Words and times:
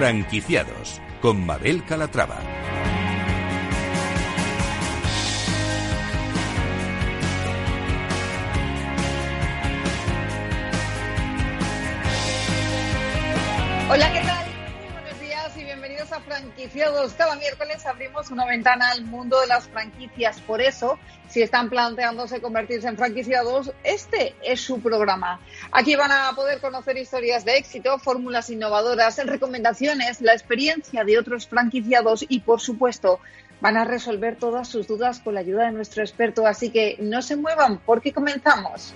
Franquiciados 0.00 0.98
con 1.20 1.44
Mabel 1.44 1.84
Calatrava. 1.84 2.38
Hola, 13.90 14.10
¿qué 14.10 14.19
Franquiciados. 16.70 17.14
Cada 17.14 17.34
miércoles 17.34 17.84
abrimos 17.84 18.30
una 18.30 18.46
ventana 18.46 18.92
al 18.92 19.04
mundo 19.04 19.40
de 19.40 19.48
las 19.48 19.66
franquicias. 19.66 20.40
Por 20.40 20.60
eso, 20.60 21.00
si 21.28 21.42
están 21.42 21.68
planteándose 21.68 22.40
convertirse 22.40 22.86
en 22.86 22.96
franquiciados, 22.96 23.72
este 23.82 24.36
es 24.40 24.60
su 24.60 24.80
programa. 24.80 25.40
Aquí 25.72 25.96
van 25.96 26.12
a 26.12 26.32
poder 26.36 26.60
conocer 26.60 26.96
historias 26.96 27.44
de 27.44 27.56
éxito, 27.56 27.98
fórmulas 27.98 28.50
innovadoras, 28.50 29.16
recomendaciones, 29.26 30.20
la 30.20 30.32
experiencia 30.32 31.02
de 31.02 31.18
otros 31.18 31.48
franquiciados 31.48 32.24
y, 32.28 32.38
por 32.38 32.60
supuesto, 32.60 33.18
van 33.60 33.76
a 33.76 33.84
resolver 33.84 34.36
todas 34.36 34.68
sus 34.68 34.86
dudas 34.86 35.18
con 35.18 35.34
la 35.34 35.40
ayuda 35.40 35.64
de 35.64 35.72
nuestro 35.72 36.04
experto. 36.04 36.46
Así 36.46 36.70
que 36.70 36.96
no 37.00 37.20
se 37.20 37.34
muevan 37.34 37.78
porque 37.78 38.12
comenzamos. 38.12 38.94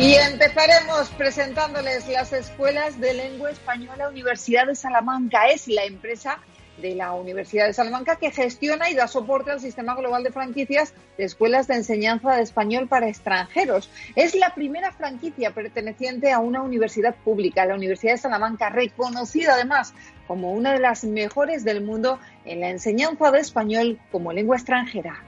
Y 0.00 0.14
empezaremos 0.14 1.10
presentándoles 1.10 2.08
las 2.08 2.32
escuelas 2.32 2.98
de 2.98 3.12
lengua 3.12 3.50
española 3.50 4.08
Universidad 4.08 4.66
de 4.66 4.74
Salamanca. 4.74 5.48
Es 5.48 5.68
la 5.68 5.84
empresa 5.84 6.38
de 6.80 6.94
la 6.94 7.12
Universidad 7.12 7.66
de 7.66 7.74
Salamanca 7.74 8.16
que 8.16 8.30
gestiona 8.30 8.88
y 8.88 8.94
da 8.94 9.08
soporte 9.08 9.50
al 9.50 9.60
sistema 9.60 9.94
global 9.94 10.24
de 10.24 10.32
franquicias 10.32 10.94
de 11.18 11.24
escuelas 11.24 11.66
de 11.66 11.74
enseñanza 11.74 12.34
de 12.34 12.40
español 12.40 12.88
para 12.88 13.10
extranjeros. 13.10 13.90
Es 14.16 14.34
la 14.34 14.54
primera 14.54 14.90
franquicia 14.90 15.50
perteneciente 15.50 16.32
a 16.32 16.38
una 16.38 16.62
universidad 16.62 17.14
pública, 17.16 17.66
la 17.66 17.74
Universidad 17.74 18.12
de 18.12 18.18
Salamanca, 18.20 18.70
reconocida 18.70 19.52
además 19.52 19.92
como 20.26 20.52
una 20.52 20.72
de 20.72 20.78
las 20.78 21.04
mejores 21.04 21.62
del 21.62 21.82
mundo 21.82 22.18
en 22.46 22.60
la 22.60 22.70
enseñanza 22.70 23.30
de 23.30 23.40
español 23.40 24.00
como 24.10 24.32
lengua 24.32 24.56
extranjera. 24.56 25.22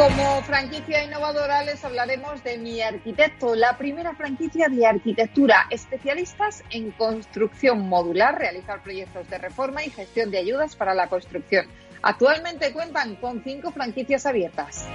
Como 0.00 0.40
franquicia 0.44 1.04
innovadora 1.04 1.62
les 1.62 1.84
hablaremos 1.84 2.42
de 2.42 2.56
Mi 2.56 2.80
Arquitecto, 2.80 3.54
la 3.54 3.76
primera 3.76 4.14
franquicia 4.14 4.68
de 4.70 4.86
arquitectura, 4.86 5.66
especialistas 5.68 6.64
en 6.70 6.90
construcción 6.92 7.86
modular, 7.86 8.38
realizar 8.38 8.82
proyectos 8.82 9.28
de 9.28 9.36
reforma 9.36 9.84
y 9.84 9.90
gestión 9.90 10.30
de 10.30 10.38
ayudas 10.38 10.74
para 10.74 10.94
la 10.94 11.08
construcción. 11.08 11.66
Actualmente 12.00 12.72
cuentan 12.72 13.16
con 13.16 13.44
cinco 13.44 13.72
franquicias 13.72 14.24
abiertas. 14.24 14.86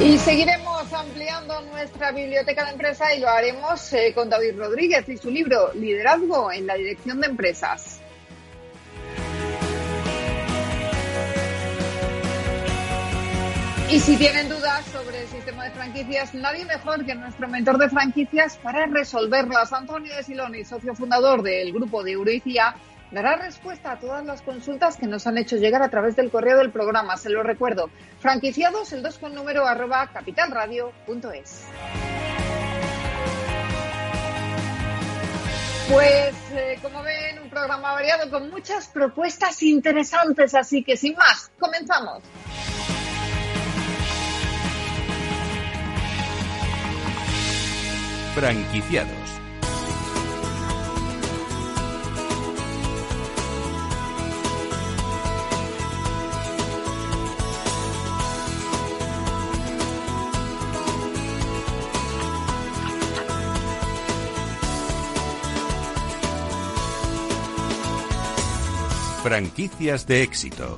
Y 0.00 0.18
seguiremos 0.18 0.92
ampliando 0.92 1.60
nuestra 1.60 2.10
biblioteca 2.10 2.64
de 2.64 2.72
empresa 2.72 3.14
y 3.14 3.20
lo 3.20 3.28
haremos 3.28 3.92
eh, 3.92 4.12
con 4.16 4.28
David 4.28 4.58
Rodríguez 4.58 5.08
y 5.08 5.16
su 5.16 5.30
libro 5.30 5.72
Liderazgo 5.74 6.50
en 6.50 6.66
la 6.66 6.74
Dirección 6.74 7.20
de 7.20 7.28
Empresas. 7.28 7.97
Y 13.90 14.00
si 14.00 14.18
tienen 14.18 14.50
dudas 14.50 14.84
sobre 14.92 15.22
el 15.22 15.28
sistema 15.28 15.64
de 15.64 15.70
franquicias, 15.70 16.34
nadie 16.34 16.66
mejor 16.66 17.06
que 17.06 17.14
nuestro 17.14 17.48
mentor 17.48 17.78
de 17.78 17.88
franquicias 17.88 18.58
para 18.58 18.84
resolverlas. 18.84 19.72
Antonio 19.72 20.14
de 20.14 20.22
Siloni, 20.22 20.62
socio 20.62 20.94
fundador 20.94 21.40
del 21.42 21.72
grupo 21.72 22.04
de 22.04 22.12
Euroicia, 22.12 22.74
dará 23.10 23.36
respuesta 23.36 23.92
a 23.92 23.98
todas 23.98 24.26
las 24.26 24.42
consultas 24.42 24.98
que 24.98 25.06
nos 25.06 25.26
han 25.26 25.38
hecho 25.38 25.56
llegar 25.56 25.80
a 25.80 25.88
través 25.88 26.16
del 26.16 26.30
correo 26.30 26.58
del 26.58 26.70
programa. 26.70 27.16
Se 27.16 27.30
lo 27.30 27.42
recuerdo, 27.42 27.88
franquiciados, 28.20 28.92
el 28.92 29.02
2 29.02 29.18
con 29.18 29.34
número 29.34 29.66
arroba 29.66 30.06
capitalradio.es. 30.08 31.64
Pues, 35.90 36.34
eh, 36.52 36.78
como 36.82 37.02
ven, 37.02 37.38
un 37.42 37.48
programa 37.48 37.94
variado 37.94 38.30
con 38.30 38.50
muchas 38.50 38.88
propuestas 38.88 39.62
interesantes, 39.62 40.54
así 40.54 40.84
que 40.84 40.98
sin 40.98 41.14
más, 41.16 41.50
comenzamos. 41.58 42.22
Franquiciados. 48.38 49.10
Franquicias 69.24 70.06
de 70.06 70.22
éxito. 70.22 70.76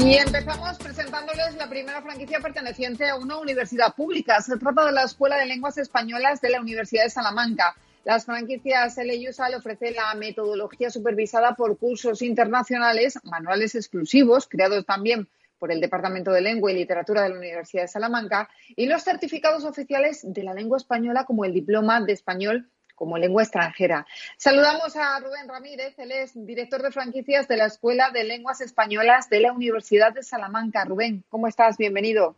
Y 0.00 0.14
empezamos 0.14 0.78
presentándoles 0.78 1.56
la 1.56 1.68
primera 1.68 2.00
franquicia 2.00 2.38
perteneciente 2.38 3.08
a 3.08 3.16
una 3.16 3.36
universidad 3.36 3.94
pública. 3.96 4.40
Se 4.40 4.56
trata 4.56 4.86
de 4.86 4.92
la 4.92 5.02
Escuela 5.02 5.36
de 5.38 5.46
Lenguas 5.46 5.76
Españolas 5.76 6.40
de 6.40 6.50
la 6.50 6.60
Universidad 6.60 7.02
de 7.02 7.10
Salamanca. 7.10 7.74
Las 8.04 8.24
franquicias 8.24 8.96
LUSAL 8.96 9.54
ofrece 9.56 9.90
la 9.90 10.14
metodología 10.14 10.90
supervisada 10.90 11.56
por 11.56 11.76
cursos 11.78 12.22
internacionales, 12.22 13.18
manuales 13.24 13.74
exclusivos, 13.74 14.46
creados 14.46 14.86
también 14.86 15.28
por 15.58 15.72
el 15.72 15.80
Departamento 15.80 16.30
de 16.30 16.42
Lengua 16.42 16.70
y 16.70 16.76
Literatura 16.76 17.22
de 17.22 17.30
la 17.30 17.38
Universidad 17.38 17.82
de 17.82 17.88
Salamanca, 17.88 18.48
y 18.76 18.86
los 18.86 19.02
certificados 19.02 19.64
oficiales 19.64 20.20
de 20.22 20.44
la 20.44 20.54
lengua 20.54 20.78
española 20.78 21.24
como 21.24 21.44
el 21.44 21.52
Diploma 21.52 22.00
de 22.00 22.12
Español 22.12 22.70
como 22.98 23.16
lengua 23.16 23.44
extranjera. 23.44 24.04
Saludamos 24.36 24.96
a 24.96 25.20
Rubén 25.20 25.48
Ramírez, 25.48 25.96
él 25.98 26.10
es 26.10 26.32
director 26.34 26.82
de 26.82 26.90
franquicias 26.90 27.46
de 27.46 27.56
la 27.56 27.66
Escuela 27.66 28.10
de 28.10 28.24
Lenguas 28.24 28.60
Españolas 28.60 29.30
de 29.30 29.40
la 29.40 29.52
Universidad 29.52 30.12
de 30.12 30.24
Salamanca. 30.24 30.84
Rubén, 30.84 31.22
¿cómo 31.28 31.46
estás? 31.46 31.78
Bienvenido. 31.78 32.34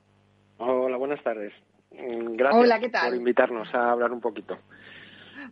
Hola, 0.59 0.99
buenas 0.99 1.23
tardes. 1.25 1.55
Mm, 1.93 2.37
gracias 2.37 2.63
Hola, 2.63 2.79
¿qué 2.79 2.91
tal? 2.91 3.09
por 3.09 3.17
invitarnos 3.17 3.75
a 3.75 3.93
hablar 3.93 4.13
un 4.13 4.21
poquito. 4.21 4.59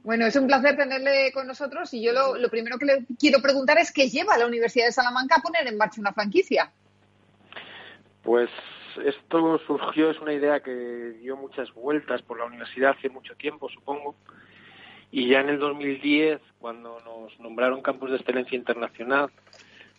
Bueno, 0.05 0.27
es 0.27 0.37
un 0.37 0.47
placer 0.47 0.77
tenerle 0.77 1.33
con 1.33 1.47
nosotros 1.47 1.93
y 1.95 2.03
yo 2.03 2.13
lo, 2.13 2.37
lo 2.37 2.51
primero 2.51 2.79
que 2.79 2.85
le 2.85 3.07
quiero 3.19 3.41
preguntar 3.41 3.79
es 3.79 3.91
qué 3.91 4.09
lleva 4.09 4.37
la 4.37 4.47
Universidad 4.47 4.85
de 4.85 4.93
Salamanca 4.93 5.37
a 5.37 5.43
poner 5.43 5.67
en 5.67 5.79
marcha 5.79 6.03
una 6.03 6.13
franquicia. 6.13 6.71
Pues 8.23 8.51
esto 9.07 9.59
surgió, 9.67 10.11
es 10.11 10.21
una 10.21 10.35
idea 10.35 10.61
que 10.61 11.15
dio 11.21 11.37
muchas 11.37 11.73
vueltas 11.73 12.21
por 12.21 12.39
la 12.39 12.45
universidad 12.45 12.91
hace 12.91 13.09
mucho 13.09 13.35
tiempo, 13.37 13.71
supongo. 13.71 14.15
Y 15.11 15.29
ya 15.29 15.41
en 15.41 15.49
el 15.49 15.59
2010, 15.59 16.41
cuando 16.59 16.99
nos 17.05 17.39
nombraron 17.41 17.81
campus 17.83 18.11
de 18.11 18.17
excelencia 18.17 18.57
internacional 18.57 19.31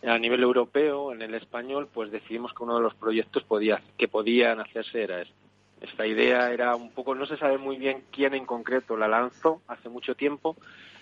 a 0.06 0.18
nivel 0.18 0.44
europeo, 0.44 1.12
en 1.12 1.22
el 1.22 1.34
español, 1.34 1.90
pues 1.94 2.12
decidimos 2.12 2.54
que 2.54 2.64
uno 2.64 2.76
de 2.76 2.82
los 2.84 2.94
proyectos 2.96 3.44
podía, 3.44 3.82
que 3.98 4.08
podían 4.08 4.60
hacerse 4.60 5.04
era 5.04 5.22
este. 5.22 5.34
Esta 5.82 6.06
idea 6.06 6.52
era 6.52 6.76
un 6.76 6.92
poco, 6.92 7.16
no 7.16 7.26
se 7.26 7.38
sabe 7.38 7.58
muy 7.58 7.78
bien 7.78 8.04
quién 8.12 8.34
en 8.34 8.46
concreto 8.46 8.98
la 8.98 9.08
lanzó 9.08 9.62
hace 9.68 9.88
mucho 9.88 10.14
tiempo, 10.14 10.58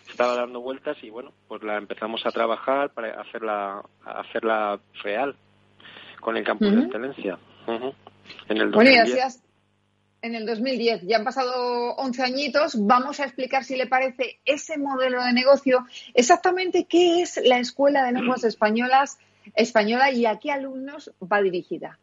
estaba 0.07 0.35
dando 0.35 0.61
vueltas 0.61 0.97
y 1.03 1.09
bueno, 1.09 1.33
pues 1.47 1.63
la 1.63 1.77
empezamos 1.77 2.23
a 2.25 2.31
trabajar 2.31 2.91
para 2.91 3.19
hacerla, 3.19 3.81
hacerla 4.05 4.79
real 5.03 5.35
con 6.21 6.37
el 6.37 6.43
campus 6.43 6.71
de 6.75 6.81
excelencia. 6.83 7.39
Uh-huh. 7.65 7.93
En 8.49 8.57
el 8.57 8.71
2010. 8.71 8.73
Bueno, 8.75 8.91
y 8.91 8.95
así 8.97 9.19
has- 9.19 9.43
en 10.27 10.35
el 10.35 10.45
2010. 10.45 11.01
Ya 11.03 11.17
han 11.17 11.23
pasado 11.23 11.95
11 11.95 12.21
añitos. 12.23 12.75
Vamos 12.85 13.19
a 13.19 13.23
explicar, 13.25 13.63
si 13.63 13.75
le 13.75 13.87
parece, 13.87 14.39
ese 14.45 14.77
modelo 14.77 15.23
de 15.23 15.33
negocio. 15.33 15.85
Exactamente 16.13 16.85
qué 16.85 17.21
es 17.21 17.41
la 17.43 17.57
Escuela 17.59 18.03
de 18.05 18.11
Lenguas 18.13 18.43
Españolas 18.43 19.17
española 19.55 20.11
y 20.11 20.25
a 20.25 20.37
qué 20.39 20.51
alumnos 20.51 21.11
va 21.21 21.41
dirigida. 21.41 21.97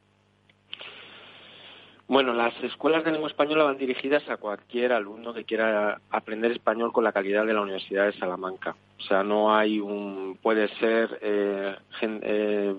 Bueno, 2.07 2.35
las 2.35 2.53
escuelas 2.63 3.03
de 3.05 3.13
lengua 3.13 3.31
española 3.31 3.65
van 3.65 3.79
dirigidas 3.79 4.29
a 4.29 4.37
cualquier 4.37 4.93
alumno 4.93 5.33
que 5.33 5.45
quiera 5.45 6.01
aprender 6.11 6.53
español 6.53 6.93
con 6.93 7.03
la 7.03 7.13
calidad 7.13 7.47
de 7.47 7.55
la 7.55 7.63
Universidad 7.63 8.05
de 8.07 8.19
Salamanca. 8.19 8.77
O 8.99 9.03
sea, 9.03 9.23
no 9.23 9.55
hay 9.57 9.81
un. 9.81 10.39
Puede 10.43 10.69
ser 10.79 11.19
eh, 11.23 11.75
gen- 11.99 12.21
eh, 12.23 12.75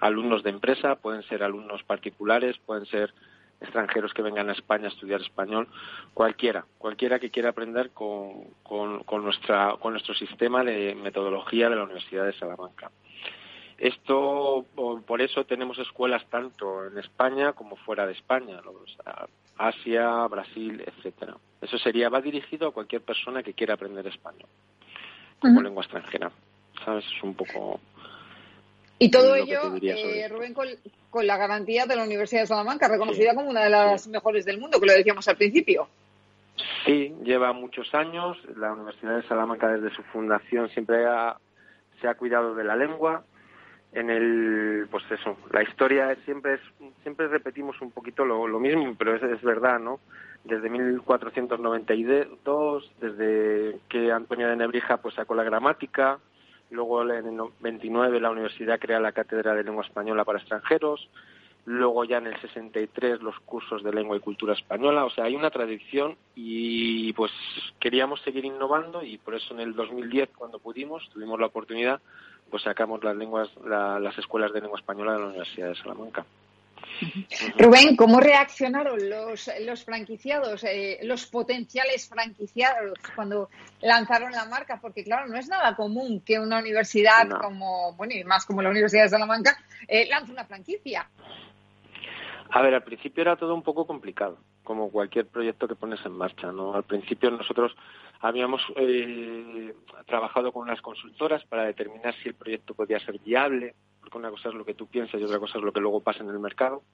alumnos 0.00 0.42
de 0.42 0.50
empresa, 0.50 0.94
pueden 0.96 1.22
ser 1.22 1.42
alumnos 1.42 1.82
particulares, 1.84 2.56
pueden 2.66 2.84
ser 2.86 3.14
extranjeros 3.66 4.14
que 4.14 4.22
vengan 4.22 4.48
a 4.48 4.52
España 4.52 4.86
a 4.86 4.88
estudiar 4.88 5.20
español, 5.20 5.68
cualquiera, 6.14 6.64
cualquiera 6.78 7.18
que 7.18 7.30
quiera 7.30 7.50
aprender 7.50 7.90
con, 7.90 8.44
con, 8.62 9.04
con 9.04 9.22
nuestra, 9.22 9.76
con 9.78 9.92
nuestro 9.92 10.14
sistema 10.14 10.64
de 10.64 10.94
metodología 10.94 11.68
de 11.68 11.76
la 11.76 11.84
Universidad 11.84 12.24
de 12.24 12.32
Salamanca. 12.32 12.90
Esto, 13.78 14.64
por 15.06 15.20
eso 15.20 15.44
tenemos 15.44 15.78
escuelas 15.78 16.24
tanto 16.30 16.86
en 16.86 16.96
España 16.96 17.52
como 17.52 17.76
fuera 17.76 18.06
de 18.06 18.12
España, 18.12 18.60
Asia, 19.58 20.26
Brasil, 20.28 20.82
etcétera. 20.86 21.36
Eso 21.60 21.76
sería, 21.78 22.08
va 22.08 22.22
dirigido 22.22 22.68
a 22.68 22.72
cualquier 22.72 23.02
persona 23.02 23.42
que 23.42 23.52
quiera 23.52 23.74
aprender 23.74 24.06
español. 24.06 24.48
como 25.40 25.60
lengua 25.60 25.82
extranjera. 25.82 26.30
¿Sabes? 26.84 27.04
Es 27.04 27.22
un 27.22 27.34
poco. 27.34 27.80
Y 28.98 29.10
todo 29.10 29.34
ello, 29.34 29.76
eh, 29.82 30.26
Rubén, 30.28 30.54
con, 30.54 31.26
la 31.26 31.36
garantía 31.36 31.86
de 31.86 31.96
la 31.96 32.04
Universidad 32.04 32.42
de 32.42 32.46
Salamanca, 32.46 32.88
reconocida 32.88 33.34
como 33.34 33.50
una 33.50 33.64
de 33.64 33.70
las 33.70 34.06
mejores 34.08 34.44
del 34.44 34.58
mundo, 34.58 34.80
que 34.80 34.86
lo 34.86 34.92
decíamos 34.92 35.26
al 35.28 35.36
principio. 35.36 35.88
Sí, 36.84 37.14
lleva 37.22 37.52
muchos 37.52 37.94
años. 37.94 38.38
La 38.56 38.72
Universidad 38.72 39.16
de 39.16 39.28
Salamanca, 39.28 39.68
desde 39.68 39.94
su 39.94 40.02
fundación, 40.04 40.68
siempre 40.70 41.04
se 42.00 42.08
ha 42.08 42.14
cuidado 42.14 42.54
de 42.54 42.64
la 42.64 42.76
lengua. 42.76 43.24
En 43.92 44.10
el, 44.10 44.88
pues 44.90 45.04
eso, 45.10 45.36
la 45.52 45.62
historia 45.62 46.16
siempre 46.24 46.54
es, 46.54 46.60
siempre 47.02 47.28
repetimos 47.28 47.80
un 47.80 47.90
poquito 47.90 48.24
lo, 48.24 48.46
mismo, 48.58 48.94
pero 48.98 49.16
es, 49.16 49.22
es 49.22 49.42
verdad, 49.42 49.78
¿no? 49.78 50.00
Desde 50.44 50.68
1492, 50.68 52.92
desde 53.00 53.78
que 53.88 54.12
Antonio 54.12 54.48
de 54.48 54.56
Nebrija 54.56 54.98
pues 54.98 55.14
sacó 55.14 55.34
la 55.34 55.44
gramática, 55.44 56.18
luego 56.70 57.02
en 57.02 57.26
el 57.26 57.40
29 57.60 58.20
la 58.20 58.30
universidad 58.30 58.78
crea 58.78 59.00
la 59.00 59.12
cátedra 59.12 59.54
de 59.54 59.64
lengua 59.64 59.84
española 59.84 60.24
para 60.24 60.38
extranjeros, 60.38 61.08
luego 61.64 62.04
ya 62.04 62.18
en 62.18 62.28
el 62.28 62.40
63 62.40 63.22
los 63.22 63.38
cursos 63.40 63.82
de 63.82 63.92
lengua 63.92 64.16
y 64.16 64.20
cultura 64.20 64.54
española, 64.54 65.04
o 65.04 65.10
sea, 65.10 65.24
hay 65.24 65.34
una 65.34 65.50
tradición 65.50 66.16
y 66.34 67.12
pues 67.14 67.32
queríamos 67.80 68.20
seguir 68.22 68.44
innovando 68.44 69.02
y 69.02 69.18
por 69.18 69.34
eso 69.34 69.52
en 69.54 69.60
el 69.60 69.74
2010 69.74 70.30
cuando 70.36 70.58
pudimos, 70.58 71.08
tuvimos 71.12 71.40
la 71.40 71.46
oportunidad, 71.46 72.00
pues 72.50 72.62
sacamos 72.62 73.02
las 73.02 73.16
lenguas 73.16 73.50
las 73.64 74.16
escuelas 74.18 74.52
de 74.52 74.60
lengua 74.60 74.78
española 74.78 75.12
de 75.14 75.18
la 75.18 75.26
Universidad 75.26 75.68
de 75.68 75.74
Salamanca. 75.76 76.24
Rubén, 77.58 77.96
¿cómo 77.96 78.20
reaccionaron 78.20 78.98
los, 79.08 79.50
los 79.60 79.84
franquiciados, 79.84 80.64
eh, 80.64 80.98
los 81.02 81.26
potenciales 81.26 82.08
franquiciados 82.08 82.98
cuando 83.14 83.50
lanzaron 83.82 84.32
la 84.32 84.46
marca? 84.46 84.78
Porque 84.80 85.04
claro, 85.04 85.28
no 85.28 85.36
es 85.36 85.48
nada 85.48 85.76
común 85.76 86.22
que 86.24 86.38
una 86.38 86.58
universidad 86.58 87.28
como, 87.40 87.92
bueno, 87.94 88.14
y 88.14 88.24
más 88.24 88.46
como 88.46 88.62
la 88.62 88.70
Universidad 88.70 89.04
de 89.04 89.08
Salamanca, 89.10 89.58
eh, 89.88 90.06
lance 90.08 90.32
una 90.32 90.44
franquicia. 90.44 91.08
A 92.50 92.62
ver, 92.62 92.74
al 92.74 92.84
principio 92.84 93.22
era 93.22 93.36
todo 93.36 93.54
un 93.54 93.62
poco 93.62 93.86
complicado, 93.86 94.38
como 94.62 94.90
cualquier 94.90 95.26
proyecto 95.26 95.68
que 95.68 95.74
pones 95.74 96.04
en 96.06 96.12
marcha, 96.12 96.52
¿no? 96.52 96.74
Al 96.74 96.84
principio 96.84 97.30
nosotros 97.30 97.76
habíamos 98.20 98.62
eh, 98.76 99.74
trabajado 100.06 100.52
con 100.52 100.62
unas 100.62 100.80
consultoras 100.80 101.44
para 101.44 101.64
determinar 101.64 102.14
si 102.22 102.28
el 102.28 102.34
proyecto 102.34 102.74
podía 102.74 102.98
ser 103.00 103.18
viable, 103.18 103.74
porque 104.06 104.18
una 104.18 104.30
cosa 104.30 104.50
es 104.50 104.54
lo 104.54 104.64
que 104.64 104.74
tú 104.74 104.86
piensas 104.86 105.20
y 105.20 105.24
otra 105.24 105.40
cosa 105.40 105.58
es 105.58 105.64
lo 105.64 105.72
que 105.72 105.80
luego 105.80 106.00
pasa 106.00 106.22
en 106.22 106.30
el 106.30 106.38
mercado. 106.38 106.84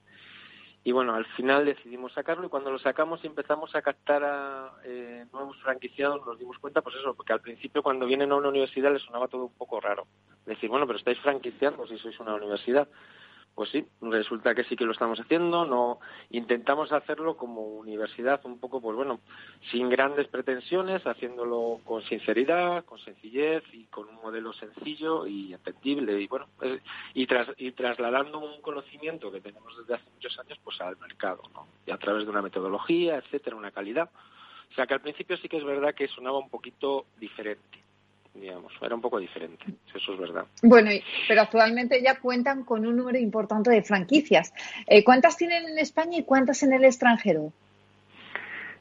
Y 0.83 0.93
bueno, 0.93 1.15
al 1.15 1.27
final 1.27 1.67
decidimos 1.67 2.13
sacarlo 2.13 2.47
y 2.47 2.49
cuando 2.49 2.73
lo 2.73 2.79
sacamos 2.79 3.23
y 3.23 3.27
empezamos 3.27 3.75
a 3.77 3.83
captar 3.83 4.25
a 4.25 4.73
eh, 4.85 5.27
nuevos 5.33 5.57
franquiciados 5.63 6.27
nos 6.27 6.39
dimos 6.39 6.59
cuenta, 6.59 6.81
pues 6.81 6.97
eso, 6.97 7.15
porque 7.15 7.35
al 7.35 7.41
principio 7.41 7.83
cuando 7.83 8.07
vienen 8.07 8.33
a 8.33 8.37
una 8.37 8.49
universidad 8.49 8.93
les 8.93 9.03
sonaba 9.03 9.29
todo 9.29 9.45
un 9.45 9.53
poco 9.53 9.79
raro. 9.79 10.07
Decir, 10.47 10.71
bueno, 10.71 10.87
pero 10.87 10.99
estáis 10.99 11.21
franquiciando 11.21 11.87
si 11.87 11.99
sois 11.99 12.19
una 12.19 12.35
universidad. 12.35 12.89
Pues 13.55 13.69
sí, 13.69 13.85
resulta 14.01 14.55
que 14.55 14.65
sí 14.65 14.77
que 14.77 14.87
lo 14.87 14.93
estamos 14.93 15.21
haciendo. 15.21 15.67
No 15.67 16.01
intentamos 16.31 16.91
hacerlo 16.91 17.37
como 17.37 17.63
universidad, 17.63 18.41
un 18.45 18.59
poco, 18.59 18.81
pues 18.81 18.97
bueno, 18.97 19.21
sin 19.71 19.91
grandes 19.91 20.27
pretensiones, 20.29 21.07
haciéndolo 21.07 21.81
con 21.85 22.03
sinceridad, 22.03 22.85
con 22.87 22.99
sencillez 23.01 23.63
y 23.73 23.85
con 23.85 24.09
un 24.09 24.17
modelo 24.17 24.55
sencillo 24.55 25.27
y 25.27 25.53
entendible 25.53 26.19
y 26.21 26.27
bueno, 26.29 26.47
eh, 26.63 26.81
y, 27.13 27.27
tras, 27.27 27.49
y 27.59 27.73
trasladando 27.73 28.39
un 28.39 28.63
conocimiento 28.63 29.31
que 29.31 29.43
tenemos 29.43 29.77
desde 29.77 29.95
hace 29.95 30.11
muchos 30.15 30.39
años, 30.39 30.59
pues 30.65 30.81
al 30.81 30.97
mercado, 30.97 31.43
¿no? 31.53 31.67
Y 31.87 31.91
a 31.91 31.99
través 31.99 32.25
de 32.25 32.31
una 32.31 32.43
metodología, 32.43 33.17
etcétera, 33.17 33.57
una 33.57 33.71
calidad. 33.71 34.09
O 34.71 34.75
sea 34.75 34.87
que 34.87 34.95
al 34.95 35.03
principio 35.03 35.37
sí 35.37 35.51
que 35.51 35.59
es 35.59 35.65
verdad 35.65 35.95
que 35.95 36.09
sonaba 36.09 36.39
un 36.39 36.49
poquito 36.49 37.05
diferente 37.21 37.82
digamos, 38.35 38.73
era 38.81 38.95
un 38.95 39.01
poco 39.01 39.19
diferente, 39.19 39.65
eso 39.95 40.13
es 40.15 40.19
verdad. 40.19 40.47
Bueno, 40.63 40.91
pero 41.29 41.43
actualmente 41.43 42.03
ya 42.03 42.19
cuentan 42.19 42.65
con 42.65 42.87
un 42.87 42.97
número 42.97 43.19
importante 43.19 43.71
de 43.71 43.83
franquicias. 43.83 44.53
Eh, 44.87 45.05
¿Cuántas 45.05 45.37
tienen 45.37 45.69
en 45.69 45.79
España 45.79 46.19
y 46.19 46.25
cuántas 46.25 46.63
en 46.63 46.73
el 46.73 46.85
extranjero? 46.85 47.53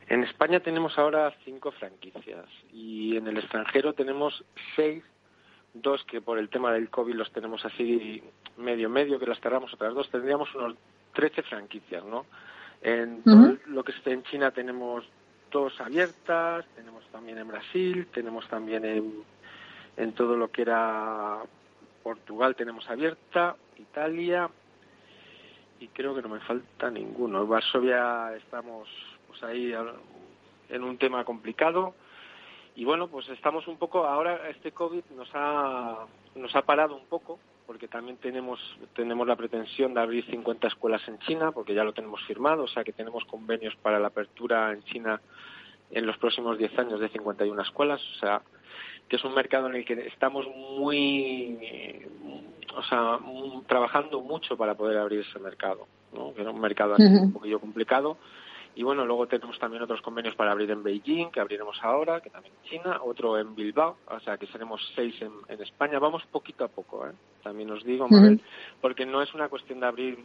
En 0.08 0.24
España 0.24 0.60
tenemos 0.60 0.98
ahora 0.98 1.34
cinco 1.46 1.72
franquicias 1.72 2.46
y 2.74 3.16
en 3.16 3.28
el 3.28 3.38
extranjero 3.38 3.94
tenemos 3.94 4.44
seis, 4.76 5.04
dos 5.74 6.04
que 6.04 6.22
por 6.22 6.38
el 6.38 6.50
tema 6.50 6.74
del 6.74 6.90
COVID 6.90 7.16
los 7.16 7.32
tenemos 7.32 7.64
así 7.66 8.22
medio 8.58 8.90
medio, 8.90 9.20
que 9.20 9.26
las 9.26 9.40
cerramos 9.40 9.74
otras 9.74 9.94
dos, 9.94 10.10
tendríamos 10.10 10.54
unos 10.56 10.76
13 11.14 11.44
franquicias, 11.44 12.04
¿no? 12.04 12.26
En 12.82 13.22
lo 13.68 13.84
que 13.84 13.92
esté 13.92 14.12
en 14.12 14.24
China 14.24 14.52
tenemos 14.52 15.06
dos 15.52 15.80
abiertas, 15.80 16.66
tenemos 16.76 17.06
también 17.12 17.38
en 17.38 17.48
Brasil, 17.48 18.08
tenemos 18.14 18.48
también 18.48 18.86
en 18.86 19.24
en 19.98 20.14
todo 20.14 20.36
lo 20.36 20.52
que 20.52 20.64
era 20.64 21.40
Portugal 22.04 22.56
tenemos 22.56 22.90
abierta, 22.90 23.56
Italia 23.78 24.50
y 25.80 25.88
creo 25.88 26.16
que 26.16 26.22
no 26.22 26.30
me 26.30 26.40
falta 26.42 26.90
ninguno. 26.90 27.46
Varsovia 27.48 28.36
estamos 28.36 28.88
pues 29.28 29.44
ahí 29.44 29.74
en 30.70 30.84
un 30.84 30.98
tema 30.98 31.24
complicado 31.26 31.96
y 32.76 32.86
bueno, 32.86 33.08
pues 33.08 33.28
estamos 33.30 33.68
un 33.68 33.78
poco 33.78 34.06
ahora 34.06 34.50
este 34.50 34.72
COVID 34.72 35.04
nos 35.16 35.30
ha 35.34 36.06
nos 36.36 36.56
ha 36.56 36.62
parado 36.62 36.96
un 36.96 37.06
poco 37.06 37.40
porque 37.66 37.88
también 37.88 38.18
tenemos 38.18 38.60
tenemos 38.96 39.28
la 39.28 39.36
pretensión 39.36 39.94
de 39.94 40.02
abrir 40.02 40.26
50 40.26 40.68
escuelas 40.68 41.06
en 41.08 41.20
China 41.20 41.52
porque 41.52 41.74
ya 41.74 41.84
lo 41.84 41.94
tenemos 41.94 42.22
firmado, 42.24 42.64
o 42.64 42.68
sea 42.68 42.84
que 42.84 42.94
tenemos 42.94 43.26
convenios 43.26 43.76
para 43.78 44.00
la 44.00 44.08
apertura 44.08 44.72
en 44.72 44.84
China 44.84 45.22
en 45.92 46.06
los 46.06 46.18
próximos 46.18 46.58
10 46.58 46.80
años 46.80 47.00
de 47.00 47.10
51 47.10 47.62
escuelas, 47.62 48.02
o 48.02 48.20
sea, 48.20 48.42
que 49.12 49.18
es 49.18 49.26
un 49.26 49.34
mercado 49.34 49.68
en 49.68 49.76
el 49.76 49.84
que 49.84 50.08
estamos 50.08 50.48
muy, 50.56 51.60
o 52.74 52.82
sea, 52.84 53.20
trabajando 53.68 54.22
mucho 54.22 54.56
para 54.56 54.74
poder 54.74 54.98
abrir 55.00 55.20
ese 55.20 55.38
mercado, 55.38 55.86
¿no? 56.14 56.34
que 56.34 56.44
es 56.44 56.48
un 56.48 56.62
mercado 56.62 56.94
así 56.94 57.04
un 57.04 57.34
poquillo 57.34 57.60
complicado. 57.60 58.16
Y 58.74 58.84
bueno, 58.84 59.06
luego 59.06 59.28
tenemos 59.28 59.60
también 59.60 59.84
otros 59.84 60.02
convenios 60.02 60.34
para 60.36 60.54
abrir 60.54 60.72
en 60.72 60.82
Beijing, 60.82 61.30
que 61.30 61.42
abriremos 61.42 61.78
ahora, 61.84 62.22
que 62.22 62.30
también 62.30 62.54
en 62.64 62.70
China, 62.70 63.02
otro 63.04 63.38
en 63.38 63.54
Bilbao, 63.54 63.98
o 64.08 64.20
sea 64.22 64.38
que 64.38 64.48
seremos 64.48 64.82
seis 64.96 65.14
en, 65.22 65.62
España. 65.62 66.00
Vamos 66.00 66.24
poquito 66.32 66.64
a 66.64 66.70
poco, 66.70 67.06
¿eh? 67.06 67.12
también 67.44 67.70
os 67.70 67.84
digo, 67.84 68.08
porque 68.80 69.06
no 69.06 69.22
es 69.22 69.34
una 69.34 69.50
cuestión 69.50 69.82
de 69.82 69.88
abrir, 69.88 70.20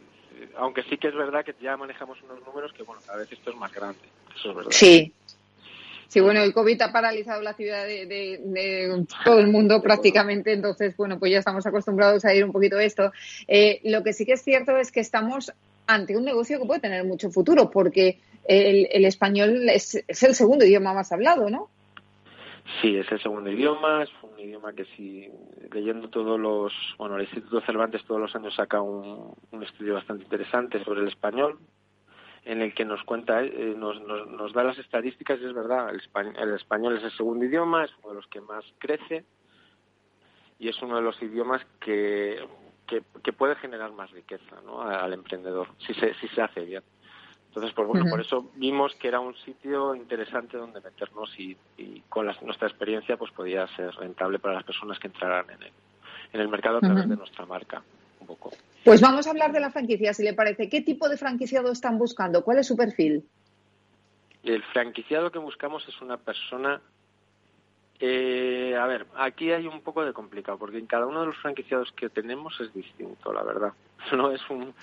aunque 0.55 0.83
sí 0.83 0.97
que 0.97 1.09
es 1.09 1.15
verdad 1.15 1.43
que 1.43 1.55
ya 1.59 1.75
manejamos 1.75 2.19
unos 2.23 2.39
números 2.45 2.71
que, 2.71 2.83
bueno, 2.83 3.01
a 3.13 3.17
veces 3.17 3.37
esto 3.37 3.49
es 3.49 3.57
más 3.57 3.73
grande, 3.73 3.99
eso 4.33 4.51
es 4.51 4.55
verdad. 4.55 4.71
Sí, 4.71 5.11
Sí, 6.07 6.21
bueno, 6.21 6.41
el 6.41 6.53
COVID 6.53 6.81
ha 6.81 6.91
paralizado 6.91 7.41
la 7.41 7.53
ciudad 7.53 7.85
de, 7.85 9.05
todo 9.25 9.39
el 9.39 9.47
mundo 9.47 9.81
prácticamente, 9.81 10.53
entonces, 10.53 10.95
bueno, 10.95 11.19
pues 11.19 11.31
ya 11.31 11.39
estamos 11.39 11.65
acostumbrados 11.65 12.23
a 12.23 12.33
ir 12.33 12.45
un 12.45 12.53
poquito 12.53 12.79
esto. 12.79 13.11
Eh, 13.47 13.81
lo 13.83 14.03
que 14.03 14.13
sí 14.13 14.25
que 14.25 14.33
es 14.33 14.41
cierto 14.41 14.77
es 14.77 14.91
que 14.91 15.01
estamos 15.01 15.51
ante 15.85 16.15
un 16.15 16.23
negocio 16.23 16.59
que 16.59 16.65
puede 16.65 16.79
tener 16.79 17.03
mucho 17.03 17.29
futuro, 17.29 17.69
porque 17.69 18.19
el, 18.47 19.03
español 19.05 19.69
es, 19.69 19.95
el 20.07 20.33
segundo 20.33 20.65
idioma 20.65 20.93
más 20.93 21.11
hablado, 21.11 21.49
¿no? 21.49 21.69
Sí, 22.81 22.95
es 22.95 23.09
el 23.11 23.21
segundo 23.21 23.49
idioma, 23.49 24.03
es 24.03 24.09
un 24.21 24.39
idioma 24.39 24.73
que 24.73 24.85
si 24.95 25.27
leyendo 25.71 26.09
todos 26.09 26.39
los, 26.39 26.73
bueno, 26.97 27.15
el 27.15 27.23
Instituto 27.23 27.61
Cervantes 27.61 28.03
todos 28.05 28.21
los 28.21 28.35
años 28.35 28.55
saca 28.55 28.81
un 28.81 29.63
estudio 29.63 29.95
bastante 29.95 30.23
interesante 30.23 30.83
sobre 30.83 31.01
el 31.01 31.07
español, 31.07 31.57
en 32.47 32.61
el 32.61 32.73
que 32.73 32.85
nos 32.85 33.03
cuenta, 33.03 33.43
eh, 33.43 33.75
nos, 33.77 34.01
nos, 34.01 34.53
da 34.53 34.63
las 34.63 34.77
estadísticas 34.77 35.37
y 35.41 35.45
es 35.45 35.53
verdad, 35.53 35.89
el 35.89 36.53
español, 36.55 36.97
es 36.97 37.03
el 37.03 37.11
segundo 37.11 37.43
idioma, 37.43 37.83
es 37.83 37.91
uno 38.01 38.09
de 38.09 38.15
los 38.15 38.27
que 38.27 38.39
más 38.39 38.63
crece 38.77 39.25
y 40.57 40.69
es 40.69 40.81
uno 40.81 40.95
de 40.95 41.01
los 41.01 41.21
idiomas 41.21 41.61
que, 41.81 42.41
que, 42.87 43.33
puede 43.33 43.55
generar 43.55 43.91
más 43.91 44.11
riqueza 44.11 44.61
¿no? 44.65 44.81
al 44.81 45.11
emprendedor, 45.11 45.67
si 45.85 45.93
se, 45.93 46.13
si 46.15 46.29
se 46.29 46.41
hace 46.41 46.61
bien. 46.61 46.83
Entonces, 47.49 47.73
pues 47.73 47.85
bueno, 47.85 48.05
por 48.09 48.21
eso 48.21 48.49
vimos 48.55 48.95
que 48.95 49.09
era 49.09 49.19
un 49.19 49.35
sitio 49.35 49.93
interesante 49.93 50.57
donde 50.57 50.79
meternos 50.79 51.37
y, 51.37 51.57
con 52.07 52.27
nuestra 52.43 52.69
experiencia 52.69 53.17
pues 53.17 53.31
podía 53.31 53.67
ser 53.75 53.93
rentable 53.95 54.39
para 54.39 54.53
las 54.53 54.63
personas 54.63 54.99
que 54.99 55.07
entraran 55.07 55.49
en 55.49 55.63
el, 55.63 55.71
en 56.31 56.39
el 56.39 56.47
mercado 56.47 56.77
a 56.77 56.81
través 56.81 57.09
de 57.09 57.17
nuestra 57.17 57.45
marca. 57.45 57.83
Un 58.21 58.27
poco. 58.27 58.51
Pues 58.87 59.01
vamos 59.01 59.27
a 59.27 59.31
hablar 59.31 59.51
de 59.51 59.59
la 59.59 59.69
franquicia, 59.69 60.13
si 60.13 60.23
le 60.23 60.33
parece. 60.33 60.69
¿Qué 60.69 60.79
tipo 60.79 61.09
de 61.09 61.17
franquiciado 61.17 61.73
están 61.73 61.97
buscando? 61.97 62.45
¿Cuál 62.45 62.59
es 62.59 62.67
su 62.67 62.77
perfil? 62.77 63.25
El 64.45 64.63
franquiciado 64.63 65.29
que 65.29 65.39
buscamos 65.39 65.85
es 65.89 66.01
una 66.01 66.15
persona. 66.15 66.79
Eh, 67.99 68.77
a 68.79 68.87
ver, 68.87 69.05
aquí 69.17 69.51
hay 69.51 69.67
un 69.67 69.81
poco 69.81 70.05
de 70.05 70.13
complicado, 70.13 70.57
porque 70.57 70.77
en 70.77 70.87
cada 70.87 71.05
uno 71.05 71.19
de 71.19 71.25
los 71.25 71.37
franquiciados 71.39 71.91
que 71.97 72.07
tenemos 72.07 72.57
es 72.61 72.73
distinto, 72.73 73.33
la 73.33 73.43
verdad. 73.43 73.73
No 74.15 74.31
es 74.31 74.39
un. 74.49 74.73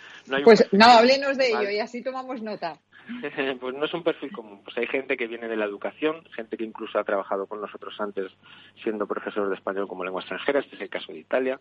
pues 0.44 0.68
no, 0.73 0.84
háblenos 0.84 1.38
de 1.38 1.49
ello 1.49 1.70
y 1.70 1.78
así 1.78 2.02
tomamos 2.02 2.42
nota. 2.42 2.76
pues 3.58 3.75
no 3.75 3.87
es 3.87 3.94
un 3.94 4.02
perfil 4.02 4.32
común. 4.32 4.61
Pues 4.64 4.76
hay 4.76 4.87
gente 4.87 5.16
que 5.16 5.28
viene 5.28 5.49
de 5.49 5.56
la 5.56 5.64
educación, 5.64 6.23
gente 6.37 6.58
que 6.58 6.64
incluso 6.64 6.99
ha 6.99 7.04
trabajado 7.04 7.46
con 7.46 7.58
nosotros 7.58 7.94
antes 8.00 8.30
siendo 8.82 9.06
profesor 9.06 9.49
de 9.49 9.54
español 9.54 9.88
como 9.88 10.04
lengua 10.04 10.20
extranjera, 10.20 10.61
este 10.61 10.76
es 10.76 10.82
el 10.82 10.90
caso 10.90 11.11
de 11.11 11.20
Italia. 11.20 11.58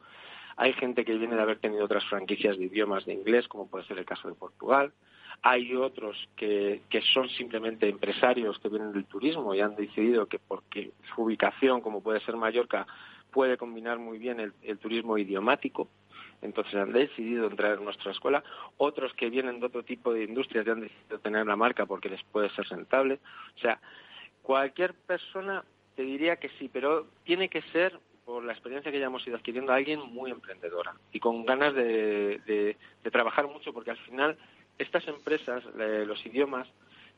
Hay 0.58 0.74
gente 0.74 1.06
que 1.06 1.18
viene 1.18 1.36
de 1.36 1.42
haber 1.42 1.60
tenido 1.60 1.86
otras 1.86 2.06
franquicias 2.06 2.58
de 2.58 2.66
idiomas 2.66 3.06
de 3.06 3.14
inglés, 3.14 3.48
como 3.48 3.68
puede 3.68 3.86
ser 3.86 3.98
el 3.98 4.06
caso 4.06 4.28
de 4.28 4.36
Portugal. 4.36 4.94
Hay 5.42 5.76
otros 5.76 6.18
que, 6.36 6.84
que 6.90 7.02
son 7.02 7.28
simplemente 7.30 7.90
empresarios 7.90 8.60
que 8.60 8.70
vienen 8.70 8.94
del 8.94 9.06
turismo 9.06 9.54
y 9.54 9.62
han 9.62 9.76
decidido 9.76 10.28
que 10.28 10.40
porque 10.40 10.92
su 11.14 11.24
ubicación, 11.24 11.82
como 11.82 12.02
puede 12.02 12.22
ser 12.22 12.38
Mallorca, 12.38 12.88
puede 13.34 13.58
combinar 13.58 14.00
muy 14.00 14.20
bien 14.20 14.40
el, 14.40 14.78
turismo 14.78 15.18
idiomático. 15.18 15.90
Entonces 16.42 16.76
han 16.76 16.94
decidido 16.94 17.48
entrar 17.48 17.78
en 17.78 17.84
nuestra 17.84 18.12
escuela. 18.12 18.44
Otros 18.78 19.14
que 19.14 19.30
vienen 19.30 19.60
de 19.60 19.66
otro 19.66 19.84
tipo 19.84 20.14
de 20.14 20.24
industrias 20.24 20.66
ya 20.66 20.74
han 20.74 20.82
decidido 20.82 21.20
tener 21.20 21.46
la 21.46 21.56
marca 21.56 21.86
porque 21.86 22.10
les 22.10 22.24
puede 22.26 22.50
ser 22.52 22.66
rentable. 22.68 23.20
O 23.58 23.60
sea, 23.60 23.82
cualquier 24.42 24.94
persona 24.94 25.64
te 25.96 26.04
diría 26.04 26.38
que 26.38 26.50
sí, 26.60 26.70
pero 26.72 27.08
tiene 27.24 27.50
que 27.50 27.62
ser 27.74 28.00
por 28.26 28.44
la 28.44 28.54
experiencia 28.54 28.92
que 28.92 29.00
ya 29.00 29.08
hemos 29.08 29.26
ido 29.28 29.36
adquiriendo, 29.36 29.74
alguien 29.74 30.00
muy 30.00 30.32
emprendedora 30.32 30.94
y 31.12 31.20
con 31.20 31.46
ganas 31.46 31.74
de, 31.74 32.40
de, 32.46 33.12
trabajar 33.12 33.48
mucho, 33.48 33.74
porque 33.74 33.92
al 33.92 33.98
final 33.98 34.38
estas 34.78 35.08
empresas, 35.08 35.64
los 35.76 36.26
idiomas, 36.26 36.68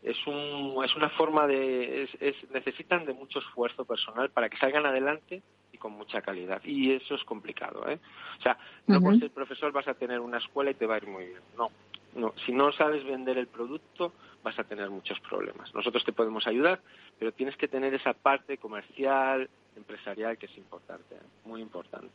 es, 0.04 0.18
un, 0.28 0.84
es 0.84 0.96
una 0.96 1.10
forma 1.10 1.48
de. 1.48 2.08
Es, 2.20 2.36
necesitan 2.52 3.06
de 3.06 3.14
mucho 3.14 3.40
esfuerzo 3.40 3.86
personal 3.86 4.30
para 4.30 4.50
que 4.50 4.58
salgan 4.58 4.86
adelante 4.86 5.42
y 5.72 5.78
con 5.78 5.94
mucha 5.94 6.22
calidad. 6.22 6.62
Y 6.64 6.92
eso 6.92 7.16
es 7.16 7.24
complicado, 7.24 7.88
¿eh? 7.90 8.00
O 8.40 8.42
sea, 8.42 8.58
no 8.88 9.02
por 9.02 9.18
ser 9.18 9.32
profesor 9.32 9.72
vas 9.72 9.88
a 9.88 9.96
tener 9.96 10.20
una 10.20 10.38
escuela 10.38 10.72
y 10.72 10.76
te 10.76 10.86
va 10.86 10.96
a 10.96 10.98
ir 10.98 11.08
muy 11.08 11.26
bien. 11.26 11.42
No. 11.58 11.72
No, 12.16 12.34
si 12.46 12.54
no 12.54 12.72
sabes 12.72 13.04
vender 13.04 13.38
el 13.38 13.48
producto, 13.48 14.14
vas 14.42 14.58
a 14.58 14.64
tener 14.64 14.90
muchos 14.90 15.20
problemas. 15.20 15.76
Nosotros 15.76 16.06
te 16.06 16.14
podemos 16.14 16.48
ayudar, 16.48 16.80
pero 17.20 17.34
tienes 17.34 17.58
que 17.58 17.68
tener 17.68 17.94
esa 17.94 18.14
parte 18.14 18.58
comercial, 18.58 19.50
empresarial 19.75 20.38
que 20.38 20.46
es 20.48 20.58
importante, 20.58 21.15
muy 21.44 21.62
importante. 21.62 22.13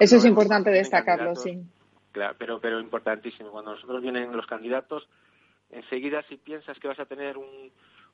Eso 0.00 0.16
es 0.16 0.24
importante 0.24 0.70
destacarlo, 0.70 1.34
sí. 1.34 1.62
Claro, 2.12 2.36
pero, 2.38 2.60
pero 2.60 2.80
importantísimo. 2.80 3.50
Cuando 3.50 3.72
nosotros 3.74 4.02
vienen 4.02 4.36
los 4.36 4.46
candidatos, 4.46 5.08
enseguida 5.70 6.22
si 6.28 6.36
piensas 6.36 6.78
que 6.78 6.88
vas 6.88 6.98
a 6.98 7.06
tener 7.06 7.36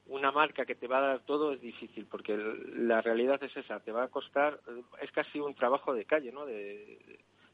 una 0.06 0.32
marca 0.32 0.64
que 0.64 0.74
te 0.74 0.88
va 0.88 0.98
a 0.98 1.08
dar 1.08 1.20
todo 1.20 1.52
es 1.52 1.60
difícil, 1.60 2.06
porque 2.06 2.36
la 2.76 3.00
realidad 3.00 3.42
es 3.42 3.56
esa, 3.56 3.80
te 3.80 3.92
va 3.92 4.04
a 4.04 4.08
costar, 4.08 4.60
es 5.00 5.10
casi 5.12 5.40
un 5.40 5.54
trabajo 5.54 5.94
de 5.94 6.04
calle, 6.04 6.32
¿no? 6.32 6.44
De, 6.44 6.98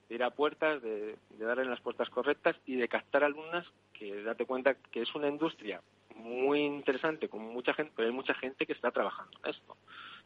ir 0.08 0.24
a 0.24 0.30
puertas, 0.30 0.82
de, 0.82 1.16
de 1.38 1.44
dar 1.44 1.60
en 1.60 1.70
las 1.70 1.80
puertas 1.80 2.10
correctas 2.10 2.56
y 2.66 2.74
de 2.74 2.88
captar 2.88 3.22
alumnas 3.22 3.64
que 3.92 4.24
date 4.24 4.44
cuenta 4.44 4.74
que 4.74 5.02
es 5.02 5.14
una 5.14 5.28
industria 5.28 5.80
muy 6.16 6.60
interesante, 6.60 7.28
con 7.28 7.42
mucha 7.42 7.74
gente, 7.74 7.92
pero 7.94 8.08
hay 8.08 8.14
mucha 8.14 8.34
gente 8.34 8.66
que 8.66 8.72
está 8.72 8.90
trabajando 8.90 9.38
en 9.44 9.50
esto. 9.50 9.76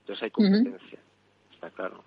Entonces 0.04 0.25
hay 0.25 0.30
competencia, 0.30 0.99
está 1.54 1.70
claro. 1.70 2.04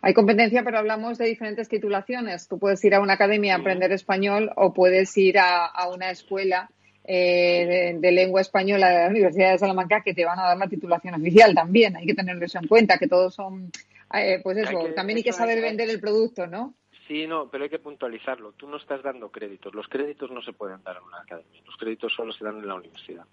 Hay 0.00 0.12
competencia, 0.12 0.64
pero 0.64 0.78
hablamos 0.78 1.16
de 1.16 1.26
diferentes 1.26 1.68
titulaciones. 1.68 2.48
Tú 2.48 2.58
puedes 2.58 2.84
ir 2.84 2.96
a 2.96 3.00
una 3.00 3.12
academia 3.12 3.54
a 3.54 3.58
aprender 3.58 3.92
español 3.92 4.50
o 4.56 4.74
puedes 4.74 5.16
ir 5.16 5.38
a, 5.38 5.70
una 5.94 6.10
escuela 6.10 6.68
eh, 7.04 7.96
de, 7.96 8.12
lengua 8.12 8.40
española 8.40 8.88
de 8.88 9.04
la 9.04 9.10
Universidad 9.10 9.52
de 9.52 9.58
Salamanca 9.58 10.00
que 10.00 10.12
te 10.12 10.24
van 10.24 10.40
a 10.40 10.48
dar 10.48 10.58
la 10.58 10.66
titulación 10.66 11.14
oficial 11.14 11.54
también. 11.54 11.94
Hay 11.94 12.06
que 12.06 12.14
tener 12.14 12.42
eso 12.42 12.58
en 12.58 12.66
cuenta, 12.66 12.98
que 12.98 13.06
todos 13.06 13.36
son, 13.36 13.70
eh, 14.12 14.40
pues 14.42 14.56
eso, 14.56 14.88
también 14.96 15.18
hay 15.18 15.22
que 15.22 15.32
saber 15.32 15.60
vender 15.60 15.88
el 15.88 16.00
producto, 16.00 16.48
¿no? 16.48 16.74
Sí, 17.06 17.28
no, 17.28 17.48
pero 17.48 17.62
hay 17.62 17.70
que 17.70 17.78
puntualizarlo. 17.78 18.52
Tú 18.54 18.66
no 18.68 18.78
estás 18.78 19.04
dando 19.04 19.30
créditos. 19.30 19.72
Los 19.72 19.86
créditos 19.86 20.32
no 20.32 20.42
se 20.42 20.52
pueden 20.52 20.82
dar 20.82 20.96
en 20.96 21.04
una 21.04 21.20
academia. 21.20 21.62
Los 21.64 21.76
créditos 21.76 22.12
solo 22.12 22.32
se 22.32 22.44
dan 22.44 22.58
en 22.58 22.66
la 22.66 22.74
universidad. 22.74 23.24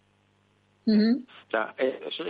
O 0.90 1.52
sea, 1.52 1.74
eh, 1.78 2.00
eso, 2.08 2.24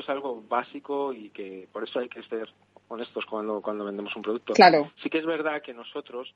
es 0.00 0.08
algo 0.08 0.42
básico 0.48 1.12
y 1.12 1.30
que 1.30 1.68
por 1.72 1.84
eso 1.84 1.98
hay 1.98 2.08
que 2.08 2.22
ser 2.24 2.48
honestos 2.88 3.24
cuando, 3.26 3.60
cuando 3.60 3.84
vendemos 3.84 4.14
un 4.16 4.22
producto. 4.22 4.52
Claro. 4.52 4.92
Sí 5.02 5.10
que 5.10 5.18
es 5.18 5.26
verdad 5.26 5.62
que 5.62 5.72
nosotros, 5.72 6.34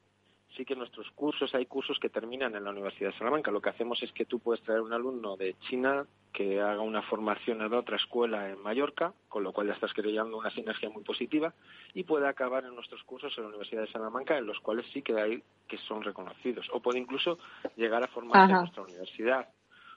sí 0.56 0.64
que 0.64 0.76
nuestros 0.76 1.10
cursos, 1.12 1.54
hay 1.54 1.66
cursos 1.66 1.98
que 1.98 2.08
terminan 2.08 2.54
en 2.54 2.64
la 2.64 2.70
Universidad 2.70 3.10
de 3.10 3.18
Salamanca. 3.18 3.50
Lo 3.50 3.60
que 3.60 3.70
hacemos 3.70 4.02
es 4.02 4.12
que 4.12 4.24
tú 4.24 4.38
puedes 4.38 4.62
traer 4.62 4.80
un 4.80 4.92
alumno 4.92 5.36
de 5.36 5.54
China 5.68 6.06
que 6.32 6.60
haga 6.60 6.80
una 6.80 7.02
formación 7.02 7.62
en 7.62 7.72
otra 7.72 7.96
escuela 7.96 8.50
en 8.50 8.60
Mallorca, 8.60 9.12
con 9.28 9.44
lo 9.44 9.52
cual 9.52 9.68
ya 9.68 9.74
estás 9.74 9.92
creando 9.92 10.36
una 10.36 10.50
sinergia 10.50 10.90
muy 10.90 11.04
positiva, 11.04 11.54
y 11.94 12.02
puede 12.02 12.26
acabar 12.26 12.64
en 12.64 12.74
nuestros 12.74 13.02
cursos 13.04 13.32
en 13.36 13.44
la 13.44 13.50
Universidad 13.50 13.82
de 13.82 13.92
Salamanca, 13.92 14.36
en 14.36 14.46
los 14.46 14.58
cuales 14.58 14.84
sí 14.92 15.02
que 15.02 15.20
hay 15.20 15.42
que 15.68 15.78
son 15.78 16.02
reconocidos. 16.02 16.68
O 16.72 16.80
puede 16.80 16.98
incluso 16.98 17.38
llegar 17.76 18.02
a 18.02 18.08
formarse 18.08 18.52
en 18.52 18.58
nuestra 18.58 18.82
universidad. 18.82 19.48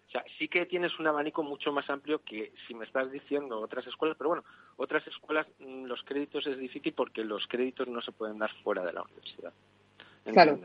O 0.08 0.10
sea, 0.12 0.24
sí 0.38 0.48
que 0.48 0.66
tienes 0.66 0.98
un 1.00 1.08
abanico 1.08 1.44
mucho 1.44 1.74
más 1.74 1.90
amplio 1.90 2.24
que 2.24 2.54
si 2.66 2.74
me 2.74 2.86
estás 2.86 3.12
diciendo 3.12 3.60
otras 3.60 3.86
escuelas, 3.88 4.16
pero 4.18 4.30
bueno, 4.30 4.44
otras 4.78 5.06
escuelas 5.06 5.46
mm, 5.60 5.84
los 5.84 6.02
créditos 6.04 6.48
es 6.48 6.58
difícil 6.58 6.94
porque 6.94 7.24
los 7.24 7.46
créditos 7.48 7.88
no 7.90 8.02
se 8.02 8.14
pueden 8.14 8.38
dar 8.40 8.52
fuera 8.64 8.86
de 8.86 8.94
la 8.94 9.02
universidad. 9.02 9.52
Claro. 10.32 10.60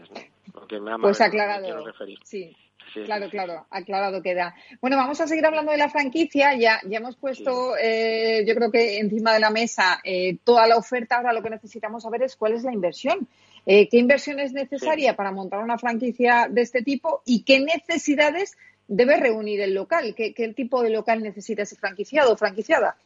pues 1.01 1.21
aclarado. 1.21 1.85
Sí. 2.25 2.57
claro, 3.05 3.31
claro, 3.31 3.67
aclarado 3.71 4.23
queda. 4.23 4.55
Bueno, 4.81 4.97
vamos 4.97 5.21
a 5.21 5.27
seguir 5.27 5.47
hablando 5.47 5.73
de 5.73 5.79
la 5.79 5.89
franquicia. 5.89 6.55
Ya, 6.55 6.81
ya 6.85 6.99
hemos 6.99 7.17
puesto, 7.17 7.77
eh, 7.77 8.45
yo 8.47 8.55
creo 8.55 8.71
que 8.71 8.99
encima 8.99 9.33
de 9.33 9.41
la 9.41 9.51
mesa 9.51 10.01
eh, 10.05 10.37
toda 10.45 10.67
la 10.67 10.77
oferta. 10.77 11.17
Ahora 11.17 11.33
lo 11.33 11.43
que 11.43 11.51
necesitamos 11.51 12.03
saber 12.03 12.23
es 12.23 12.37
cuál 12.37 12.55
es 12.55 12.65
la 12.65 12.73
inversión. 12.73 13.29
Eh, 13.65 13.89
¿Qué 13.89 13.99
inversión 13.99 14.41
es 14.41 14.53
necesaria 14.53 15.15
para 15.15 15.31
montar 15.31 15.63
una 15.63 15.79
franquicia 15.79 16.49
de 16.51 16.63
este 16.63 16.83
tipo 16.83 17.23
y 17.25 17.45
qué 17.45 17.61
necesidades 17.61 18.57
debe 18.89 19.17
reunir 19.17 19.61
el 19.61 19.75
local. 19.75 20.15
¿Qué, 20.15 20.33
tipo 20.55 20.83
de 20.83 20.91
local 20.91 21.23
necesita 21.23 21.63
ese 21.63 21.77
franquiciado 21.77 22.33
o 22.33 22.37
franquiciada? 22.37 22.97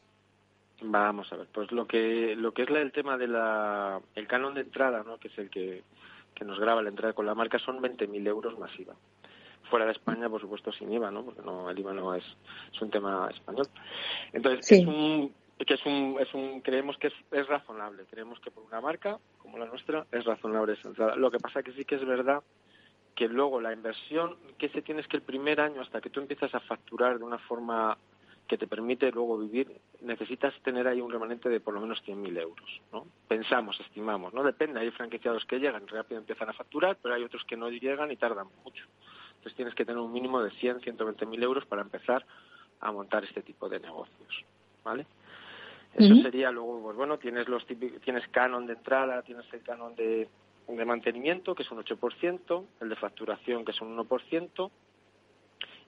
Vamos 0.81 1.31
a 1.33 1.37
ver, 1.37 1.47
pues 1.51 1.71
lo 1.71 1.87
que 1.87 2.35
lo 2.35 2.51
que 2.53 2.63
es 2.63 2.69
el 2.69 2.91
tema 2.91 3.17
de 3.17 3.27
la 3.27 3.99
el 4.13 4.27
canon 4.27 4.53
de 4.53 4.61
entrada, 4.61 5.03
¿no? 5.03 5.17
que 5.17 5.27
es 5.29 5.37
el 5.39 5.49
que, 5.49 5.83
nos 6.45 6.59
graba 6.59 6.83
la 6.83 6.89
entrada 6.89 7.13
con 7.13 7.25
la 7.25 7.33
marca, 7.33 7.57
son 7.57 7.79
20.000 7.79 8.27
euros 8.27 8.59
masiva. 8.59 8.93
Fuera 9.71 9.85
de 9.85 9.93
España, 9.93 10.29
por 10.29 10.39
supuesto, 10.39 10.71
sin 10.71 10.93
IVA, 10.93 11.09
¿no? 11.09 11.25
Porque 11.25 11.41
no, 11.41 11.67
el 11.69 11.79
IVA 11.79 11.93
no 11.93 12.13
es, 12.13 12.23
es 12.71 12.79
un 12.79 12.91
tema 12.91 13.27
español. 13.33 13.67
Entonces, 14.31 14.71
es 14.71 14.85
un 14.85 15.33
que 15.65 15.73
es 15.73 15.85
un, 15.85 16.17
es 16.19 16.31
un 16.35 16.61
creemos 16.61 16.95
que 16.97 17.07
es, 17.07 17.13
es 17.31 17.47
razonable. 17.47 18.03
Creemos 18.09 18.39
que 18.39 18.51
por 18.51 18.63
una 18.63 18.79
marca 18.79 19.17
como 19.39 19.57
la 19.57 19.65
nuestra 19.65 20.05
es 20.11 20.23
razonable 20.25 20.73
esa 20.73 20.89
entrada. 20.89 21.15
Lo 21.15 21.31
que 21.31 21.39
pasa 21.39 21.63
que 21.63 21.71
sí 21.71 21.85
que 21.85 21.95
es 21.95 22.05
verdad 22.05 22.43
que 23.17 23.27
luego 23.27 23.59
la 23.59 23.73
inversión 23.73 24.35
que 24.59 24.69
se 24.69 24.83
tiene 24.83 25.01
es 25.01 25.07
que 25.07 25.17
el 25.17 25.23
primer 25.23 25.59
año, 25.59 25.81
hasta 25.81 25.99
que 25.99 26.11
tú 26.11 26.19
empiezas 26.19 26.53
a 26.53 26.59
facturar 26.59 27.17
de 27.17 27.25
una 27.25 27.39
forma 27.39 27.97
que 28.47 28.59
te 28.59 28.67
permite 28.67 29.11
luego 29.11 29.39
vivir, 29.39 29.75
necesitas 30.01 30.53
tener 30.61 30.87
ahí 30.87 31.01
un 31.01 31.11
remanente 31.11 31.49
de 31.49 31.59
por 31.59 31.73
lo 31.73 31.81
menos 31.81 31.99
100.000 32.05 32.39
euros, 32.39 32.81
¿no? 32.93 33.07
Pensamos, 33.27 33.77
estimamos, 33.79 34.35
¿no? 34.35 34.43
Depende, 34.43 34.79
hay 34.79 34.91
franquiciados 34.91 35.43
que 35.45 35.59
llegan, 35.59 35.87
rápido 35.87 36.19
empiezan 36.19 36.49
a 36.49 36.53
facturar, 36.53 36.99
pero 37.01 37.15
hay 37.15 37.23
otros 37.23 37.43
que 37.45 37.57
no 37.57 37.69
llegan 37.71 38.11
y 38.11 38.17
tardan 38.17 38.47
mucho. 38.63 38.85
Entonces 39.29 39.55
tienes 39.55 39.73
que 39.73 39.83
tener 39.83 39.99
un 39.99 40.13
mínimo 40.13 40.43
de 40.43 40.51
100, 40.51 40.81
120.000 40.81 41.43
euros 41.43 41.65
para 41.65 41.81
empezar 41.81 42.23
a 42.81 42.91
montar 42.91 43.23
este 43.23 43.41
tipo 43.41 43.67
de 43.67 43.79
negocios, 43.79 44.45
¿vale? 44.83 45.07
Eso 45.95 46.13
sería 46.21 46.51
luego, 46.51 46.79
pues 46.83 46.95
bueno, 46.95 47.17
tienes 47.17 47.47
los 47.47 47.65
tienes 47.65 48.27
canon 48.27 48.67
de 48.67 48.73
entrada, 48.73 49.23
tienes 49.23 49.51
el 49.51 49.63
canon 49.63 49.95
de, 49.95 50.29
de 50.67 50.85
mantenimiento, 50.85 51.55
que 51.55 51.63
es 51.63 51.71
un 51.71 51.83
8%, 51.83 52.65
el 52.81 52.89
de 52.89 52.95
facturación, 52.95 53.63
que 53.63 53.71
es 53.71 53.81
un 53.81 53.97
1%, 53.97 54.71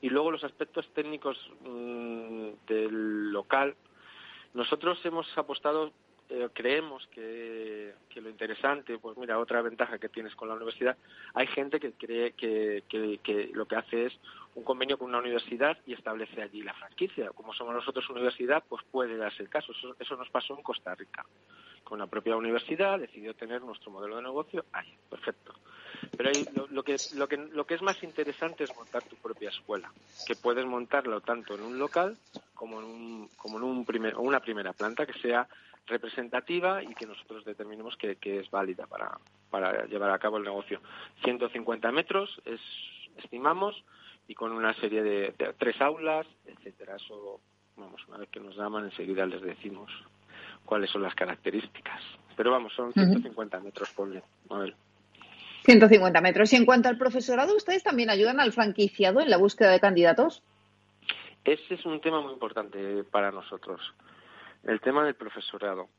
y 0.01 0.09
luego 0.09 0.31
los 0.31 0.43
aspectos 0.43 0.87
técnicos 0.93 1.37
mm, 1.61 2.49
del 2.67 3.31
local. 3.31 3.75
Nosotros 4.53 5.03
hemos 5.05 5.25
apostado, 5.37 5.91
eh, 6.29 6.47
creemos 6.53 7.07
que, 7.07 7.93
lo 8.15 8.29
interesante, 8.29 8.97
pues 8.97 9.17
mira, 9.17 9.39
otra 9.39 9.61
ventaja 9.61 9.97
que 9.97 10.09
tienes 10.09 10.35
con 10.35 10.49
la 10.49 10.55
universidad, 10.55 10.97
hay 11.33 11.47
gente 11.47 11.79
que 11.79 11.93
cree 11.93 12.33
que, 12.33 12.83
que, 12.89 13.49
lo 13.53 13.65
que 13.65 13.75
hace 13.75 14.07
es 14.07 14.19
un 14.55 14.63
convenio 14.63 14.97
con 14.97 15.09
una 15.09 15.19
universidad 15.19 15.77
y 15.85 15.93
establece 15.93 16.41
allí 16.41 16.61
la 16.61 16.73
franquicia. 16.73 17.29
Como 17.31 17.53
somos 17.53 17.73
nosotros 17.73 18.09
universidad, 18.09 18.63
pues 18.67 18.83
puede 18.91 19.15
darse 19.15 19.43
el 19.43 19.49
caso. 19.49 19.71
Eso, 19.71 19.95
eso 19.99 20.15
nos 20.17 20.29
pasó 20.29 20.55
en 20.55 20.63
Costa 20.63 20.93
Rica 20.95 21.25
con 21.89 21.99
la 21.99 22.07
propia 22.07 22.35
universidad 22.35 22.99
decidió 22.99 23.33
tener 23.33 23.63
nuestro 23.63 23.91
modelo 23.91 24.17
de 24.17 24.21
negocio 24.21 24.63
ahí, 24.71 24.93
perfecto. 25.09 25.53
Pero 26.15 26.29
lo, 26.69 26.83
que, 26.83 26.95
lo, 27.15 27.27
que, 27.27 27.37
lo 27.37 27.65
que 27.65 27.73
es 27.73 27.81
más 27.81 28.01
interesante 28.03 28.63
es 28.63 28.75
montar 28.75 29.03
tu 29.03 29.15
propia 29.15 29.49
escuela, 29.49 29.91
que 30.27 30.35
puedes 30.35 30.65
montarlo 30.65 31.19
tanto 31.21 31.55
en 31.55 31.61
un 31.61 31.79
local 31.79 32.15
como 32.53 32.79
en, 32.79 32.85
un, 32.85 33.29
como 33.37 33.57
en 33.57 33.63
un 33.63 33.85
primer, 33.85 34.15
una 34.17 34.39
primera 34.39 34.71
planta 34.71 35.05
que 35.05 35.19
sea 35.19 35.47
representativa 35.89 36.83
y 36.83 36.93
que 36.95 37.05
nosotros 37.05 37.43
determinemos 37.43 37.97
que, 37.97 38.17
es 38.21 38.49
válida 38.49 38.87
para, 38.87 39.17
para 39.49 39.85
llevar 39.85 40.11
a 40.11 40.19
cabo 40.19 40.37
el 40.37 40.43
negocio. 40.43 40.81
150 41.23 41.91
metros 41.91 42.41
es, 42.45 42.61
estimamos 43.17 43.83
y 44.27 44.35
con 44.35 44.51
una 44.51 44.73
serie 44.75 45.03
de, 45.03 45.33
de 45.37 45.53
tres 45.57 45.81
aulas, 45.81 46.27
etcétera. 46.45 46.95
Eso, 46.95 47.41
vamos, 47.75 48.01
una 48.07 48.17
vez 48.17 48.29
que 48.29 48.39
nos 48.39 48.55
llaman 48.55 48.85
enseguida 48.85 49.25
les 49.25 49.41
decimos 49.41 49.91
cuáles 50.65 50.89
son 50.91 51.01
las 51.01 51.15
características. 51.15 52.01
Pero 52.35 52.51
vamos, 52.51 52.73
son 52.73 52.93
150 52.93 53.59
metros 53.59 53.89
por 53.91 54.07
a 54.15 54.65
150 55.65 56.21
metros. 56.21 56.53
Y 56.53 56.55
en 56.55 56.65
cuanto 56.65 56.89
al 56.89 56.97
profesorado, 56.97 57.55
¿ustedes 57.55 57.83
también 57.83 58.09
ayudan 58.09 58.39
al 58.39 58.53
franquiciado 58.53 59.19
en 59.19 59.29
la 59.29 59.37
búsqueda 59.37 59.71
de 59.71 59.79
candidatos? 59.79 60.41
Ese 61.43 61.73
es 61.73 61.85
un 61.85 61.99
tema 62.01 62.21
muy 62.21 62.33
importante 62.33 63.03
para 63.03 63.31
nosotros, 63.31 63.81
el 64.63 64.81
tema 64.81 65.05
del 65.05 65.15
profesorado. 65.15 65.89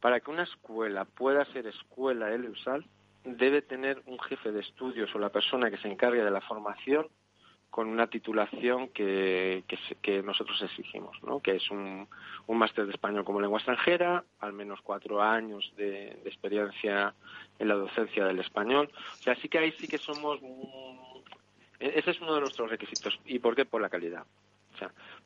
para 0.00 0.18
que 0.18 0.30
una 0.32 0.42
escuela 0.42 1.04
pueda 1.04 1.44
ser 1.52 1.68
escuela 1.68 2.32
ELEUSAL, 2.32 2.84
debe 3.24 3.62
tener 3.62 4.02
un 4.06 4.18
jefe 4.18 4.50
de 4.50 4.60
estudios 4.60 5.14
o 5.14 5.18
la 5.20 5.30
persona 5.30 5.70
que 5.70 5.78
se 5.78 5.86
encargue 5.86 6.24
de 6.24 6.30
la 6.30 6.40
formación 6.40 7.06
con 7.72 7.88
una 7.88 8.06
titulación 8.06 8.88
que, 8.88 9.64
que, 10.02 10.22
nosotros 10.22 10.60
exigimos, 10.60 11.16
¿no? 11.22 11.40
que 11.40 11.52
es 11.52 11.70
un, 11.70 12.06
un 12.46 12.58
máster 12.58 12.84
de 12.84 12.92
español 12.92 13.24
como 13.24 13.40
lengua 13.40 13.60
extranjera, 13.60 14.24
al 14.40 14.52
menos 14.52 14.80
cuatro 14.82 15.22
años 15.22 15.72
de, 15.78 16.20
experiencia 16.26 17.14
en 17.58 17.68
la 17.68 17.74
docencia 17.74 18.26
del 18.26 18.40
español. 18.40 18.90
O 18.94 19.22
sea, 19.22 19.34
sí 19.36 19.48
que 19.48 19.58
ahí 19.58 19.72
sí 19.72 19.88
que 19.88 19.96
somos... 19.96 20.38
ese 21.78 22.10
es 22.10 22.20
uno 22.20 22.34
de 22.34 22.40
nuestros 22.40 22.68
requisitos. 22.68 23.18
¿Y 23.24 23.38
por 23.38 23.56
qué? 23.56 23.64
Por 23.64 23.80
la 23.80 23.88
calidad. 23.88 24.26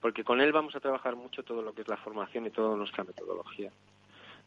Porque 0.06 0.22
con 0.22 0.40
él 0.40 0.52
vamos 0.52 0.72
a 0.76 0.78
trabajar 0.78 1.16
mucho 1.16 1.42
todo 1.42 1.62
lo 1.62 1.74
que 1.74 1.82
es 1.82 1.88
la 1.88 1.96
formación 1.96 2.46
y 2.46 2.50
toda 2.50 2.76
nuestra 2.76 3.02
metodología. 3.02 3.72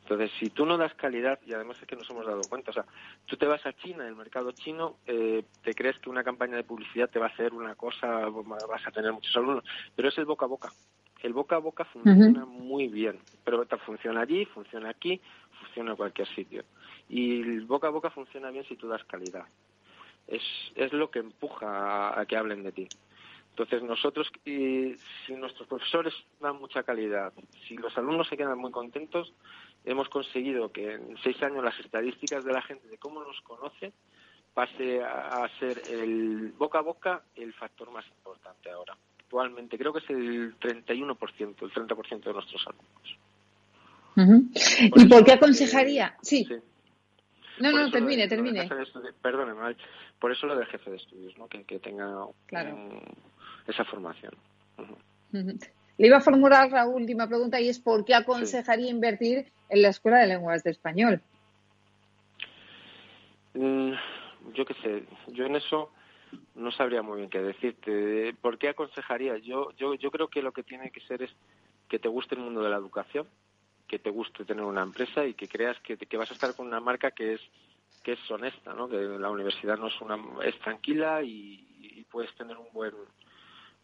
Entonces, 0.04 0.32
si 0.40 0.50
tú 0.52 0.66
no 0.66 0.78
das 0.78 0.94
calidad, 0.94 1.38
y 1.46 1.52
además 1.52 1.78
es 1.82 1.86
que 1.86 1.98
nos 1.98 2.10
hemos 2.10 2.26
dado 2.26 2.40
cuenta, 2.48 2.72
o 2.72 2.74
sea, 2.74 2.86
tú 3.26 3.36
te 3.36 3.46
vas 3.46 3.66
a 3.66 3.74
China, 3.74 4.08
el 4.08 4.16
mercado 4.16 4.54
chino, 4.54 4.96
eh, 5.06 5.44
te 5.62 5.76
crees 5.76 6.00
que 6.00 6.10
una 6.10 6.24
campaña 6.24 6.56
de 6.56 6.64
publicidad 6.64 7.10
te 7.10 7.20
va 7.20 7.26
a 7.26 7.30
hacer 7.30 7.54
una 7.54 7.76
cosa, 7.76 8.30
vas 8.30 8.88
a 8.88 8.92
tener 8.92 9.12
muchos 9.12 9.36
alumnos, 9.36 9.66
pero 9.98 10.08
es 10.08 10.18
el 10.18 10.24
boca 10.24 10.46
a 10.46 10.48
boca. 10.48 10.70
El 11.22 11.34
boca 11.34 11.58
a 11.58 11.60
boca 11.60 11.84
funciona 11.84 12.46
muy 12.46 12.88
bien, 12.88 13.20
pero 13.44 13.66
funciona 13.86 14.22
allí, 14.22 14.46
funciona 14.46 14.88
aquí, 14.88 15.20
funciona 15.60 15.92
en 15.92 15.98
cualquier 15.98 16.30
sitio. 16.30 16.64
Y 17.10 17.42
el 17.42 17.66
boca 17.66 17.88
a 17.88 17.92
boca 17.92 18.10
funciona 18.12 18.50
bien 18.50 18.64
si 18.64 18.78
tú 18.78 18.88
das 18.88 19.04
calidad. 19.04 19.44
Es, 20.26 20.42
es 20.76 20.94
lo 20.94 21.12
que 21.12 21.20
empuja 21.20 22.18
a 22.18 22.26
que 22.26 22.38
hablen 22.38 22.64
de 22.64 22.72
ti. 22.72 22.88
Entonces, 23.60 23.84
nosotros, 23.84 24.32
si 24.46 25.34
nuestros 25.36 25.68
profesores 25.68 26.14
dan 26.40 26.58
mucha 26.60 26.82
calidad, 26.84 27.34
si 27.68 27.76
los 27.76 27.98
alumnos 27.98 28.30
se 28.30 28.38
quedan 28.38 28.58
muy 28.58 28.72
contentos, 28.72 29.34
hemos 29.84 30.08
conseguido 30.08 30.72
que 30.72 30.94
en 30.94 31.18
seis 31.22 31.44
años 31.44 31.62
las 31.62 31.78
estadísticas 31.78 32.46
de 32.46 32.54
la 32.54 32.62
gente, 32.62 32.88
de 32.88 32.98
cómo 32.98 33.22
nos 33.22 33.42
conoce, 33.42 33.92
pase 34.54 35.04
a, 35.04 35.46
ser 35.60 35.82
el 35.90 36.54
boca 36.58 36.80
a 36.80 36.84
boca 36.84 37.22
el 37.36 37.52
factor 37.52 37.92
más 37.92 38.08
importante 38.08 38.72
ahora. 38.72 38.96
Actualmente 39.20 39.78
creo 39.78 39.92
que 39.92 40.00
es 40.00 40.10
el 40.10 40.58
31%, 40.58 41.56
el 41.62 41.72
30% 41.74 42.24
de 42.24 42.34
nuestros 42.34 42.66
alumnos. 42.66 43.18
¿Y 44.80 45.06
por 45.06 45.26
qué 45.26 45.34
aconsejaría? 45.34 46.16
sí. 46.22 46.48
No, 47.60 47.74
no, 47.74 47.92
termine, 47.92 48.26
termine. 48.28 48.70
Perdóneme, 49.22 49.76
por 50.18 50.32
eso 50.32 50.48
lo 50.48 50.56
del 50.56 50.66
jefe 50.68 50.92
de 50.92 50.96
estudios, 50.96 51.38
¿no? 51.38 51.48
que, 51.48 51.80
tenga 51.80 52.26
esa 53.70 53.86
formación. 53.86 54.34
Le 55.32 56.08
iba 56.08 56.18
a 56.18 56.22
formular 56.22 56.72
la 56.72 56.88
última 56.88 57.28
pregunta 57.28 57.60
y 57.60 57.70
es 57.70 57.80
¿por 57.80 58.06
qué 58.06 58.16
aconsejaría 58.16 58.90
invertir 58.90 59.46
en 59.70 59.82
la 59.82 59.90
Escuela 59.90 60.20
de 60.20 60.28
Lenguas 60.28 60.64
de 60.64 60.72
Español? 60.72 61.22
Mm, 63.54 63.92
yo 64.54 64.66
qué 64.66 64.74
sé, 64.76 65.04
yo 65.28 65.46
en 65.46 65.56
eso 65.56 65.92
no 66.56 66.72
sabría 66.72 67.02
muy 67.02 67.18
bien 67.18 67.30
qué 67.30 67.42
decirte. 67.42 68.34
¿Por 68.42 68.58
qué 68.58 68.70
aconsejaría? 68.70 69.38
Yo, 69.38 69.72
yo, 69.78 69.96
yo 69.96 70.12
creo 70.12 70.28
que 70.28 70.42
lo 70.42 70.52
que 70.52 70.64
tiene 70.64 70.92
que 70.92 71.02
ser 71.02 71.22
es 71.22 71.32
que 71.88 72.00
te 72.00 72.08
guste 72.08 72.36
el 72.36 72.42
mundo 72.42 72.62
de 72.62 72.70
la 72.70 72.78
educación, 72.78 73.28
que 73.88 74.00
te 74.00 74.10
guste 74.10 74.46
tener 74.46 74.64
una 74.64 74.84
empresa 74.84 75.26
y 75.26 75.34
que 75.34 75.48
creas 75.48 75.78
que, 75.82 75.98
que 75.98 76.18
vas 76.18 76.30
a 76.30 76.34
estar 76.34 76.56
con 76.56 76.68
una 76.68 76.80
marca 76.80 77.12
que 77.12 77.34
es 77.34 77.42
que 78.04 78.14
es 78.14 78.32
honesta, 78.32 78.74
¿no? 78.74 78.88
Que 78.88 78.96
la 78.96 79.30
universidad 79.30 79.78
no 79.78 79.88
es 79.88 80.00
una 80.00 80.18
es 80.46 80.58
tranquila 80.60 81.22
y 81.22 82.06
puedes 82.10 82.34
tener 82.36 82.58
un 82.58 82.68
buen 82.74 82.94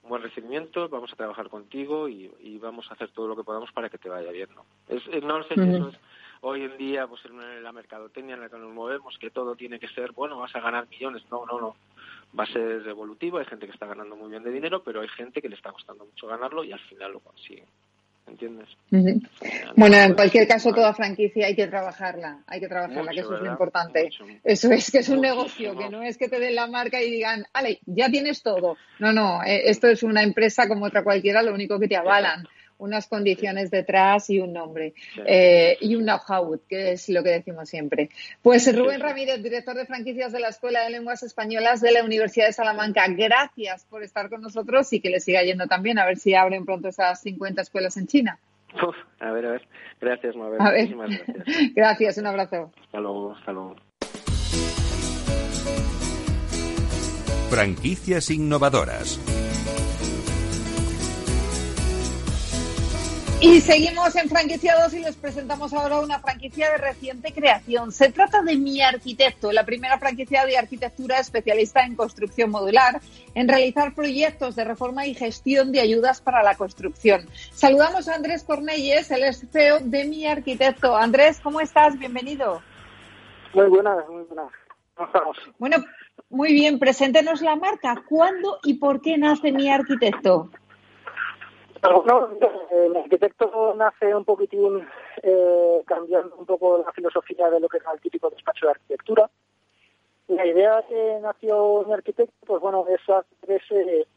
un 0.05 0.09
buen 0.09 0.21
recibimiento, 0.21 0.87
vamos 0.87 1.11
a 1.11 1.15
trabajar 1.15 1.49
contigo 1.49 2.07
y, 2.07 2.59
vamos 2.59 2.89
a 2.89 2.93
hacer 2.93 3.09
todo 3.09 3.27
lo 3.27 3.35
que 3.35 3.43
podamos 3.43 3.71
para 3.71 3.89
que 3.89 3.97
te 3.97 4.07
vaya 4.07 4.31
bien. 4.31 4.49
No, 4.55 4.65
es, 4.87 5.05
no 5.23 5.43
sé 5.43 5.55
si 5.55 5.61
eso 5.61 5.89
es 5.89 5.99
hoy 6.41 6.63
en 6.63 6.77
día, 6.77 7.07
pues 7.07 7.25
en 7.25 7.63
la 7.63 7.71
mercadotecnia 7.71 8.35
en 8.35 8.41
la 8.41 8.49
que 8.49 8.57
nos 8.57 8.71
movemos, 8.71 9.17
que 9.17 9.31
todo 9.31 9.55
tiene 9.55 9.79
que 9.79 9.87
ser, 9.89 10.11
bueno, 10.11 10.37
vas 10.37 10.55
a 10.55 10.61
ganar 10.61 10.87
millones. 10.87 11.23
No, 11.31 11.45
no, 11.45 11.59
no. 11.59 11.75
Va 12.37 12.43
a 12.43 12.47
ser 12.47 12.87
evolutivo, 12.87 13.39
hay 13.39 13.45
gente 13.45 13.65
que 13.65 13.73
está 13.73 13.87
ganando 13.87 14.15
muy 14.15 14.29
bien 14.29 14.43
de 14.43 14.51
dinero, 14.51 14.83
pero 14.83 15.01
hay 15.01 15.07
gente 15.09 15.41
que 15.41 15.49
le 15.49 15.55
está 15.55 15.71
costando 15.71 16.05
mucho 16.05 16.27
ganarlo 16.27 16.63
y 16.63 16.71
al 16.71 16.79
final 16.81 17.13
lo 17.13 17.19
consigue. 17.19 17.65
¿Entiendes? 18.27 18.69
Bueno, 19.75 19.97
en 19.97 20.13
cualquier 20.13 20.47
caso, 20.47 20.73
toda 20.73 20.93
franquicia 20.93 21.47
hay 21.47 21.55
que 21.55 21.67
trabajarla, 21.67 22.43
hay 22.47 22.59
que 22.59 22.67
trabajarla, 22.67 23.11
que 23.11 23.19
eso 23.19 23.35
es 23.35 23.41
lo 23.41 23.51
importante. 23.51 24.09
Eso 24.43 24.71
es 24.71 24.91
que 24.91 24.99
es 24.99 25.09
un 25.09 25.21
negocio, 25.21 25.77
que 25.77 25.89
no 25.89 26.03
es 26.03 26.17
que 26.17 26.29
te 26.29 26.39
den 26.39 26.55
la 26.55 26.67
marca 26.67 27.01
y 27.01 27.11
digan, 27.11 27.45
ale, 27.53 27.79
ya 27.85 28.09
tienes 28.09 28.41
todo. 28.41 28.77
No, 28.99 29.13
no, 29.13 29.43
eh, 29.43 29.69
esto 29.69 29.87
es 29.87 30.03
una 30.03 30.23
empresa 30.23 30.67
como 30.67 30.85
otra 30.85 31.03
cualquiera, 31.03 31.41
lo 31.41 31.53
único 31.53 31.79
que 31.79 31.87
te 31.87 31.97
avalan 31.97 32.47
unas 32.77 33.07
condiciones 33.07 33.71
detrás 33.71 34.29
y 34.29 34.39
un 34.39 34.53
nombre 34.53 34.93
eh, 35.25 35.77
y 35.81 35.95
un 35.95 36.03
know-how, 36.03 36.59
que 36.67 36.93
es 36.93 37.09
lo 37.09 37.23
que 37.23 37.29
decimos 37.29 37.69
siempre. 37.69 38.09
Pues 38.41 38.73
Rubén 38.75 38.99
Ramírez, 38.99 39.41
director 39.41 39.75
de 39.75 39.85
franquicias 39.85 40.31
de 40.31 40.39
la 40.39 40.49
Escuela 40.49 40.83
de 40.83 40.89
Lenguas 40.89 41.23
Españolas 41.23 41.81
de 41.81 41.91
la 41.91 42.03
Universidad 42.03 42.47
de 42.47 42.53
Salamanca, 42.53 43.05
gracias 43.07 43.85
por 43.85 44.03
estar 44.03 44.29
con 44.29 44.41
nosotros 44.41 44.91
y 44.93 44.99
que 44.99 45.09
le 45.09 45.19
siga 45.19 45.43
yendo 45.43 45.67
también, 45.67 45.99
a 45.99 46.05
ver 46.05 46.17
si 46.17 46.35
abren 46.35 46.65
pronto 46.65 46.89
esas 46.89 47.21
50 47.21 47.61
escuelas 47.61 47.97
en 47.97 48.07
China. 48.07 48.39
a 49.19 49.31
ver, 49.31 49.45
a 49.45 49.51
ver. 49.51 49.67
Gracias, 50.01 50.35
Mabel. 50.35 50.59
gracias. 50.59 51.25
gracias, 51.75 52.17
un 52.17 52.27
abrazo. 52.27 52.71
Hasta 52.81 52.99
luego, 52.99 53.35
hasta 53.35 53.51
luego. 53.51 53.75
Franquicias 57.49 58.31
innovadoras. 58.31 59.19
Y 63.41 63.59
seguimos 63.59 64.15
en 64.15 64.29
franquiciados 64.29 64.93
y 64.93 64.99
les 64.99 65.17
presentamos 65.17 65.73
ahora 65.73 65.99
una 65.99 66.19
franquicia 66.19 66.71
de 66.71 66.77
reciente 66.77 67.33
creación. 67.33 67.91
Se 67.91 68.11
trata 68.11 68.41
de 68.41 68.55
Mi 68.55 68.81
Arquitecto, 68.81 69.51
la 69.51 69.65
primera 69.65 69.99
franquicia 69.99 70.45
de 70.45 70.57
arquitectura 70.57 71.19
especialista 71.19 71.83
en 71.83 71.95
construcción 71.95 72.49
modular, 72.49 73.01
en 73.35 73.47
realizar 73.47 73.93
proyectos 73.93 74.55
de 74.55 74.63
reforma 74.63 75.05
y 75.05 75.13
gestión 75.13 75.73
de 75.73 75.81
ayudas 75.81 76.21
para 76.21 76.43
la 76.43 76.55
construcción. 76.55 77.27
Saludamos 77.51 78.07
a 78.07 78.15
Andrés 78.15 78.43
Cornelles, 78.43 79.11
el 79.11 79.33
CEO 79.33 79.79
de 79.81 80.05
Mi 80.05 80.25
Arquitecto. 80.25 80.95
Andrés, 80.95 81.39
¿cómo 81.43 81.59
estás? 81.59 81.99
Bienvenido. 81.99 82.61
Muy 83.53 83.67
buenas, 83.67 84.07
muy 84.09 84.23
buenas. 84.23 84.51
Bueno, 85.59 85.77
muy 86.29 86.53
bien, 86.53 86.79
preséntenos 86.79 87.41
la 87.41 87.57
marca. 87.57 88.01
¿Cuándo 88.07 88.59
y 88.63 88.75
por 88.75 89.01
qué 89.01 89.17
nace 89.17 89.51
Mi 89.51 89.69
Arquitecto? 89.69 90.49
No, 91.89 92.29
el 92.71 92.95
arquitecto 92.95 93.73
nace 93.75 94.13
un 94.13 94.25
poquitín 94.25 94.87
eh, 95.21 95.81
cambiando 95.85 96.35
un 96.35 96.45
poco 96.45 96.83
la 96.85 96.91
filosofía 96.91 97.49
de 97.49 97.59
lo 97.59 97.69
que 97.69 97.77
es 97.77 97.83
el 97.91 98.01
típico 98.01 98.29
despacho 98.29 98.65
de 98.65 98.71
arquitectura. 98.71 99.29
La 100.27 100.45
idea 100.45 100.83
que 100.87 101.19
nació 101.21 101.83
mi 101.85 101.93
arquitecto, 101.93 102.33
pues 102.45 102.61
bueno, 102.61 102.85
es 102.87 103.01
hacer 103.07 103.51
ese, 103.51 104.07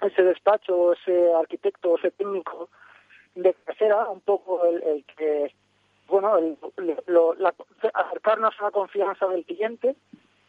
ese 0.00 0.22
despacho, 0.22 0.92
ese 0.94 1.32
arquitecto, 1.34 1.96
ese 1.96 2.10
técnico 2.10 2.68
de 3.34 3.52
tercera, 3.52 4.08
un 4.10 4.20
poco 4.20 4.64
el, 4.64 5.04
que, 5.16 5.54
bueno, 6.08 6.36
el, 6.38 6.58
acercarnos 7.94 8.54
a 8.58 8.64
la 8.64 8.70
confianza 8.72 9.26
del 9.28 9.44
cliente 9.44 9.94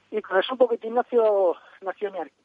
y 0.10 0.22
con 0.22 0.40
eso 0.40 0.54
un 0.54 0.58
poquitín 0.58 0.96
nació, 0.96 1.56
nació 1.82 2.12
mi 2.12 2.20
arquitecto. 2.20 2.43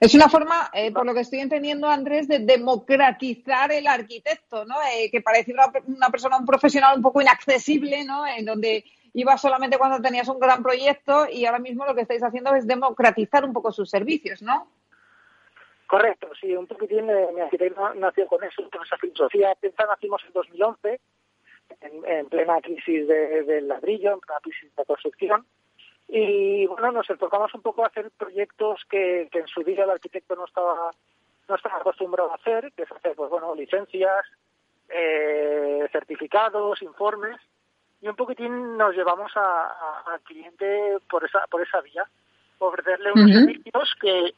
Es 0.00 0.14
una 0.14 0.28
forma, 0.28 0.70
eh, 0.72 0.92
por 0.92 1.04
lo 1.06 1.14
que 1.14 1.20
estoy 1.20 1.40
entendiendo, 1.40 1.88
Andrés, 1.88 2.28
de 2.28 2.40
democratizar 2.40 3.72
el 3.72 3.86
arquitecto, 3.86 4.64
¿no? 4.64 4.76
Eh, 4.92 5.10
que 5.10 5.20
parecía 5.20 5.54
una, 5.86 6.10
persona, 6.10 6.38
un 6.38 6.46
profesional 6.46 6.96
un 6.96 7.02
poco 7.02 7.20
inaccesible, 7.20 8.04
¿no? 8.04 8.26
En 8.26 8.44
donde 8.44 8.84
iba 9.12 9.36
solamente 9.36 9.78
cuando 9.78 10.00
tenías 10.00 10.28
un 10.28 10.38
gran 10.38 10.62
proyecto 10.62 11.26
y 11.30 11.46
ahora 11.46 11.58
mismo 11.58 11.84
lo 11.86 11.94
que 11.94 12.02
estáis 12.02 12.22
haciendo 12.22 12.54
es 12.54 12.66
democratizar 12.66 13.44
un 13.44 13.52
poco 13.52 13.72
sus 13.72 13.90
servicios, 13.90 14.42
¿no? 14.42 14.68
Correcto, 15.86 16.30
sí, 16.40 16.54
un 16.56 16.66
poquitín 16.66 17.08
eh, 17.10 17.28
mi 17.34 17.40
arquitecto 17.40 17.94
nació 17.94 18.26
con 18.26 18.42
eso, 18.42 18.68
con 18.70 18.82
esa 18.82 18.96
filosofía. 18.96 19.54
Pensa 19.60 19.84
nacimos 19.86 20.22
en 20.26 20.32
2011, 20.32 21.00
en, 21.80 22.06
en 22.06 22.26
plena 22.26 22.60
crisis 22.60 23.06
del 23.06 23.46
de 23.46 23.60
ladrillo, 23.62 24.14
en 24.14 24.20
plena 24.20 24.40
crisis 24.40 24.74
de 24.74 24.84
construcción 24.84 25.46
y 26.08 26.66
bueno, 26.66 26.92
nos 26.92 27.08
enfocamos 27.08 27.54
un 27.54 27.62
poco 27.62 27.82
a 27.82 27.88
hacer 27.88 28.10
proyectos 28.16 28.82
que, 28.88 29.28
en 29.32 29.46
su 29.46 29.62
día 29.62 29.84
el 29.84 29.90
arquitecto 29.90 30.36
no 30.36 30.44
estaba 30.44 30.90
no 31.48 31.56
estaba 31.56 31.76
acostumbrado 31.76 32.32
a 32.32 32.36
hacer, 32.36 32.72
que 32.74 32.84
es 32.84 32.92
hacer, 32.92 33.14
pues 33.14 33.28
bueno, 33.28 33.54
licencias, 33.54 34.24
eh, 34.88 35.86
certificados, 35.92 36.80
informes, 36.80 37.38
y 38.00 38.08
un 38.08 38.16
poquitín 38.16 38.78
nos 38.78 38.94
llevamos 38.94 39.30
al 39.36 40.20
cliente 40.22 40.98
por 41.08 41.24
esa 41.24 41.46
por 41.50 41.62
esa 41.62 41.80
vía, 41.82 42.04
ofrecerle 42.58 43.12
unos 43.12 43.30
servicios 43.30 43.94
que 44.00 44.34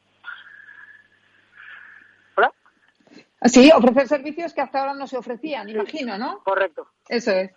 Sí, 3.45 3.71
ofrecer 3.71 4.09
servicios 4.09 4.55
que 4.55 4.63
hasta 4.63 4.81
ahora 4.81 4.95
no 4.95 5.07
se 5.07 5.19
ofrecían, 5.19 5.69
imagino, 5.69 6.17
¿no? 6.17 6.41
Correcto. 6.43 6.87
Eso 7.09 7.33
es. 7.33 7.51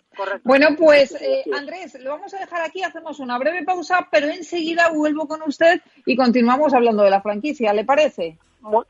Bueno, 0.44 0.68
pues 0.76 1.12
eh, 1.20 1.42
Andrés, 1.56 1.98
lo 2.00 2.10
vamos 2.10 2.34
a 2.34 2.38
dejar 2.38 2.62
aquí, 2.62 2.82
hacemos 2.82 3.18
una 3.18 3.38
breve 3.38 3.64
pausa, 3.64 4.06
pero 4.10 4.28
enseguida 4.28 4.90
vuelvo 4.90 5.26
con 5.26 5.42
usted 5.42 5.80
y 6.04 6.16
continuamos 6.16 6.74
hablando 6.74 7.02
de 7.02 7.10
la 7.10 7.22
franquicia, 7.22 7.72
¿le 7.72 7.84
parece? 7.84 8.36
Muy, 8.60 8.84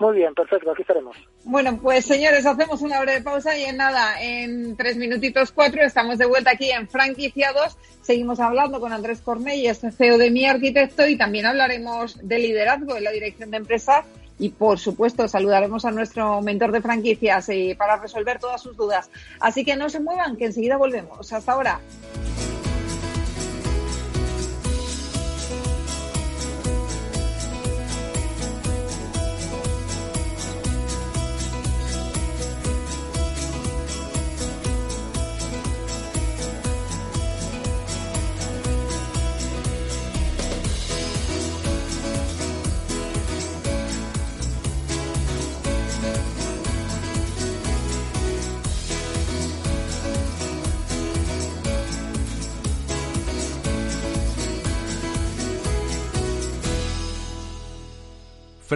Muy 0.00 0.16
bien, 0.16 0.34
perfecto, 0.34 0.72
aquí 0.72 0.82
estaremos. 0.82 1.16
Bueno, 1.44 1.78
pues 1.80 2.04
señores, 2.04 2.44
hacemos 2.44 2.82
una 2.82 3.00
breve 3.00 3.22
pausa 3.22 3.56
y 3.56 3.62
en 3.62 3.76
nada, 3.76 4.20
en 4.20 4.76
tres 4.76 4.96
minutitos 4.96 5.52
cuatro, 5.52 5.82
estamos 5.84 6.18
de 6.18 6.26
vuelta 6.26 6.50
aquí 6.50 6.72
en 6.72 6.88
Franquiciados. 6.88 7.78
Seguimos 8.02 8.40
hablando 8.40 8.80
con 8.80 8.92
Andrés 8.92 9.20
Cornell, 9.20 9.74
CEO 9.76 10.18
de 10.18 10.30
Mi 10.32 10.44
Arquitecto, 10.44 11.06
y 11.06 11.16
también 11.16 11.46
hablaremos 11.46 12.18
de 12.26 12.40
liderazgo 12.40 12.96
en 12.96 13.04
la 13.04 13.12
dirección 13.12 13.52
de 13.52 13.58
empresas. 13.58 14.04
Y 14.38 14.50
por 14.50 14.78
supuesto, 14.78 15.26
saludaremos 15.28 15.84
a 15.84 15.90
nuestro 15.90 16.42
mentor 16.42 16.72
de 16.72 16.82
franquicias 16.82 17.48
y 17.48 17.74
para 17.74 17.96
resolver 17.96 18.38
todas 18.38 18.60
sus 18.60 18.76
dudas. 18.76 19.10
Así 19.40 19.64
que 19.64 19.76
no 19.76 19.88
se 19.88 20.00
muevan, 20.00 20.36
que 20.36 20.46
enseguida 20.46 20.76
volvemos. 20.76 21.32
Hasta 21.32 21.52
ahora. 21.52 21.80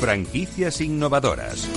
Franquicias 0.00 0.80
innovadoras. 0.80 1.68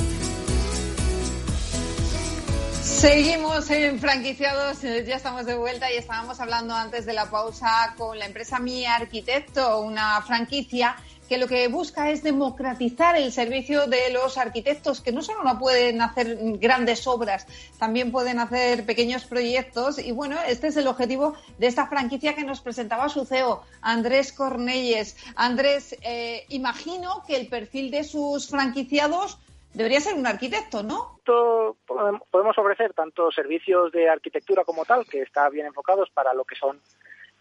Seguimos 2.81 3.69
en 3.69 3.99
franquiciados, 3.99 4.81
ya 4.81 5.17
estamos 5.17 5.45
de 5.45 5.55
vuelta 5.55 5.91
y 5.91 5.97
estábamos 5.97 6.39
hablando 6.39 6.73
antes 6.73 7.05
de 7.05 7.11
la 7.11 7.29
pausa 7.29 7.93
con 7.97 8.17
la 8.17 8.25
empresa 8.25 8.59
Mi 8.59 8.85
Arquitecto, 8.85 9.81
una 9.81 10.21
franquicia 10.21 10.95
que 11.27 11.37
lo 11.37 11.47
que 11.47 11.67
busca 11.67 12.09
es 12.11 12.23
democratizar 12.23 13.15
el 13.15 13.31
servicio 13.31 13.87
de 13.87 14.11
los 14.11 14.37
arquitectos, 14.37 15.01
que 15.01 15.11
no 15.11 15.21
solo 15.21 15.43
no 15.43 15.57
pueden 15.57 16.01
hacer 16.01 16.37
grandes 16.59 17.07
obras, 17.07 17.47
también 17.79 18.11
pueden 18.11 18.39
hacer 18.39 18.85
pequeños 18.85 19.25
proyectos. 19.25 19.99
Y 19.99 20.11
bueno, 20.11 20.37
este 20.47 20.67
es 20.67 20.77
el 20.77 20.87
objetivo 20.87 21.35
de 21.57 21.67
esta 21.67 21.87
franquicia 21.87 22.35
que 22.35 22.43
nos 22.43 22.61
presentaba 22.61 23.09
su 23.09 23.25
CEO, 23.25 23.63
Andrés 23.81 24.33
Cornelles. 24.33 25.17
Andrés, 25.35 25.97
eh, 26.01 26.45
imagino 26.49 27.23
que 27.25 27.35
el 27.35 27.47
perfil 27.47 27.91
de 27.91 28.03
sus 28.03 28.49
franquiciados 28.49 29.37
debería 29.73 29.99
ser 29.99 30.15
un 30.15 30.27
arquitecto, 30.27 30.83
¿no? 30.83 31.19
Podemos 31.25 32.57
ofrecer 32.57 32.93
tanto 32.93 33.31
servicios 33.31 33.91
de 33.91 34.09
arquitectura 34.09 34.63
como 34.63 34.85
tal, 34.85 35.05
que 35.05 35.21
está 35.21 35.49
bien 35.49 35.65
enfocados 35.65 36.09
para 36.11 36.33
lo 36.33 36.45
que 36.45 36.55
son 36.55 36.79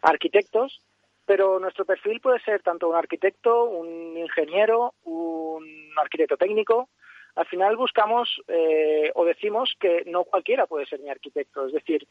arquitectos, 0.01 0.81
pero 1.25 1.59
nuestro 1.59 1.85
perfil 1.85 2.21
puede 2.21 2.41
ser 2.41 2.63
tanto 2.63 2.89
un 2.89 2.97
arquitecto, 2.97 3.65
un 3.65 4.17
ingeniero, 4.17 4.95
un 5.05 5.91
arquitecto 5.97 6.37
técnico. 6.37 6.89
Al 7.35 7.47
final 7.47 7.77
buscamos 7.77 8.43
eh, 8.49 9.11
o 9.15 9.25
decimos 9.25 9.75
que 9.81 10.03
no 10.07 10.25
cualquiera 10.25 10.67
puede 10.67 10.87
ser 10.87 11.01
mi 11.01 11.11
arquitecto, 11.11 11.67
es 11.67 11.73
decir, 11.73 12.07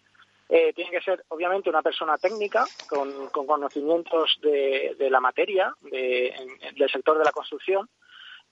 eh, 0.50 0.74
tiene 0.74 0.92
que 0.92 1.02
ser 1.02 1.24
obviamente 1.30 1.70
una 1.70 1.82
persona 1.82 2.18
técnica 2.18 2.66
con, 2.90 3.30
conocimientos 3.30 4.38
de, 4.42 5.08
la 5.10 5.22
materia, 5.22 5.74
del 5.82 6.90
sector 6.92 7.18
de 7.18 7.24
la 7.24 7.32
construcción, 7.32 7.88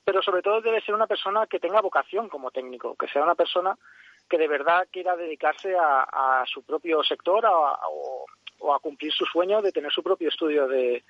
pero 0.06 0.22
sobre 0.22 0.41
todo 0.41 0.62
debe 0.62 0.82
ser 0.82 0.95
una 0.95 1.08
persona 1.08 1.45
que 1.48 1.60
tenga 1.60 1.82
vocación 1.82 2.30
como 2.30 2.52
técnico, 2.52 2.95
que 2.95 3.08
sea 3.08 3.24
una 3.24 3.36
persona 3.36 3.78
que 4.30 4.38
de 4.38 4.48
verdad 4.48 4.88
quiera 4.91 5.15
dedicarse 5.15 5.76
a, 5.78 6.43
su 6.45 6.63
propio 6.63 7.04
sector 7.04 7.45
o, 7.45 8.26
a 8.74 8.80
cumplir 8.80 9.12
su 9.12 9.26
sueño 9.26 9.62
de 9.62 9.72
tener 9.72 9.91
su 9.91 10.04
propio 10.04 10.30
estudio 10.30 10.67
de, 10.67 11.04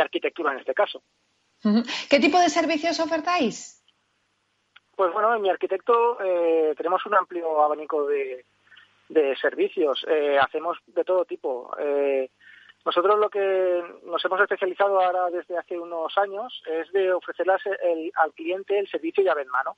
arquitectura 0.00 0.52
en 0.52 0.58
este 0.58 0.74
caso. 0.74 1.02
¿Qué 2.08 2.20
tipo 2.20 2.38
de 2.38 2.48
servicios 2.48 2.98
ofertáis? 3.00 3.80
Pues 5.00 5.12
bueno, 5.12 5.34
en 5.34 5.42
mi 5.42 5.48
arquitecto 5.48 6.18
eh, 6.22 6.74
tenemos 6.76 7.04
un 7.06 7.14
amplio 7.14 7.62
abanico 7.62 8.06
de, 8.06 8.44
servicios. 9.40 10.04
Eh, 10.06 10.38
hacemos 10.38 10.78
de 10.86 11.04
todo 11.04 11.24
tipo. 11.24 11.74
Eh, 11.78 12.30
nosotros 12.84 13.18
lo 13.18 13.30
que 13.30 13.82
nos 14.04 14.24
hemos 14.24 14.40
especializado 14.40 15.00
ahora 15.00 15.30
desde 15.30 15.56
hace 15.56 15.78
unos 15.78 16.16
años 16.18 16.62
es 16.66 16.92
de 16.92 17.12
ofrecerle 17.12 17.54
al 18.14 18.32
cliente 18.32 18.78
el 18.78 18.88
servicio 18.88 19.24
llave 19.24 19.42
en 19.42 19.48
mano. 19.48 19.76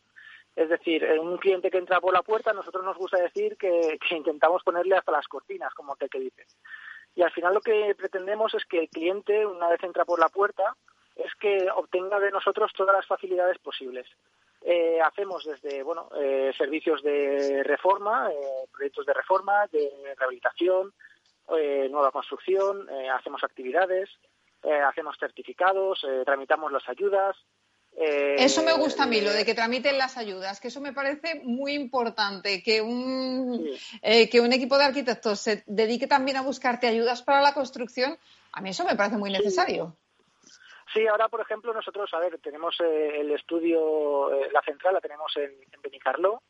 Es 0.55 0.68
decir, 0.68 1.05
un 1.20 1.38
cliente 1.38 1.70
que 1.70 1.79
entra 1.79 2.01
por 2.01 2.12
la 2.12 2.22
puerta, 2.22 2.53
nosotros 2.53 2.85
nos 2.85 2.96
gusta 2.96 3.18
decir 3.18 3.57
que, 3.57 3.98
intentamos 4.11 4.62
ponerle 4.62 4.96
hasta 4.96 5.12
las 5.12 5.27
cortinas, 5.29 5.72
como 5.72 5.94
que, 5.94 6.09
que 6.09 6.18
dice. 6.18 6.46
Y 7.14 7.22
al 7.22 7.31
final 7.31 7.55
lo 7.55 7.61
que 7.61 7.94
pretendemos 7.96 8.55
es 8.55 8.64
que 8.64 8.81
el 8.81 8.88
cliente, 8.88 9.46
una 9.46 9.68
vez 9.68 9.83
entra 9.83 10.05
por 10.05 10.18
la 10.18 10.29
puerta, 10.29 10.77
es 11.16 11.35
que 11.35 11.68
obtenga 11.75 12.18
de 12.18 12.31
nosotros 12.31 12.72
todas 12.75 12.96
las 12.96 13.07
facilidades 13.07 13.59
posibles. 13.59 14.07
Eh, 14.64 15.01
hacemos 15.01 15.44
desde 15.44 15.83
bueno 15.83 16.09
eh, 16.16 16.53
servicios 16.57 17.03
de 17.03 17.62
reforma, 17.64 18.31
eh, 18.33 18.66
proyectos 18.72 19.05
de 19.05 19.12
reforma, 19.12 19.66
de 19.72 20.14
rehabilitación, 20.16 20.92
eh, 21.51 21.88
nueva 21.90 22.11
construcción, 22.12 22.88
eh, 22.88 23.11
hacemos 23.11 23.42
actividades, 23.44 24.09
eh, 24.62 24.72
hacemos 24.72 25.16
certificados, 25.18 26.07
tramitamos 26.25 26.70
las 26.72 26.88
ayudas. 26.88 27.37
Eso 27.96 28.62
me 28.62 28.72
gusta 28.72 29.05
a 29.05 29.07
mí, 29.07 29.20
lo 29.20 29.33
de 29.33 29.44
que 29.44 29.55
tramiten 29.55 29.98
las 29.98 30.16
ayudas, 30.16 30.61
que 30.61 30.68
eso 30.68 30.81
me 30.81 30.92
parece 30.92 31.40
muy 31.44 31.74
importante, 31.74 32.62
que 32.62 32.81
un, 32.81 33.66
que 34.02 34.40
un 34.40 34.52
equipo 34.52 34.78
de 34.78 34.85
arquitectos 34.85 35.40
se 35.40 35.62
dedique 35.66 36.07
también 36.07 36.37
a 36.37 36.42
buscarte 36.42 36.87
ayudas 36.87 37.22
para 37.22 37.42
la 37.42 37.55
construcción, 37.55 38.18
a 38.52 38.61
mí 38.61 38.70
eso 38.70 38.85
me 38.85 38.96
parece 38.96 39.16
muy 39.16 39.31
necesario. 39.31 39.96
Sí, 40.92 41.07
ahora, 41.07 41.28
por 41.28 41.40
ejemplo, 41.40 41.72
nosotros, 41.72 42.12
a 42.12 42.18
ver, 42.18 42.38
tenemos 42.38 42.76
el 42.81 43.31
estudio, 43.31 44.31
la 44.52 44.61
central 44.62 44.94
la 44.94 45.00
tenemos 45.00 45.35
en, 45.37 45.50
en 45.72 45.83
Benicarló, 45.83 46.42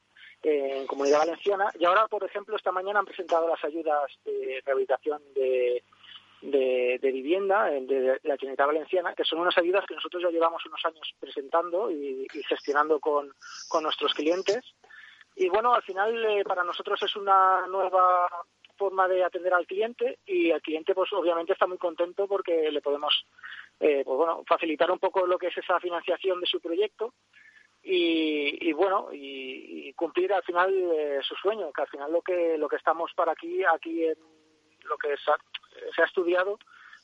en 0.43 0.87
Comunidad 0.87 1.21
Valenciana. 1.21 1.71
Y 1.79 1.85
ahora, 1.85 2.09
por 2.09 2.25
ejemplo, 2.25 2.57
esta 2.57 2.73
mañana 2.73 2.99
han 2.99 3.07
presentado 3.07 3.49
las 3.49 3.63
ayudas 3.65 4.11
de 4.25 4.61
rehabilitación 4.65 5.23
de, 5.35 5.85
de, 6.43 6.99
vivienda 7.13 7.67
de, 7.67 8.19
la 8.25 8.37
Comunidad 8.37 8.67
Valenciana, 8.67 9.15
que 9.15 9.25
son 9.25 9.39
unas 9.39 9.57
ayudas 9.57 9.87
que 9.87 9.95
nosotros 9.95 10.23
ya 10.23 10.31
llevamos 10.31 10.65
unos 10.67 10.85
años 10.85 11.15
presentando 11.19 11.91
y, 11.91 12.27
gestionando 12.49 13.01
con, 13.01 13.33
con, 13.69 13.85
nuestros 13.85 14.13
clientes. 14.15 14.75
Y 15.37 15.49
bueno, 15.49 15.73
al 15.73 15.83
final 15.83 16.25
eh, 16.25 16.45
para 16.45 16.65
nosotros 16.65 17.01
es 17.03 17.17
una 17.17 17.67
nueva 17.69 18.29
forma 18.77 19.07
de 19.07 19.23
atender 19.23 19.55
al 19.55 19.67
cliente 19.67 20.19
y 20.27 20.51
el 20.51 20.61
cliente 20.61 20.95
pues 20.95 21.13
obviamente 21.13 21.53
está 21.53 21.67
muy 21.67 21.79
contento 21.79 22.27
porque 22.27 22.71
le 22.71 22.81
podemos 22.81 23.25
eh, 23.79 24.03
pues 24.05 24.17
bueno 24.17 24.43
facilitar 24.47 24.91
un 24.91 24.99
poco 24.99 25.27
lo 25.27 25.39
que 25.39 25.49
es 25.49 25.59
esa 25.59 25.79
financiación 25.79 26.41
de 26.41 26.47
su 26.47 26.61
proyecto 26.61 27.15
y, 27.85 28.73
bueno 28.73 29.09
y, 29.13 29.93
cumplir 29.93 30.33
al 30.33 30.43
final 30.43 30.73
eh, 30.73 31.21
su 31.23 31.37
sueño 31.37 31.71
que 31.73 31.83
al 31.83 31.89
final 31.89 32.11
lo 32.11 32.23
que 32.23 32.57
lo 32.57 32.69
que 32.69 32.77
estamos 32.77 33.13
para 33.15 33.33
aquí 33.33 33.63
aquí 33.63 34.07
en 34.07 34.17
lo 34.85 34.97
que 34.97 35.17
se 35.95 36.03
ha, 36.03 36.05
estudiado 36.07 36.59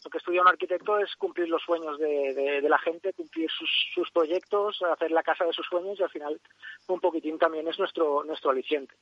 lo 0.04 0.10
que 0.10 0.18
estudia 0.18 0.42
un 0.42 0.48
arquitecto 0.48 0.98
es 0.98 1.14
cumplir 1.16 1.48
los 1.48 1.62
sueños 1.62 1.98
de, 1.98 2.64
la 2.68 2.78
gente 2.78 3.12
cumplir 3.12 3.50
sus, 3.50 3.70
sus, 3.94 4.10
proyectos 4.10 4.80
hacer 4.82 5.10
la 5.10 5.22
casa 5.22 5.44
de 5.44 5.52
sus 5.52 5.66
sueños 5.66 5.98
y 5.98 6.02
al 6.02 6.10
final 6.10 6.40
un 6.86 7.00
poquitín 7.00 7.38
también 7.38 7.66
es 7.68 7.78
nuestro 7.78 8.22
nuestro 8.24 8.50
aliciente 8.50 8.94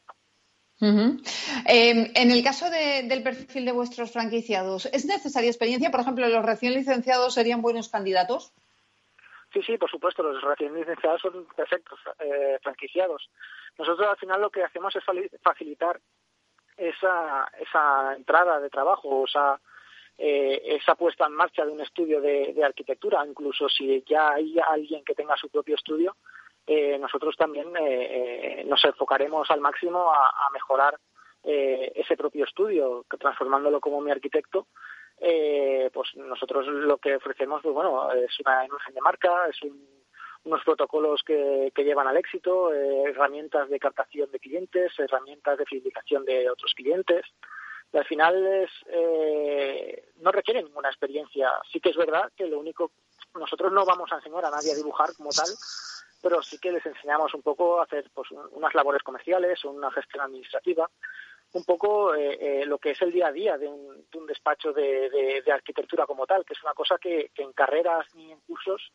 em, 0.81 1.19
en 2.15 2.31
el 2.31 2.43
caso 2.43 2.71
del 2.71 3.23
perfil 3.23 3.65
de 3.65 3.73
vuestros 3.73 4.13
franquiciados, 4.13 4.87
¿es 4.87 5.07
necesaria 5.07 5.51
experiencia? 5.51 5.91
Por 5.91 6.01
ejemplo, 6.01 6.29
¿los 6.29 6.45
recién 6.45 6.75
licenciados 6.75 7.35
serían 7.35 7.63
buenos 7.63 7.89
candidatos? 7.89 8.53
Sí, 9.57 9.63
sí, 9.63 9.79
por 9.79 9.91
supuesto, 9.91 10.23
los 10.23 10.43
recién 10.43 10.75
licenciados 10.75 11.23
son 11.23 11.47
perfectos, 11.57 11.99
eh, 12.19 12.59
franquiciados. 12.63 13.31
Nosotros 13.79 14.07
al 14.07 14.19
final 14.19 14.41
lo 14.41 14.51
que 14.51 14.63
hacemos 14.63 14.95
es 14.97 15.03
facilitar 15.43 15.99
esa, 16.77 17.51
esa 17.59 18.15
entrada 18.15 18.61
de 18.61 18.71
trabajo, 18.71 19.23
o 19.23 19.27
sea, 19.27 19.59
eh, 20.19 20.63
esa 20.65 20.95
puesta 20.95 21.27
en 21.27 21.35
marcha 21.35 21.65
de 21.65 21.73
un 21.73 21.81
estudio 21.81 22.21
de, 22.21 22.63
arquitectura. 22.65 23.25
Incluso 23.27 23.69
si 23.69 24.03
ya 24.07 24.33
hay 24.33 24.57
alguien 24.69 25.05
que 25.05 25.15
tenga 25.15 25.37
su 25.37 25.49
propio 25.49 25.77
estudio, 25.77 26.17
eh, 26.67 26.99
nosotros 26.99 27.37
también 27.37 27.73
nos 28.67 28.85
enfocaremos 28.85 29.51
al 29.51 29.61
máximo 29.61 30.11
a 30.13 30.51
mejorar 30.53 30.99
ese 31.45 32.17
propio 32.17 32.45
estudio, 32.45 33.05
transformándolo 33.21 33.81
como 33.81 34.01
mi 34.01 34.11
arquitecto 34.11 34.67
eh, 35.19 35.91
pues 35.95 36.15
nosotros 36.17 36.67
lo 36.67 36.99
que 36.99 37.17
ofrecemos 37.17 37.63
pues 37.63 37.75
bueno 37.75 38.13
es 38.13 38.39
una 38.41 38.67
imagen 38.67 38.95
de 38.95 39.01
marca 39.01 39.47
es 39.49 39.57
unos 40.47 40.65
protocolos 40.65 41.23
que, 41.23 41.73
llevan 41.77 42.09
al 42.09 42.17
éxito 42.17 42.73
eh, 42.73 43.11
herramientas 43.11 43.69
de 43.69 43.79
captación 43.79 44.31
de 44.31 44.41
clientes 44.41 44.93
herramientas 44.99 45.59
de 45.59 45.67
fidelización 45.67 46.25
de 46.25 46.49
otros 46.51 46.73
clientes. 46.75 47.25
Y 47.93 47.99
al 47.99 48.05
final 48.05 48.47
es, 48.47 48.71
eh, 48.89 50.09
no 50.17 50.33
requiere 50.33 50.63
ninguna 50.63 50.89
experiencia. 50.89 51.53
Sí 51.71 51.81
que 51.81 51.91
es 51.91 51.97
verdad 51.97 52.33
que 52.37 52.47
lo 52.47 52.59
único 52.59 52.91
nosotros 53.35 53.73
no 53.73 53.85
vamos 53.85 54.11
a 54.13 54.17
enseñar 54.17 54.45
a 54.45 54.51
nadie 54.51 54.73
a 54.73 54.77
dibujar 54.77 55.11
como 55.17 55.31
tal 55.31 55.49
pero 56.23 56.43
sí 56.43 56.59
que 56.59 56.73
les 56.73 56.85
enseñamos 56.85 57.35
un 57.35 57.43
poco 57.43 57.79
a 57.79 57.85
hacer 57.85 58.11
pues 58.15 58.31
unas 58.31 58.75
labores 58.75 59.03
comerciales 59.03 59.63
una 59.65 59.91
gestión 59.93 60.25
administrativa 60.25 60.89
un 61.53 61.65
poco 61.65 62.15
eh, 62.15 62.39
eh, 62.41 62.67
lo 62.67 62.79
que 62.79 62.91
es 62.91 63.03
el 63.03 63.13
día 63.13 63.29
a 63.29 63.33
día 63.33 63.59
de 63.59 63.69
un, 63.69 64.05
despacho 64.27 64.73
de, 64.73 65.43
arquitectura 65.53 66.07
como 66.07 66.27
tal, 66.27 66.45
que 66.45 66.55
es 66.55 66.63
una 66.63 66.75
cosa 66.75 66.99
que, 66.99 67.31
en 67.37 67.53
carreras 67.53 68.07
ni 68.15 68.33
en 68.33 68.41
cursos 68.41 68.93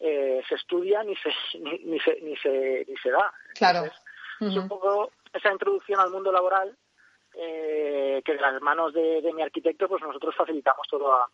eh, 0.00 0.42
se 0.48 0.54
estudia 0.54 1.02
ni 1.02 1.14
se, 1.16 1.30
ni, 1.58 1.98
se, 2.00 2.20
ni, 2.22 2.36
se, 2.36 2.84
ni 2.88 2.96
se 2.96 3.10
da. 3.10 3.32
Claro. 3.54 3.84
Es 4.40 4.56
un 4.56 4.68
poco 4.68 5.12
esa 5.32 5.52
introducción 5.52 6.00
al 6.00 6.10
mundo 6.10 6.30
laboral 6.32 6.76
que 7.32 8.22
de 8.32 8.40
las 8.40 8.62
manos 8.62 8.92
de, 8.92 9.32
mi 9.34 9.42
arquitecto 9.42 9.88
pues 9.88 10.00
nosotros 10.02 10.36
facilitamos 10.36 10.86
toda, 10.86 11.26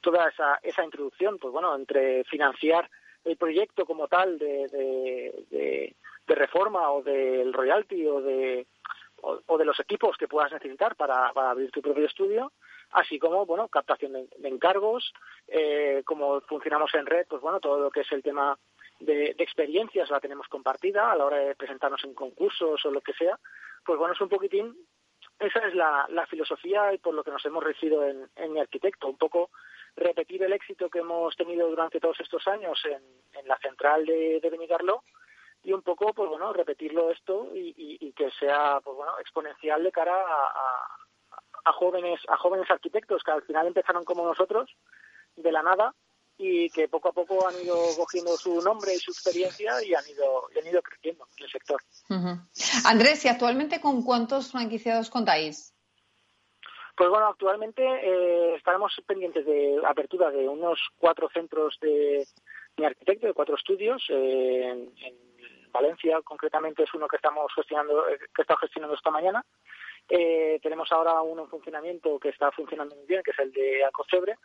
toda 0.00 0.28
esa, 0.28 0.58
esa 0.62 0.82
introducción, 0.82 1.38
pues 1.38 1.52
bueno, 1.52 1.74
entre 1.76 2.24
financiar 2.24 2.88
el 3.24 3.36
proyecto 3.36 3.84
como 3.84 4.08
tal 4.08 4.38
de, 4.38 4.68
de, 5.50 5.94
de 6.26 6.34
reforma 6.34 6.90
o 6.92 7.02
del 7.02 7.52
royalty 7.52 8.06
o 8.06 8.22
de 8.22 8.66
o, 9.46 9.58
de 9.58 9.64
los 9.64 9.78
equipos 9.80 10.16
que 10.16 10.28
puedas 10.28 10.52
necesitar 10.52 10.96
para, 10.96 11.28
abrir 11.28 11.70
tu 11.70 11.80
propio 11.80 12.06
estudio, 12.06 12.52
así 12.94 13.18
como, 13.18 13.44
bueno, 13.44 13.68
captación 13.68 14.12
de, 14.12 14.48
encargos, 14.48 15.12
eh, 15.48 16.02
como 16.04 16.40
funcionamos 16.42 16.94
en 16.94 17.06
red, 17.06 17.26
pues 17.28 17.42
bueno, 17.42 17.60
todo 17.60 17.78
lo 17.78 17.90
que 17.90 18.00
es 18.00 18.12
el 18.12 18.22
tema 18.22 18.56
de, 19.00 19.34
experiencias 19.38 20.10
la 20.10 20.20
tenemos 20.20 20.48
compartida 20.48 21.10
a 21.10 21.16
la 21.16 21.26
hora 21.26 21.38
de 21.38 21.54
presentarnos 21.56 22.02
en 22.04 22.14
concursos 22.14 22.84
o 22.84 22.90
lo 22.90 23.00
que 23.00 23.12
sea, 23.12 23.38
pues 23.84 23.98
bueno, 23.98 24.14
es 24.14 24.20
un 24.20 24.28
poquitín, 24.28 24.76
esa 25.38 25.58
es 25.66 25.74
la, 25.74 26.26
filosofía 26.28 26.92
y 26.94 26.98
por 26.98 27.14
lo 27.14 27.22
que 27.22 27.30
nos 27.30 27.44
hemos 27.44 27.62
regido 27.62 28.04
en, 28.04 28.52
mi 28.52 28.60
arquitecto, 28.60 29.08
un 29.08 29.18
poco 29.18 29.50
repetir 29.96 30.42
el 30.42 30.52
éxito 30.52 30.88
que 30.88 31.00
hemos 31.00 31.36
tenido 31.36 31.68
durante 31.68 32.00
todos 32.00 32.18
estos 32.20 32.46
años 32.48 32.80
en, 32.84 33.46
la 33.46 33.58
central 33.58 34.06
de, 34.06 34.40
de 34.40 34.50
y 35.64 35.72
un 35.72 35.82
poco, 35.82 36.12
pues 36.12 36.28
bueno, 36.28 36.52
repetirlo 36.52 37.10
esto 37.10 37.50
y, 37.54 38.12
que 38.12 38.30
sea, 38.32 38.80
pues 38.82 38.96
bueno, 38.96 39.18
exponencial 39.18 39.82
de 39.82 39.90
cara 39.90 40.14
a, 40.16 41.03
jóvenes, 41.72 42.20
a 42.28 42.36
jóvenes 42.36 42.70
arquitectos 42.70 43.22
que 43.22 43.32
al 43.32 43.42
final 43.42 43.66
empezaron 43.66 44.04
como 44.04 44.24
nosotros, 44.24 44.70
de 45.36 45.52
la 45.52 45.62
nada, 45.62 45.94
y 46.36 46.68
que 46.70 46.88
poco 46.88 47.10
a 47.10 47.12
poco 47.12 47.46
han 47.46 47.54
ido 47.62 47.76
cogiendo 47.96 48.36
su 48.36 48.60
nombre 48.60 48.94
y 48.94 48.98
su 48.98 49.12
experiencia 49.12 49.82
y 49.84 49.94
han 49.94 50.06
ido, 50.08 50.48
y 50.54 50.58
han 50.58 50.66
ido 50.66 50.82
creciendo 50.82 51.26
en 51.36 51.44
el 51.44 51.50
sector. 51.50 51.80
Andrés, 52.84 53.24
¿y 53.24 53.28
actualmente 53.28 53.80
con 53.80 54.02
cuántos 54.02 54.50
franquiciados 54.50 55.10
contáis? 55.10 55.74
Pues 56.96 57.10
bueno, 57.10 57.26
actualmente 57.26 57.82
eh, 57.82 58.54
estaremos 58.54 58.92
pendientes 59.06 59.44
de 59.44 59.80
apertura 59.84 60.30
de 60.30 60.48
unos 60.48 60.78
cuatro 60.96 61.28
centros 61.28 61.76
de, 61.80 62.24
mi 62.76 62.84
arquitecto, 62.84 63.26
de 63.26 63.34
cuatro 63.34 63.56
estudios. 63.56 64.04
Eh, 64.08 64.90
en, 65.02 65.34
Valencia, 65.72 66.20
concretamente, 66.22 66.84
es 66.84 66.94
uno 66.94 67.08
que 67.08 67.16
estamos 67.16 67.52
gestionando, 67.52 68.08
eh, 68.08 68.16
que 68.32 68.42
está 68.42 68.56
gestionando 68.58 68.94
esta 68.94 69.10
mañana. 69.10 69.44
Tenemos 70.06 70.90
ahora 70.92 71.20
uno 71.22 71.42
en 71.42 71.48
funcionamiento 71.48 72.18
que 72.18 72.28
está 72.28 72.50
funcionando 72.52 72.94
muy 72.94 73.06
bien, 73.06 73.22
que 73.22 73.30
es 73.30 73.38
el 73.38 73.52
de 73.52 73.84
Alcocebre 73.84 74.36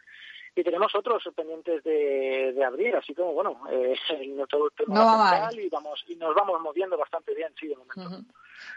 y 0.56 0.63
tenemos 0.63 0.93
otros 0.95 1.24
pendientes 1.36 1.84
de, 1.84 2.54
de 2.54 2.63
abrir, 2.63 2.95
así 2.95 3.13
como, 3.13 3.34
bueno, 3.34 3.62
eh, 3.72 3.95
todo 4.50 4.69
no 4.88 5.52
y, 5.54 5.69
vamos, 5.69 6.04
y 6.08 6.15
nos 6.15 6.36
vamos 6.36 6.60
moviendo 6.62 6.98
bastante 6.98 7.34
bien, 7.34 7.54
sí, 7.60 7.67
de 7.67 7.76
momento. 7.76 8.26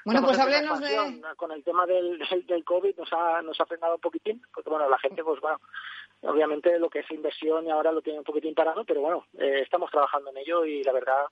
Bueno, 0.05 0.23
pues 0.23 0.39
háblenos 0.39 0.81
de... 0.81 1.23
Con 1.37 1.51
el 1.51 1.65
tema 1.65 1.87
del, 1.87 2.23
del, 2.47 2.65
COVID 2.65 2.97
nos 2.97 3.13
ha, 3.13 3.43
nos 3.43 3.61
ha 3.61 3.67
frenado 3.67 3.97
un 3.97 4.01
poquitín, 4.01 4.43
porque, 4.55 4.71
bueno, 4.71 4.89
la 4.89 4.99
gente, 4.99 5.25
pues, 5.25 5.41
bueno, 5.41 5.61
obviamente 6.23 6.79
lo 6.79 6.89
que 6.89 7.01
es 7.01 7.11
inversión 7.11 7.67
y 7.67 7.71
ahora 7.71 7.91
lo 7.91 8.03
tiene 8.03 8.21
un 8.21 8.25
poquitín 8.25 8.55
parado, 8.55 8.85
pero, 8.85 9.01
bueno, 9.01 9.27
eh, 9.39 9.61
estamos 9.63 9.91
trabajando 9.91 10.31
en 10.31 10.39
ello 10.39 10.65
y 10.65 10.85
la 10.85 10.93
verdad 10.93 11.25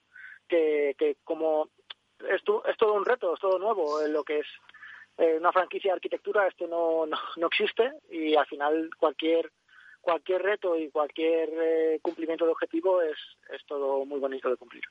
que, 0.48 0.96
que 0.98 1.16
como 1.22 1.68
es, 2.28 2.42
es 2.66 2.76
todo 2.76 2.94
un 2.94 3.04
reto, 3.04 3.34
es 3.34 3.40
todo 3.40 3.58
nuevo, 3.58 4.02
en 4.02 4.12
lo 4.12 4.24
que 4.24 4.40
es 4.40 4.46
eh, 5.20 5.36
una 5.38 5.52
franquicia 5.52 5.90
de 5.90 5.96
arquitectura, 5.96 6.46
esto 6.46 6.66
no, 6.66 7.04
no, 7.06 7.18
no 7.36 7.46
existe 7.46 7.92
y 8.10 8.34
al 8.34 8.46
final 8.46 8.88
cualquier 8.98 9.50
cualquier 10.00 10.42
reto 10.42 10.76
y 10.76 10.90
cualquier 10.90 11.50
eh, 11.52 11.98
cumplimiento 12.00 12.46
de 12.46 12.52
objetivo 12.52 13.02
es, 13.02 13.18
es 13.52 13.64
todo 13.66 14.06
muy 14.06 14.18
bonito 14.18 14.48
de 14.48 14.56
cumplir. 14.56 14.82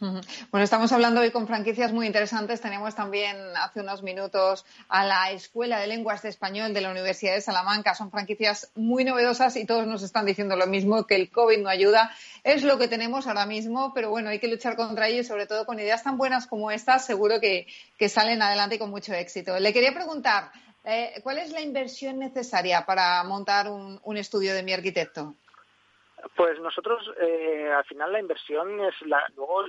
Bueno, 0.00 0.64
estamos 0.64 0.92
hablando 0.92 1.20
hoy 1.20 1.30
con 1.30 1.46
franquicias 1.46 1.92
muy 1.92 2.06
interesantes. 2.06 2.62
Tenemos 2.62 2.94
también 2.94 3.36
hace 3.54 3.80
unos 3.80 4.02
minutos 4.02 4.64
a 4.88 5.04
la 5.04 5.30
Escuela 5.30 5.78
de 5.78 5.88
Lenguas 5.88 6.22
de 6.22 6.30
Español 6.30 6.72
de 6.72 6.80
la 6.80 6.90
Universidad 6.90 7.34
de 7.34 7.42
Salamanca. 7.42 7.94
Son 7.94 8.10
franquicias 8.10 8.72
muy 8.74 9.04
novedosas 9.04 9.56
y 9.56 9.66
todos 9.66 9.86
nos 9.86 10.02
están 10.02 10.24
diciendo 10.24 10.56
lo 10.56 10.66
mismo, 10.66 11.06
que 11.06 11.16
el 11.16 11.30
COVID 11.30 11.58
no 11.58 11.68
ayuda. 11.68 12.10
Es 12.44 12.64
lo 12.64 12.78
que 12.78 12.88
tenemos 12.88 13.26
ahora 13.26 13.44
mismo, 13.44 13.92
pero 13.92 14.08
bueno, 14.08 14.30
hay 14.30 14.38
que 14.38 14.48
luchar 14.48 14.74
contra 14.74 15.06
ello 15.06 15.20
y 15.20 15.24
sobre 15.24 15.46
todo 15.46 15.66
con 15.66 15.78
ideas 15.78 16.02
tan 16.02 16.16
buenas 16.16 16.46
como 16.46 16.70
estas, 16.70 17.04
seguro 17.04 17.38
que, 17.38 17.66
salen 18.08 18.40
adelante 18.40 18.78
con 18.78 18.88
mucho 18.88 19.12
éxito. 19.12 19.58
Le 19.60 19.74
quería 19.74 19.92
preguntar, 19.92 20.50
eh, 20.82 21.20
¿Cuál 21.22 21.36
es 21.36 21.52
la 21.52 21.60
inversión 21.60 22.18
necesaria 22.18 22.86
para 22.86 23.22
montar 23.24 23.68
un, 23.68 24.16
estudio 24.16 24.54
de 24.54 24.62
mi 24.62 24.72
arquitecto? 24.72 25.34
Pues 26.36 26.58
nosotros, 26.58 27.02
eh, 27.20 27.70
al 27.70 27.84
final, 27.84 28.12
la 28.12 28.20
inversión 28.20 28.80
es 28.80 28.94
la, 29.02 29.22
luego 29.36 29.64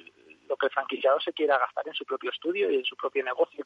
lo 0.51 0.57
que 0.57 0.67
el 0.67 0.71
franquiciado 0.71 1.19
se 1.19 1.33
quiera 1.33 1.57
gastar 1.57 1.87
en 1.87 1.93
su 1.93 2.05
propio 2.05 2.29
estudio 2.29 2.69
y 2.69 2.75
en 2.75 2.85
su 2.85 2.95
propio 2.95 3.23
negocio. 3.23 3.65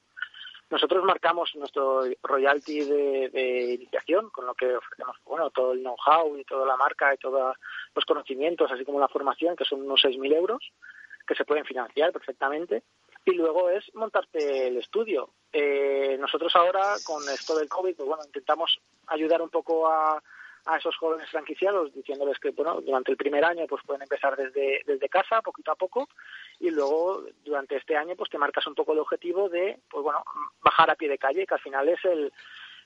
Nosotros 0.70 1.04
marcamos 1.04 1.56
nuestro 1.56 2.04
royalty 2.24 2.86
de, 2.86 3.74
iniciación, 3.74 4.30
con 4.30 4.46
lo 4.46 4.54
que 4.54 4.76
ofrecemos 4.76 5.18
bueno, 5.26 5.50
todo 5.50 5.74
el 5.74 5.82
know-how 5.82 6.38
y 6.38 6.46
toda 6.46 6.66
la 6.66 6.78
marca 6.78 7.14
y 7.14 7.18
todos 7.18 7.56
los 7.94 8.06
conocimientos, 8.06 8.72
así 8.72 8.86
como 8.86 9.00
la 9.00 9.08
formación, 9.08 9.56
que 9.56 9.66
son 9.66 9.82
unos 9.82 10.04
6.000 10.04 10.34
euros, 10.34 10.72
que 11.28 11.36
se 11.36 11.46
pueden 11.46 11.66
financiar 11.66 12.12
perfectamente 12.12 12.84
y 13.26 13.32
luego 13.32 13.70
es 13.70 13.84
montarte 13.96 14.68
el 14.68 14.78
estudio. 14.78 15.32
Eh, 15.52 16.18
nosotros 16.20 16.56
ahora, 16.56 16.94
con 17.04 17.24
esto 17.30 17.58
del 17.58 17.68
COVID, 17.68 17.96
pues 17.96 18.08
bueno, 18.08 18.24
intentamos 18.26 18.80
ayudar 19.08 19.42
un 19.42 19.50
poco 19.50 19.88
a, 19.88 20.22
a 20.66 20.78
esos 20.78 20.96
jóvenes 20.98 21.30
franquiciados 21.30 21.94
diciéndoles 21.94 22.40
que 22.40 22.50
bueno 22.52 22.82
durante 22.82 23.12
el 23.12 23.18
primer 23.18 23.46
año 23.46 23.66
pues 23.68 23.84
pueden 23.86 24.02
empezar 24.02 24.36
desde, 24.36 24.82
desde 24.86 25.10
casa 25.10 25.42
poquito 25.42 25.72
a 25.72 25.76
poco 25.76 26.10
y 26.60 26.72
luego 26.72 27.24
durante 27.44 27.78
este 27.78 27.96
año 27.96 28.16
pues 28.16 28.30
te 28.30 28.38
marcas 28.38 28.66
un 28.68 28.76
poco 28.76 28.94
el 28.94 29.00
objetivo 29.00 29.50
de 29.50 29.80
pues 29.90 30.04
bueno 30.04 30.24
bajar 30.62 30.90
a 30.90 30.96
pie 30.96 31.10
de 31.10 31.18
calle 31.18 31.46
que 31.46 31.54
al 31.54 31.60
final 31.60 31.88
es 31.90 32.04
el, 32.06 32.34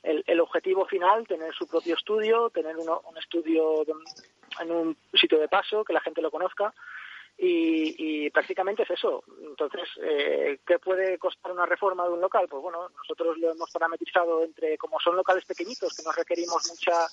el, 0.03 0.23
el 0.27 0.39
objetivo 0.39 0.85
final 0.85 1.25
tener 1.25 1.53
su 1.53 1.67
propio 1.67 1.95
estudio 1.95 2.49
tener 2.49 2.77
uno, 2.77 3.01
un 3.09 3.17
estudio 3.17 3.85
en 4.59 4.71
un 4.71 4.97
sitio 5.13 5.39
de 5.39 5.47
paso 5.47 5.83
que 5.83 5.93
la 5.93 6.01
gente 6.01 6.21
lo 6.21 6.31
conozca 6.31 6.73
y, 7.41 8.29
prácticamente 8.31 8.83
es 8.83 8.91
eso. 8.91 9.23
Entonces, 9.41 9.87
eh, 10.01 10.59
¿qué 10.67 10.77
puede 10.77 11.17
costar 11.17 11.51
una 11.51 11.65
reforma 11.65 12.03
de 12.05 12.11
un 12.11 12.21
local? 12.21 12.47
Pues 12.49 12.61
bueno, 12.61 12.89
nosotros 12.89 13.37
lo 13.37 13.51
hemos 13.51 13.71
parametrizado 13.71 14.43
entre, 14.43 14.77
como 14.77 14.99
son 14.99 15.15
locales 15.15 15.45
pequeñitos, 15.45 15.95
que 15.95 16.03
no 16.03 16.11
requerimos 16.11 16.67
mucha 16.69 17.07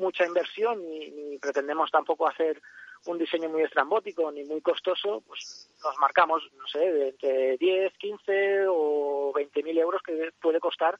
mucha 0.00 0.26
inversión 0.26 0.82
ni, 0.82 1.10
ni 1.10 1.38
pretendemos 1.38 1.90
tampoco 1.90 2.28
hacer 2.28 2.60
un 3.06 3.18
diseño 3.18 3.48
muy 3.48 3.62
estrambótico 3.62 4.30
ni 4.32 4.44
muy 4.44 4.60
costoso, 4.60 5.22
pues 5.26 5.68
nos 5.82 5.96
marcamos, 5.98 6.42
no 6.56 6.66
sé, 6.66 6.78
de 6.78 7.08
entre 7.10 7.56
10, 7.56 7.92
15 7.96 8.66
o 8.68 9.32
20 9.34 9.62
mil 9.62 9.78
euros 9.78 10.02
que 10.02 10.32
puede 10.40 10.60
costar 10.60 10.98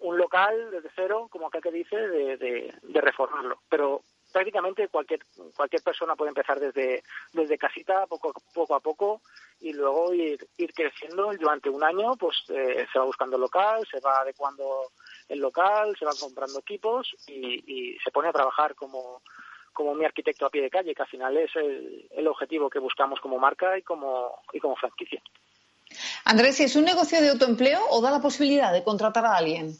un 0.00 0.16
local 0.16 0.70
desde 0.70 0.90
cero, 0.94 1.28
como 1.30 1.46
acá 1.46 1.60
que 1.60 1.72
dice, 1.72 1.96
de, 1.96 2.36
de, 2.36 3.00
reformarlo. 3.00 3.60
Pero 3.68 4.02
prácticamente 4.32 4.88
cualquier 4.88 5.20
cualquier 5.56 5.82
persona 5.82 6.14
puede 6.14 6.28
empezar 6.28 6.60
desde 6.60 7.02
desde 7.32 7.56
casita 7.56 8.06
poco 8.06 8.34
poco 8.52 8.74
a 8.74 8.80
poco 8.80 9.22
y 9.60 9.72
luego 9.72 10.12
ir 10.12 10.46
ir 10.58 10.72
creciendo 10.74 11.32
durante 11.32 11.70
un 11.70 11.82
año 11.82 12.14
pues 12.16 12.36
eh, 12.50 12.86
se 12.92 12.98
va 12.98 13.06
buscando 13.06 13.38
local 13.38 13.86
se 13.90 14.00
va 14.00 14.20
adecuando 14.20 14.90
el 15.28 15.38
local 15.40 15.96
se 15.98 16.04
van 16.04 16.16
comprando 16.16 16.58
equipos 16.60 17.14
y, 17.26 17.96
se 18.02 18.10
pone 18.10 18.28
a 18.28 18.32
trabajar 18.32 18.74
como 18.74 19.22
como 19.72 19.94
mi 19.94 20.04
arquitecto 20.04 20.44
a 20.44 20.50
pie 20.50 20.62
de 20.62 20.70
calle 20.70 20.94
que 20.94 21.02
al 21.02 21.08
final 21.08 21.36
es 21.36 21.54
el, 21.54 22.08
el 22.10 22.26
objetivo 22.26 22.68
que 22.68 22.80
buscamos 22.80 23.20
como 23.20 23.38
marca 23.38 23.78
y 23.78 23.82
como 23.82 24.40
y 24.52 24.58
como 24.58 24.74
franquicia 24.76 25.22
Andrés, 26.24 26.60
¿es 26.60 26.76
un 26.76 26.84
negocio 26.84 27.20
de 27.20 27.30
autoempleo 27.30 27.80
o 27.90 28.00
da 28.00 28.10
la 28.10 28.20
posibilidad 28.20 28.72
de 28.72 28.84
contratar 28.84 29.24
a 29.24 29.36
alguien? 29.36 29.72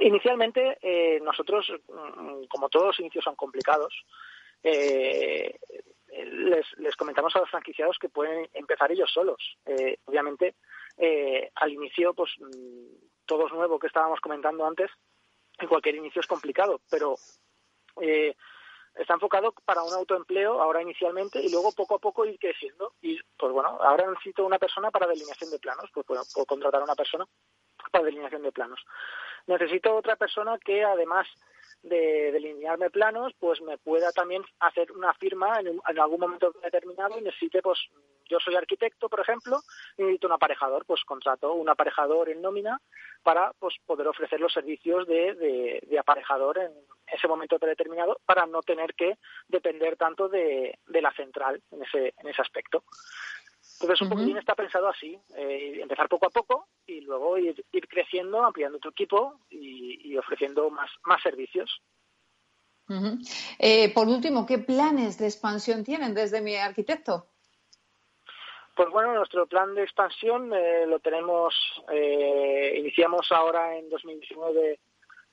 Inicialmente, 0.00 0.78
eh, 0.82 1.20
nosotros, 1.20 1.66
mm, 1.88 2.46
como 2.48 2.68
todos 2.68 2.86
los 2.86 3.00
inicios 3.00 3.24
son 3.24 3.36
complicados, 3.36 3.92
eh, 4.62 5.58
les, 6.78 6.96
comentamos 6.96 7.36
a 7.36 7.40
los 7.40 7.50
franquiciados 7.50 7.98
que 7.98 8.08
pueden 8.08 8.48
empezar 8.54 8.90
ellos 8.90 9.10
solos. 9.12 9.58
Eh, 9.66 9.98
obviamente, 10.06 10.54
al 11.54 11.72
inicio, 11.72 12.14
pues 12.14 12.30
mm, 12.38 13.06
todo 13.26 13.46
es 13.46 13.52
nuevo 13.52 13.78
que 13.78 13.88
estábamos 13.88 14.20
comentando 14.20 14.66
antes, 14.66 14.90
en 15.58 15.68
cualquier 15.68 15.96
inicio 15.96 16.20
es 16.20 16.26
complicado, 16.26 16.80
pero 16.90 17.16
está 18.94 19.14
enfocado 19.14 19.52
para 19.64 19.82
un 19.82 19.92
autoempleo 19.92 20.60
ahora 20.60 20.82
inicialmente 20.82 21.40
y 21.40 21.50
luego 21.50 21.72
poco 21.72 21.96
a 21.96 21.98
poco 21.98 22.24
ir 22.24 22.38
creciendo. 22.38 22.94
Y 23.02 23.18
pues 23.38 23.52
bueno, 23.52 23.78
ahora 23.80 24.10
necesito 24.10 24.44
una 24.44 24.58
persona 24.58 24.90
para 24.90 25.06
delineación 25.06 25.50
de 25.50 25.58
planos, 25.58 25.90
pues 25.92 26.06
puedo 26.06 26.46
contratar 26.46 26.80
a 26.80 26.84
una 26.84 26.94
persona 26.94 27.26
para 27.90 28.04
delineación 28.04 28.42
de 28.42 28.52
planos. 28.52 28.84
Necesito 29.46 29.94
otra 29.94 30.16
persona 30.16 30.58
que 30.58 30.82
además 30.84 31.26
de 31.82 32.32
delinearme 32.32 32.90
planos, 32.90 33.32
pues 33.38 33.60
me 33.60 33.78
pueda 33.78 34.10
también 34.12 34.42
hacer 34.60 34.90
una 34.92 35.14
firma 35.14 35.60
en, 35.60 35.80
algún 35.98 36.20
momento 36.20 36.52
determinado 36.62 37.18
y 37.18 37.22
necesite, 37.22 37.62
pues 37.62 37.78
yo 38.28 38.38
soy 38.40 38.56
arquitecto, 38.56 39.08
por 39.08 39.20
ejemplo, 39.20 39.60
y 39.96 40.02
necesito 40.02 40.26
un 40.26 40.32
aparejador, 40.32 40.84
pues 40.84 41.04
contrato 41.04 41.52
un 41.52 41.68
aparejador 41.68 42.28
en 42.28 42.42
nómina 42.42 42.80
para 43.22 43.52
pues 43.58 43.76
poder 43.86 44.08
ofrecer 44.08 44.40
los 44.40 44.52
servicios 44.52 45.06
de, 45.06 45.80
de, 45.82 45.98
aparejador 45.98 46.58
en 46.58 46.72
ese 47.06 47.28
momento 47.28 47.58
determinado 47.58 48.18
para 48.26 48.46
no 48.46 48.62
tener 48.62 48.94
que 48.94 49.16
depender 49.46 49.96
tanto 49.96 50.28
de, 50.28 50.78
de 50.86 51.02
la 51.02 51.12
central 51.12 51.62
en 51.70 51.82
ese, 51.82 52.14
en 52.18 52.28
ese 52.28 52.42
aspecto. 52.42 52.82
Entonces, 53.80 54.00
un 54.00 54.08
poquitín 54.08 54.38
está 54.38 54.54
pensado 54.54 54.88
así, 54.88 55.18
eh, 55.36 55.78
empezar 55.80 56.08
poco 56.08 56.26
a 56.26 56.30
poco 56.30 56.68
y 56.96 57.00
luego 57.02 57.36
ir, 57.38 57.62
creciendo, 57.88 58.42
ampliando 58.42 58.78
tu 58.78 58.88
equipo 58.88 59.40
y, 59.50 60.16
ofreciendo 60.16 60.70
más, 60.70 60.90
más 61.04 61.22
servicios. 61.22 61.82
Eh, 63.58 63.92
por 63.92 64.06
último, 64.08 64.46
¿qué 64.46 64.58
planes 64.58 65.18
de 65.18 65.26
expansión 65.26 65.84
tienen 65.84 66.14
desde 66.14 66.40
mi 66.40 66.56
arquitecto? 66.56 67.26
Pues 68.74 68.88
bueno, 68.90 69.14
nuestro 69.14 69.46
plan 69.46 69.74
de 69.74 69.82
expansión 69.82 70.52
eh, 70.54 70.86
lo 70.86 70.98
tenemos, 71.00 71.54
iniciamos 72.74 73.30
ahora 73.32 73.76
en 73.76 73.88
2019 73.88 74.78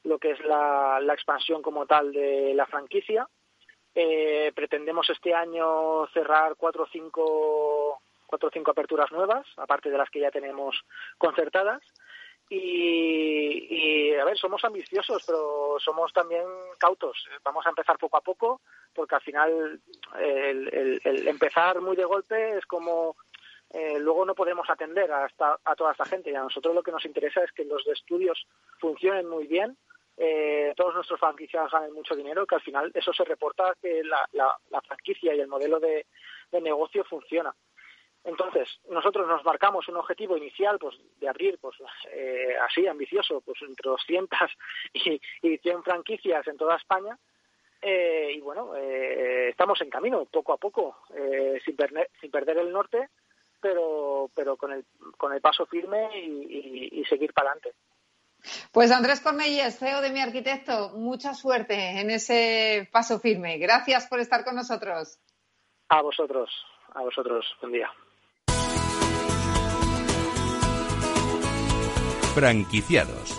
lo 0.06 0.20
que 0.20 0.32
es 0.32 0.40
la, 0.42 1.00
la 1.02 1.14
expansión 1.14 1.62
como 1.62 1.86
tal 1.86 2.12
de 2.12 2.54
la 2.54 2.66
franquicia. 2.66 3.28
pretendemos 3.94 5.10
este 5.10 5.34
año 5.34 6.08
cerrar 6.08 6.56
cuatro 6.58 6.84
o 6.84 6.88
cinco 6.92 8.03
cuatro 8.34 8.50
o 8.50 8.52
cinco 8.52 8.72
aperturas 8.72 9.12
nuevas, 9.12 9.46
aparte 9.58 9.92
de 9.92 9.98
las 9.98 10.10
que 10.10 10.20
ya 10.20 10.32
tenemos 10.32 10.84
concertadas. 11.20 11.84
y, 12.50 14.14
a 14.16 14.26
ver, 14.26 14.38
somos 14.38 14.64
ambiciosos, 14.66 15.24
pero 15.26 15.78
somos 15.80 16.12
también 16.12 16.44
cautos. 16.80 17.28
Vamos 17.44 17.64
a 17.66 17.70
empezar 17.70 17.98
poco 18.00 18.18
a 18.18 18.22
poco, 18.22 18.62
porque 18.92 19.16
al 19.16 19.22
final 19.22 19.80
el, 20.20 21.28
empezar 21.28 21.80
muy 21.80 21.96
de 21.96 22.06
golpe 22.06 22.58
es 22.58 22.66
como 22.66 23.16
eh, 23.70 24.00
luego 24.00 24.26
no 24.26 24.34
podemos 24.34 24.68
atender 24.68 25.12
a, 25.12 25.28
a 25.64 25.76
toda 25.76 25.92
esta 25.92 26.06
gente. 26.06 26.32
Y 26.32 26.36
a 26.36 26.42
nosotros 26.42 26.74
lo 26.74 26.82
que 26.82 26.92
nos 26.92 27.06
interesa 27.06 27.44
es 27.44 27.52
que 27.52 27.66
los 27.66 27.86
estudios 27.88 28.48
funcionen 28.80 29.30
muy 29.30 29.46
bien, 29.46 29.78
eh, 30.18 30.74
todos 30.76 30.96
nuestros 30.96 31.20
franquicias 31.20 31.72
ganen 31.72 31.94
mucho 31.94 32.16
dinero, 32.16 32.48
que 32.48 32.56
al 32.56 32.62
final 32.62 32.92
eso 32.96 33.14
se 33.14 33.26
reporta 33.26 33.76
que 33.80 34.04
la, 34.04 34.28
la, 34.34 34.82
franquicia 34.82 35.36
y 35.36 35.40
el 35.40 35.48
modelo 35.48 35.80
de 35.80 36.06
negocio 36.52 37.04
funciona. 37.04 37.54
Entonces, 38.24 38.70
nosotros 38.90 39.28
nos 39.28 39.44
marcamos 39.44 39.88
un 39.90 39.98
objetivo 39.98 40.38
inicial 40.38 40.80
pues, 40.80 40.96
de 41.20 41.28
abrir, 41.28 41.60
pues 41.60 41.76
eh, 42.12 42.56
así, 42.62 42.88
ambicioso, 42.88 43.42
pues 43.42 43.62
entre 43.62 43.90
200 43.90 44.40
y, 44.94 45.22
y 45.42 45.58
100 45.58 45.84
franquicias 45.84 46.48
en 46.48 46.58
toda 46.58 46.78
España. 46.78 47.18
Eh, 47.82 48.32
y 48.36 48.40
bueno, 48.40 48.76
eh, 48.78 49.50
estamos 49.50 49.82
en 49.82 49.90
camino, 49.90 50.24
poco 50.26 50.54
a 50.54 50.58
poco, 50.58 51.00
sin, 51.66 51.76
sin 52.22 52.32
perder 52.32 52.58
el 52.58 52.72
norte, 52.72 53.10
pero, 53.60 54.30
pero 54.34 54.56
con, 54.56 54.72
el, 54.72 54.86
con 55.18 55.34
el 55.34 55.42
paso 55.42 55.66
firme 55.66 56.18
y, 56.18 57.02
y 57.02 57.06
seguir 57.06 57.34
para 57.34 57.52
adelante. 57.52 57.74
Pues 58.72 58.92
Andrés 58.92 59.22
Cornelles, 59.22 59.78
CEO 59.78 60.02
de 60.02 60.12
Mi 60.12 60.22
Arquitecto, 60.22 60.92
mucha 60.96 61.34
suerte 61.34 62.00
en 62.00 62.10
ese 62.10 62.90
paso 62.92 63.20
firme. 63.20 63.58
Gracias 63.58 64.08
por 64.08 64.20
estar 64.20 64.44
con 64.44 64.56
nosotros. 64.56 65.20
A 65.90 66.02
vosotros, 66.02 66.50
a 66.94 67.02
vosotros. 67.02 67.46
Buen 67.62 67.74
día. 67.74 67.92
Franquiciados. 72.34 73.36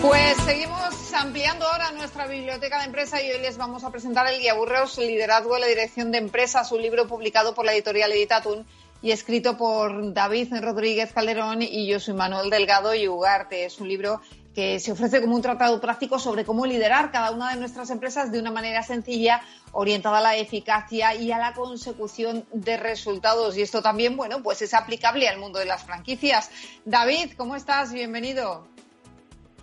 Pues 0.00 0.36
seguimos 0.38 1.12
ampliando 1.12 1.66
ahora 1.66 1.92
nuestra 1.92 2.26
biblioteca 2.26 2.78
de 2.78 2.86
empresa 2.86 3.22
y 3.22 3.30
hoy 3.30 3.40
les 3.40 3.58
vamos 3.58 3.84
a 3.84 3.90
presentar 3.90 4.26
el 4.26 4.40
Guía 4.40 4.54
Burreos, 4.54 4.96
Liderazgo 4.96 5.56
en 5.56 5.60
la 5.60 5.66
Dirección 5.66 6.10
de 6.10 6.18
Empresas, 6.18 6.72
un 6.72 6.80
libro 6.80 7.06
publicado 7.06 7.54
por 7.54 7.66
la 7.66 7.74
editorial 7.74 8.10
Editatun 8.12 8.66
y 9.02 9.10
escrito 9.10 9.58
por 9.58 10.14
David 10.14 10.54
Rodríguez 10.60 11.12
Calderón 11.12 11.60
y 11.60 11.86
yo 11.86 12.00
soy 12.00 12.14
Manuel 12.14 12.48
Delgado 12.48 12.94
y 12.94 13.06
Ugarte. 13.06 13.66
Es 13.66 13.80
un 13.80 13.88
libro 13.88 14.22
que 14.54 14.78
se 14.78 14.92
ofrece 14.92 15.20
como 15.20 15.34
un 15.34 15.42
tratado 15.42 15.80
práctico 15.80 16.18
sobre 16.18 16.44
cómo 16.44 16.66
liderar 16.66 17.10
cada 17.10 17.30
una 17.30 17.50
de 17.50 17.60
nuestras 17.60 17.90
empresas 17.90 18.30
de 18.32 18.40
una 18.40 18.50
manera 18.50 18.82
sencilla, 18.82 19.40
orientada 19.72 20.18
a 20.18 20.22
la 20.22 20.36
eficacia 20.36 21.14
y 21.14 21.32
a 21.32 21.38
la 21.38 21.54
consecución 21.54 22.44
de 22.52 22.76
resultados. 22.76 23.56
Y 23.56 23.62
esto 23.62 23.82
también, 23.82 24.16
bueno, 24.16 24.42
pues 24.42 24.62
es 24.62 24.74
aplicable 24.74 25.28
al 25.28 25.38
mundo 25.38 25.58
de 25.58 25.66
las 25.66 25.84
franquicias. 25.84 26.50
David, 26.84 27.32
¿cómo 27.36 27.56
estás? 27.56 27.92
Bienvenido. 27.92 28.66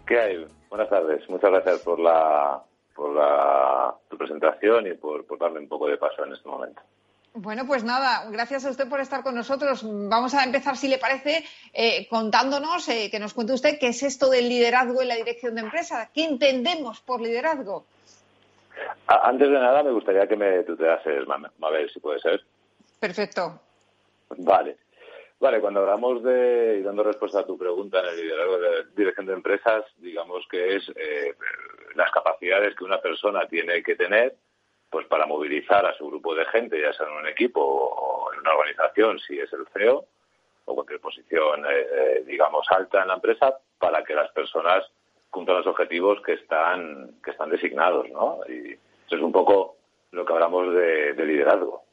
¿Qué 0.08 0.20
hay? 0.20 0.46
Buenas 0.70 0.90
tardes. 0.90 1.28
Muchas 1.30 1.52
gracias 1.52 1.80
por 1.80 2.00
la 2.00 2.64
por 2.96 3.16
la, 3.16 3.96
tu 4.10 4.18
presentación 4.18 4.86
y 4.88 4.94
por 4.94 5.26
darme 5.40 5.60
un 5.60 5.70
poco 5.70 5.88
de 5.88 5.96
paso 5.96 6.26
en 6.26 6.34
este 6.34 6.50
momento. 6.50 6.82
Bueno, 7.34 7.66
pues 7.68 7.84
nada, 7.84 8.30
gracias 8.32 8.66
a 8.66 8.72
usted 8.72 8.90
por 8.90 9.00
estar 9.00 9.24
con 9.24 9.36
nosotros. 9.36 9.82
Vamos 9.84 10.34
a 10.34 10.44
empezar, 10.44 10.76
si 10.76 10.88
le 10.88 10.98
parece, 10.98 11.46
eh, 11.74 12.08
contándonos, 12.10 12.88
eh, 12.90 13.10
que 13.12 13.20
nos 13.20 13.34
cuente 13.34 13.54
usted 13.54 13.78
qué 13.80 13.90
es 13.90 14.02
esto 14.04 14.30
del 14.30 14.50
liderazgo 14.50 15.02
en 15.02 15.10
la 15.10 15.16
dirección 15.16 15.56
de 15.56 15.62
empresa. 15.62 16.10
¿Qué 16.14 16.26
entendemos 16.26 17.02
por 17.02 17.22
liderazgo? 17.22 17.86
Antes 19.08 19.48
de 19.50 19.60
nada, 19.60 19.84
me 19.84 19.92
gustaría 19.92 20.28
que 20.28 20.36
me 20.36 20.64
tuteases, 20.64 21.28
Mabel, 21.28 21.90
si 21.92 22.00
puede 22.00 22.20
ser. 22.20 22.44
Perfecto. 23.00 23.60
Vale. 24.38 24.78
Vale, 25.40 25.62
cuando 25.62 25.80
hablamos 25.80 26.22
de, 26.22 26.80
y 26.80 26.84
dando 26.84 27.04
respuesta 27.04 27.40
a 27.40 27.46
tu 27.46 27.58
pregunta 27.58 28.02
en 28.02 28.08
el 28.08 28.18
liderazgo 28.18 28.58
de 28.58 28.70
dirección 28.96 29.26
de 29.26 29.34
empresas, 29.34 29.86
digamos 29.98 30.46
que 30.52 30.76
es 30.76 30.90
eh, 30.96 31.34
las 31.96 32.12
capacidades 32.12 32.76
que 32.76 32.84
una 32.84 33.00
persona 33.00 33.48
tiene 33.48 33.82
que 33.82 33.96
tener 33.96 34.36
pues 34.90 35.06
para 35.08 35.26
movilizar 35.26 35.86
a 35.86 35.96
su 35.96 36.08
grupo 36.08 36.34
de 36.34 36.46
gente, 36.46 36.82
ya 36.82 36.94
sea 36.94 37.08
en 37.08 37.14
un 37.14 37.28
equipo 37.28 37.62
o 37.62 38.34
en 38.34 38.40
una 38.40 38.54
organización, 38.54 39.20
si 39.20 39.40
es 39.40 39.52
el 39.54 39.68
CEO, 39.74 40.06
o 40.66 40.76
cualquier 40.76 41.00
posición, 41.00 41.66
eh, 41.66 41.70
eh, 41.70 42.24
digamos, 42.26 42.66
alta 42.72 43.02
en 43.02 43.08
la 43.08 43.16
empresa, 43.16 43.58
para 43.78 44.04
que 44.04 44.14
las 44.14 44.32
personas 44.32 44.84
cumplan 45.30 45.58
los 45.58 45.68
objetivos 45.68 46.22
que 46.26 46.34
están, 46.34 47.20
que 47.24 47.32
están 47.32 47.50
designados, 47.50 48.10
¿no? 48.10 48.40
Y 48.48 48.74
eso 48.74 49.16
es 49.16 49.22
un 49.22 49.32
poco 49.32 49.78
lo 50.12 50.26
que 50.26 50.34
hablamos 50.34 50.74
de, 50.74 51.14
liderazgo. 51.18 51.84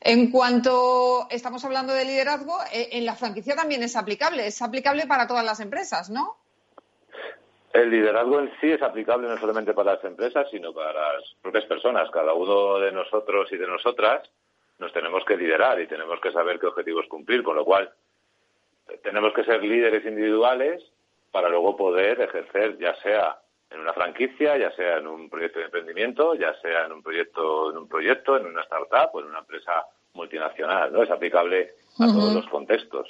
En 0.00 0.30
cuanto 0.30 1.26
estamos 1.30 1.64
hablando 1.64 1.92
de 1.92 2.04
liderazgo, 2.04 2.56
eh, 2.72 2.90
en 2.92 3.04
la 3.04 3.16
franquicia 3.16 3.56
también 3.56 3.82
es 3.82 3.96
aplicable, 3.96 4.46
es 4.46 4.60
aplicable 4.62 5.06
para 5.06 5.26
todas 5.26 5.44
las 5.44 5.60
empresas, 5.60 6.10
¿no? 6.10 6.36
El 7.72 7.90
liderazgo 7.90 8.38
en 8.40 8.52
sí 8.60 8.70
es 8.70 8.82
aplicable 8.82 9.28
no 9.28 9.38
solamente 9.38 9.72
para 9.72 9.94
las 9.94 10.04
empresas, 10.04 10.46
sino 10.50 10.74
para 10.74 11.14
las 11.14 11.24
propias 11.40 11.64
personas. 11.64 12.10
Cada 12.10 12.34
uno 12.34 12.78
de 12.78 12.92
nosotros 12.92 13.50
y 13.50 13.56
de 13.56 13.66
nosotras 13.66 14.28
nos 14.78 14.92
tenemos 14.92 15.24
que 15.24 15.36
liderar 15.36 15.80
y 15.80 15.86
tenemos 15.86 16.20
que 16.20 16.32
saber 16.32 16.58
qué 16.60 16.66
objetivos 16.66 17.06
cumplir, 17.08 17.42
con 17.42 17.56
lo 17.56 17.64
cual 17.64 17.90
tenemos 19.02 19.32
que 19.32 19.44
ser 19.44 19.62
líderes 19.62 20.04
individuales 20.04 20.82
para 21.30 21.48
luego 21.48 21.76
poder 21.76 22.20
ejercer, 22.20 22.76
ya 22.78 22.94
sea 22.96 23.38
en 23.70 23.80
una 23.80 23.94
franquicia, 23.94 24.58
ya 24.58 24.70
sea 24.72 24.98
en 24.98 25.06
un 25.06 25.30
proyecto 25.30 25.58
de 25.58 25.64
emprendimiento, 25.66 26.34
ya 26.34 26.54
sea 26.60 26.84
en 26.84 26.92
un 26.92 27.02
proyecto, 27.02 27.70
en 27.70 27.78
un 27.78 27.88
proyecto, 27.88 28.36
en 28.36 28.46
una 28.46 28.62
startup 28.62 29.14
o 29.14 29.20
en 29.20 29.26
una 29.26 29.38
empresa 29.38 29.86
multinacional, 30.12 30.92
¿no? 30.92 31.02
Es 31.02 31.10
aplicable 31.10 31.72
a 31.98 32.06
todos 32.06 32.34
los 32.34 32.46
contextos. 32.48 33.08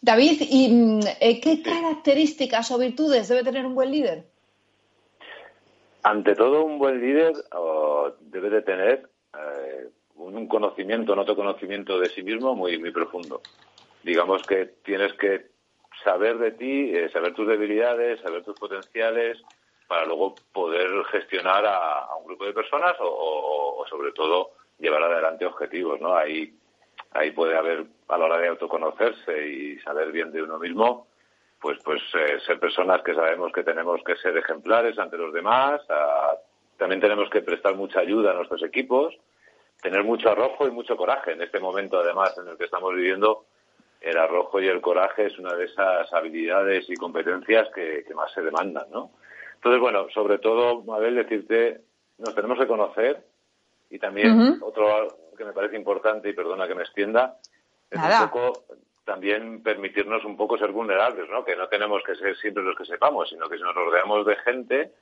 David, 0.00 0.42
¿y 0.48 0.68
mm, 0.68 1.00
eh, 1.20 1.40
qué 1.40 1.62
características 1.62 2.70
o 2.70 2.78
virtudes 2.78 3.28
debe 3.28 3.44
tener 3.44 3.64
un 3.64 3.74
buen 3.74 3.90
líder? 3.90 4.24
Ante 6.02 6.34
todo, 6.34 6.64
un 6.64 6.78
buen 6.78 7.00
líder 7.00 7.32
debe 8.20 8.50
de 8.50 8.60
tener 8.60 9.08
eh, 9.34 9.88
un 10.16 10.46
conocimiento, 10.46 11.14
un 11.14 11.20
autoconocimiento 11.20 11.98
de 11.98 12.10
sí 12.10 12.22
mismo 12.22 12.54
muy, 12.54 12.78
muy 12.78 12.90
profundo. 12.90 13.40
Digamos 14.02 14.42
que 14.42 14.66
tienes 14.84 15.14
que 15.14 15.46
saber 16.02 16.38
de 16.38 16.52
ti, 16.52 16.94
eh, 16.94 17.08
saber 17.10 17.32
tus 17.32 17.48
debilidades, 17.48 18.20
saber 18.20 18.44
tus 18.44 18.58
potenciales, 18.58 19.40
para 19.86 20.04
luego 20.06 20.34
poder 20.52 20.88
gestionar 21.10 21.64
a, 21.66 22.08
un 22.18 22.26
grupo 22.26 22.44
de 22.44 22.52
personas 22.52 22.94
o, 23.00 23.78
o, 23.78 23.86
sobre 23.86 24.12
todo, 24.12 24.52
llevar 24.78 25.02
adelante 25.02 25.46
objetivos. 25.46 26.00
¿no? 26.00 26.14
Hay 26.14 26.54
ahí 27.14 27.30
puede 27.30 27.56
haber 27.56 27.86
a 28.08 28.18
la 28.18 28.24
hora 28.26 28.38
de 28.38 28.48
autoconocerse 28.48 29.48
y 29.48 29.78
saber 29.80 30.12
bien 30.12 30.32
de 30.32 30.42
uno 30.42 30.58
mismo, 30.58 31.06
pues 31.60 31.78
pues 31.82 32.02
eh, 32.14 32.38
ser 32.46 32.60
personas 32.60 33.02
que 33.02 33.14
sabemos 33.14 33.52
que 33.52 33.62
tenemos 33.62 34.02
que 34.04 34.16
ser 34.16 34.36
ejemplares 34.36 34.98
ante 34.98 35.16
los 35.16 35.32
demás, 35.32 35.80
también 36.76 37.00
tenemos 37.00 37.30
que 37.30 37.40
prestar 37.40 37.74
mucha 37.76 38.00
ayuda 38.00 38.32
a 38.32 38.34
nuestros 38.34 38.62
equipos, 38.62 39.14
tener 39.80 40.02
mucho 40.04 40.30
arrojo 40.30 40.66
y 40.66 40.72
mucho 40.72 40.96
coraje. 40.96 41.32
En 41.32 41.42
este 41.42 41.60
momento, 41.60 41.98
además, 41.98 42.36
en 42.38 42.48
el 42.48 42.58
que 42.58 42.64
estamos 42.64 42.94
viviendo, 42.94 43.46
el 44.00 44.18
arrojo 44.18 44.60
y 44.60 44.66
el 44.66 44.80
coraje 44.80 45.26
es 45.26 45.38
una 45.38 45.54
de 45.54 45.64
esas 45.64 46.12
habilidades 46.12 46.84
y 46.90 46.96
competencias 46.96 47.68
que, 47.74 48.04
más 48.14 48.32
se 48.32 48.42
demandan, 48.42 48.90
¿no? 48.90 49.12
Entonces, 49.54 49.80
bueno, 49.80 50.06
sobre 50.12 50.38
todo, 50.38 50.82
Mabel, 50.82 51.14
decirte, 51.14 51.80
nos 52.18 52.34
tenemos 52.34 52.58
que 52.58 52.66
conocer 52.66 53.24
y 53.88 53.98
también 53.98 54.58
otro 54.60 55.23
que 55.36 55.44
me 55.44 55.52
parece 55.52 55.76
importante, 55.76 56.28
y 56.28 56.32
perdona 56.32 56.66
que 56.66 56.74
me 56.74 56.82
extienda, 56.82 57.38
es 57.90 57.98
un 57.98 58.28
poco 58.28 58.64
también 59.04 59.62
permitirnos 59.62 60.24
un 60.24 60.36
poco 60.36 60.56
ser 60.56 60.72
vulnerables, 60.72 61.28
¿no? 61.28 61.44
Que 61.44 61.56
no 61.56 61.68
tenemos 61.68 62.02
que 62.04 62.16
ser 62.16 62.36
siempre 62.36 62.62
los 62.62 62.76
que 62.76 62.86
sepamos, 62.86 63.28
sino 63.28 63.48
que 63.48 63.56
si 63.56 63.62
nos 63.62 63.74
rodeamos 63.74 64.26
de 64.26 64.36
gente, 64.36 64.92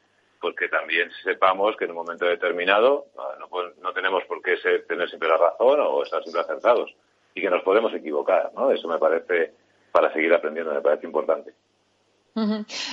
pues 0.41 0.57
que 0.57 0.68
también 0.68 1.11
sepamos 1.22 1.76
que 1.76 1.85
en 1.85 1.93
un 1.93 1.99
momento 1.99 2.26
determinado 2.26 3.07
ah, 3.16 3.37
no, 3.39 3.49
no 3.80 3.93
tenemos 3.93 4.24
por 4.24 4.43
qué 4.43 4.57
ser, 4.57 4.87
tener 4.87 5.09
siempre 5.09 5.28
la 5.28 5.37
razón 5.37 5.80
o 5.80 6.03
estar 6.03 6.20
siempre 6.22 6.43
acertados 6.43 6.93
y 7.35 7.41
que 7.41 7.51
nos 7.51 7.62
podemos 7.62 7.95
equivocar, 7.95 8.51
¿no? 8.55 8.70
Eso 8.72 8.89
me 8.89 8.99
parece, 8.99 9.53
para 9.93 10.12
seguir 10.12 10.35
aprendiendo, 10.35 10.74
me 10.74 10.83
parece 10.83 11.07
importante. 11.07 11.55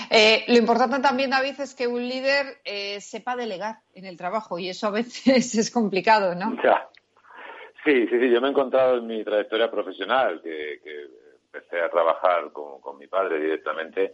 Eh, 0.10 0.44
lo 0.48 0.58
importante 0.58 1.00
también, 1.00 1.30
David, 1.30 1.60
es 1.62 1.74
que 1.74 1.88
un 1.88 2.08
líder 2.08 2.58
eh, 2.66 3.00
sepa 3.00 3.36
delegar 3.36 3.80
en 3.94 4.06
el 4.06 4.18
trabajo 4.18 4.60
y 4.60 4.70
eso 4.70 4.88
a 4.88 4.92
veces 4.92 5.56
es 5.56 5.72
complicado, 5.72 6.36
¿no? 6.36 6.56
Ya, 6.62 6.90
Sí, 7.84 8.08
sí, 8.08 8.20
sí. 8.20 8.30
Yo 8.30 8.42
me 8.42 8.48
he 8.48 8.52
encontrado 8.52 8.98
en 8.98 9.08
mi 9.08 9.24
trayectoria 9.24 9.72
profesional, 9.72 10.42
que, 10.42 10.80
empecé 11.52 11.82
a 11.82 11.90
trabajar 11.90 12.52
con, 12.52 12.98
mi 12.98 13.08
padre 13.08 13.40
directamente, 13.40 14.14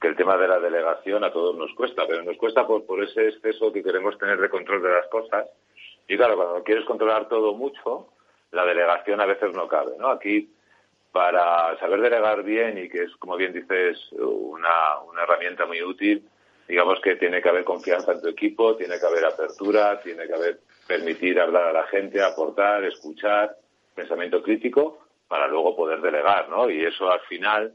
que 0.00 0.08
el 0.08 0.16
tema 0.16 0.36
de 0.36 0.48
la 0.48 0.58
delegación 0.58 1.24
a 1.24 1.32
todos 1.32 1.56
nos 1.56 1.72
cuesta, 1.74 2.06
pero 2.06 2.22
nos 2.22 2.36
cuesta 2.36 2.66
por, 2.66 2.84
por 2.84 3.02
ese 3.02 3.28
exceso 3.28 3.72
que 3.72 3.82
queremos 3.82 4.18
tener 4.18 4.38
de 4.38 4.50
control 4.50 4.82
de 4.82 4.90
las 4.90 5.06
cosas. 5.06 5.48
Y 6.06 6.16
claro, 6.16 6.36
cuando 6.36 6.62
quieres 6.64 6.84
controlar 6.84 7.28
todo 7.28 7.54
mucho, 7.54 8.08
la 8.52 8.64
delegación 8.64 9.20
a 9.20 9.26
veces 9.26 9.52
no 9.54 9.68
cabe, 9.68 9.92
¿no? 9.98 10.08
Aquí, 10.08 10.52
para 11.12 11.78
saber 11.78 12.00
delegar 12.00 12.42
bien 12.42 12.76
y 12.76 12.88
que 12.90 13.04
es, 13.04 13.16
como 13.16 13.36
bien 13.36 13.52
dices, 13.52 13.98
una, 14.12 15.00
una 15.08 15.22
herramienta 15.22 15.64
muy 15.64 15.82
útil, 15.82 16.28
digamos 16.68 17.00
que 17.00 17.16
tiene 17.16 17.40
que 17.40 17.48
haber 17.48 17.64
confianza 17.64 18.12
en 18.12 18.20
tu 18.20 18.28
equipo, 18.28 18.76
tiene 18.76 18.98
que 19.00 19.06
haber 19.06 19.24
apertura, 19.24 19.98
tiene 20.02 20.26
que 20.26 20.34
haber 20.34 20.60
permitir 20.86 21.40
hablar 21.40 21.64
a 21.64 21.72
la 21.72 21.86
gente, 21.88 22.22
aportar, 22.22 22.84
escuchar, 22.84 23.56
pensamiento 23.94 24.42
crítico, 24.42 24.98
para 25.28 25.48
luego 25.48 25.76
poder 25.76 26.00
delegar, 26.00 26.48
¿no? 26.48 26.70
Y 26.70 26.84
eso 26.84 27.10
al 27.10 27.20
final 27.20 27.74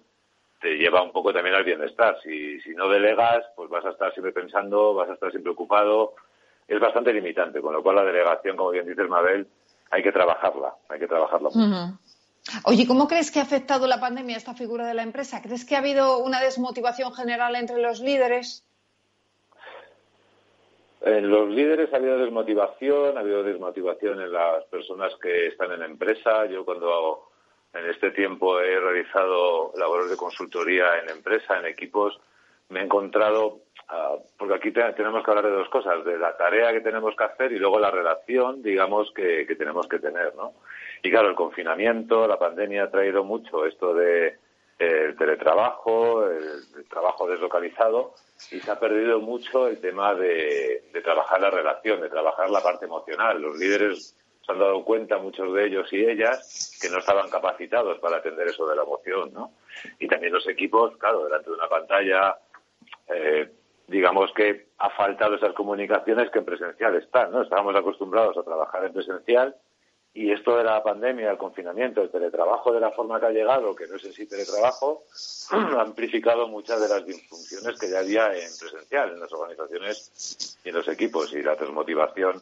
te 0.61 0.77
lleva 0.77 1.01
un 1.01 1.11
poco 1.11 1.33
también 1.33 1.55
al 1.55 1.63
bienestar. 1.63 2.17
Si, 2.23 2.61
si 2.61 2.69
no 2.71 2.87
delegas, 2.87 3.43
pues 3.55 3.69
vas 3.69 3.83
a 3.85 3.89
estar 3.89 4.13
siempre 4.13 4.31
pensando, 4.31 4.93
vas 4.93 5.09
a 5.09 5.13
estar 5.13 5.31
siempre 5.31 5.51
ocupado. 5.51 6.13
Es 6.67 6.79
bastante 6.79 7.11
limitante, 7.11 7.61
con 7.61 7.73
lo 7.73 7.83
cual 7.83 7.97
la 7.97 8.05
delegación, 8.05 8.55
como 8.55 8.69
bien 8.69 8.87
dices, 8.87 9.09
Mabel, 9.09 9.47
hay 9.89 10.03
que 10.03 10.11
trabajarla, 10.11 10.75
hay 10.87 10.99
que 10.99 11.07
trabajarla 11.07 11.49
mucho. 11.49 11.99
Oye, 12.65 12.87
¿cómo 12.87 13.07
crees 13.07 13.29
que 13.31 13.39
ha 13.39 13.43
afectado 13.43 13.87
la 13.87 13.99
pandemia 13.99 14.37
esta 14.37 14.53
figura 14.53 14.85
de 14.85 14.93
la 14.93 15.03
empresa? 15.03 15.41
¿Crees 15.41 15.65
que 15.65 15.75
ha 15.75 15.79
habido 15.79 16.19
una 16.19 16.41
desmotivación 16.41 17.13
general 17.13 17.55
entre 17.55 17.81
los 17.81 17.99
líderes? 17.99 18.63
En 21.01 21.29
los 21.29 21.49
líderes 21.49 21.91
ha 21.93 21.97
habido 21.97 22.19
desmotivación, 22.19 23.17
ha 23.17 23.21
habido 23.21 23.43
desmotivación 23.43 24.21
en 24.21 24.31
las 24.31 24.63
personas 24.65 25.11
que 25.21 25.47
están 25.47 25.71
en 25.71 25.81
empresa. 25.81 26.45
Yo 26.45 26.63
cuando 26.63 27.29
en 27.73 27.89
este 27.89 28.11
tiempo 28.11 28.59
he 28.59 28.79
realizado 28.79 29.71
labores 29.77 30.09
de 30.09 30.17
consultoría 30.17 30.99
en 30.99 31.09
empresa, 31.09 31.57
en 31.57 31.65
equipos, 31.65 32.19
me 32.69 32.81
he 32.81 32.83
encontrado, 32.83 33.61
ah, 33.89 34.15
porque 34.37 34.53
aquí 34.53 34.71
tenemos 34.71 35.23
que 35.23 35.31
hablar 35.31 35.45
de 35.45 35.57
dos 35.57 35.69
cosas, 35.69 36.05
de 36.05 36.17
la 36.17 36.37
tarea 36.37 36.71
que 36.71 36.81
tenemos 36.81 37.15
que 37.15 37.23
hacer 37.23 37.51
y 37.51 37.57
luego 37.57 37.79
la 37.79 37.89
relación, 37.89 38.61
digamos, 38.61 39.11
que, 39.13 39.47
que 39.47 39.55
tenemos 39.55 39.87
que 39.87 39.99
tener, 39.99 40.35
¿no? 40.35 40.53
Y 41.01 41.09
claro, 41.09 41.29
el 41.29 41.35
confinamiento, 41.35 42.27
la 42.27 42.37
pandemia 42.37 42.83
ha 42.83 42.91
traído 42.91 43.23
mucho 43.23 43.65
esto 43.65 43.93
de 43.93 44.37
el 44.81 45.15
teletrabajo, 45.15 46.25
el, 46.27 46.87
trabajo 46.89 47.27
deslocalizado 47.27 48.13
y 48.49 48.59
se 48.59 48.71
ha 48.71 48.79
perdido 48.79 49.19
mucho 49.19 49.67
el 49.67 49.79
tema 49.79 50.15
de, 50.15 50.83
trabajar 51.03 51.41
la 51.41 51.49
relación, 51.49 52.01
de 52.01 52.09
trabajar 52.09 52.49
la 52.49 52.61
parte 52.61 52.85
emocional. 52.85 53.41
Los 53.41 53.57
líderes 53.57 54.17
se 54.45 54.51
han 54.51 54.59
dado 54.59 54.83
cuenta, 54.83 55.17
muchos 55.17 55.53
de 55.53 55.67
ellos 55.67 55.91
y 55.93 56.03
ellas, 56.03 56.77
que 56.81 56.89
no 56.89 56.99
estaban 56.99 57.29
capacitados 57.29 57.99
para 57.99 58.17
atender 58.17 58.47
eso 58.47 58.67
de 58.67 58.75
la 58.75 58.83
emoción, 58.83 59.31
¿no? 59.33 59.51
Y 59.99 60.07
también 60.07 60.33
los 60.33 60.47
equipos, 60.47 60.97
claro, 60.97 61.25
delante 61.25 61.49
de 61.49 61.55
una 61.55 61.69
pantalla, 61.69 62.37
eh, 63.07 63.51
digamos 63.87 64.31
que 64.33 64.67
ha 64.79 64.89
faltado 64.91 65.35
esas 65.35 65.53
comunicaciones 65.53 66.31
que 66.31 66.39
en 66.39 66.45
presencial 66.45 66.95
están, 66.95 67.31
¿no? 67.31 67.41
Estábamos 67.43 67.75
acostumbrados 67.75 68.37
a 68.37 68.43
trabajar 68.43 68.85
en 68.85 68.93
presencial 68.93 69.55
y 70.13 70.31
esto 70.31 70.57
de 70.57 70.65
la 70.65 70.83
pandemia, 70.83 71.31
el 71.31 71.37
confinamiento, 71.37 72.01
el 72.01 72.09
teletrabajo 72.09 72.73
de 72.73 72.81
la 72.81 72.91
forma 72.91 73.19
que 73.19 73.27
ha 73.27 73.31
llegado, 73.31 73.73
que 73.73 73.87
no 73.87 73.95
es 73.95 74.03
en 74.03 74.13
sí 74.13 74.25
teletrabajo, 74.25 75.03
ha 75.51 75.81
amplificado 75.81 76.47
muchas 76.49 76.81
de 76.81 76.89
las 76.89 77.05
disfunciones 77.05 77.79
que 77.79 77.89
ya 77.89 77.99
había 77.99 78.27
en 78.33 78.49
presencial, 78.59 79.11
en 79.11 79.19
las 79.21 79.31
organizaciones 79.31 80.59
y 80.65 80.69
en 80.69 80.75
los 80.75 80.87
equipos. 80.89 81.31
Y 81.33 81.41
la 81.41 81.55
desmotivación 81.55 82.41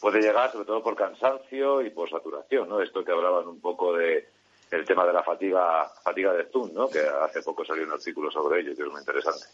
puede 0.00 0.22
llegar 0.22 0.52
sobre 0.52 0.64
todo 0.64 0.82
por 0.82 0.96
cansancio 0.96 1.82
y 1.82 1.90
por 1.90 2.08
saturación, 2.08 2.68
¿no? 2.68 2.80
Esto 2.80 3.04
que 3.04 3.12
hablaban 3.12 3.46
un 3.46 3.60
poco 3.60 3.94
de 3.94 4.26
el 4.70 4.86
tema 4.86 5.04
de 5.04 5.12
la 5.12 5.22
fatiga, 5.22 5.86
fatiga 6.02 6.32
de 6.32 6.44
Zoom, 6.46 6.72
¿no? 6.72 6.88
Que 6.88 7.00
hace 7.00 7.42
poco 7.42 7.62
salió 7.62 7.84
un 7.84 7.92
artículo 7.92 8.30
sobre 8.30 8.60
ello, 8.60 8.74
que 8.74 8.82
es 8.82 8.88
muy 8.88 9.00
interesante. 9.00 9.46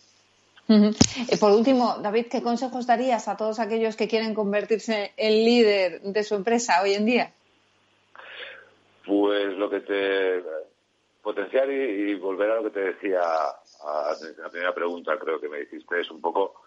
Y 0.68 1.36
por 1.38 1.52
último, 1.52 1.96
David, 2.00 2.26
¿qué 2.30 2.42
consejos 2.42 2.86
darías 2.86 3.26
a 3.26 3.36
todos 3.36 3.58
aquellos 3.58 3.96
que 3.96 4.06
quieren 4.06 4.34
convertirse 4.34 5.12
en 5.16 5.32
líder 5.32 6.02
de 6.02 6.22
su 6.22 6.34
empresa 6.34 6.82
hoy 6.82 6.92
en 6.92 7.06
día? 7.06 7.32
Pues 9.08 9.56
lo 9.56 9.70
que 9.70 9.80
te 9.80 10.42
potenciar 11.22 11.70
y, 11.70 12.14
volver 12.14 12.50
a 12.50 12.56
lo 12.56 12.64
que 12.64 12.70
te 12.70 12.80
decía 12.80 13.20
a 13.22 14.14
la 14.38 14.50
primera 14.50 14.74
pregunta, 14.74 15.18
creo 15.18 15.40
que 15.40 15.48
me 15.48 15.60
hiciste, 15.60 16.00
es 16.00 16.10
un 16.10 16.20
poco 16.20 16.62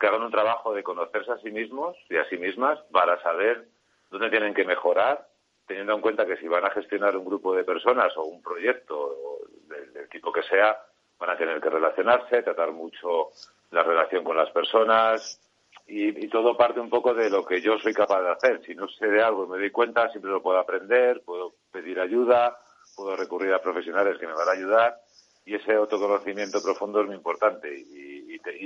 que 0.00 0.06
hagan 0.06 0.22
un 0.22 0.30
trabajo 0.30 0.74
de 0.74 0.82
conocerse 0.82 1.32
a 1.32 1.38
sí 1.38 1.50
mismos 1.50 1.96
y 2.08 2.16
a 2.16 2.28
sí 2.28 2.38
mismas 2.38 2.78
para 2.90 3.22
saber 3.22 3.66
dónde 4.10 4.30
tienen 4.30 4.54
que 4.54 4.64
mejorar, 4.64 5.28
teniendo 5.66 5.94
en 5.94 6.00
cuenta 6.00 6.26
que 6.26 6.38
si 6.38 6.48
van 6.48 6.64
a 6.64 6.70
gestionar 6.70 7.16
un 7.16 7.26
grupo 7.26 7.54
de 7.54 7.64
personas 7.64 8.16
o 8.16 8.24
un 8.24 8.42
proyecto 8.42 9.38
del, 9.68 10.08
tipo 10.08 10.32
que 10.32 10.42
sea, 10.44 10.78
van 11.18 11.30
a 11.30 11.36
tener 11.36 11.60
que 11.60 11.70
relacionarse, 11.70 12.42
tratar 12.42 12.72
mucho 12.72 13.30
la 13.70 13.82
relación 13.82 14.24
con 14.24 14.36
las 14.36 14.50
personas, 14.50 15.38
y, 15.86 16.28
todo 16.28 16.56
parte 16.56 16.80
un 16.80 16.88
poco 16.88 17.14
de 17.14 17.30
lo 17.30 17.44
que 17.44 17.60
yo 17.60 17.78
soy 17.78 17.92
capaz 17.92 18.22
de 18.22 18.32
hacer. 18.32 18.62
Si 18.64 18.74
no 18.74 18.88
sé 18.88 19.06
de 19.06 19.22
algo 19.22 19.44
y 19.44 19.48
me 19.48 19.58
doy 19.58 19.70
cuenta, 19.70 20.08
siempre 20.10 20.30
lo 20.30 20.42
puedo 20.42 20.58
aprender, 20.58 21.22
puedo 21.22 21.54
pedir 21.70 22.00
ayuda, 22.00 22.58
puedo 22.96 23.16
recurrir 23.16 23.52
a 23.52 23.62
profesionales 23.62 24.18
que 24.18 24.26
me 24.26 24.32
van 24.32 24.48
a 24.48 24.52
ayudar 24.52 25.00
y 25.44 25.54
ese 25.54 25.74
autoconocimiento 25.74 26.62
profundo 26.62 27.00
es 27.00 27.06
muy 27.06 27.16
importante 27.16 27.68
y, 27.68 28.14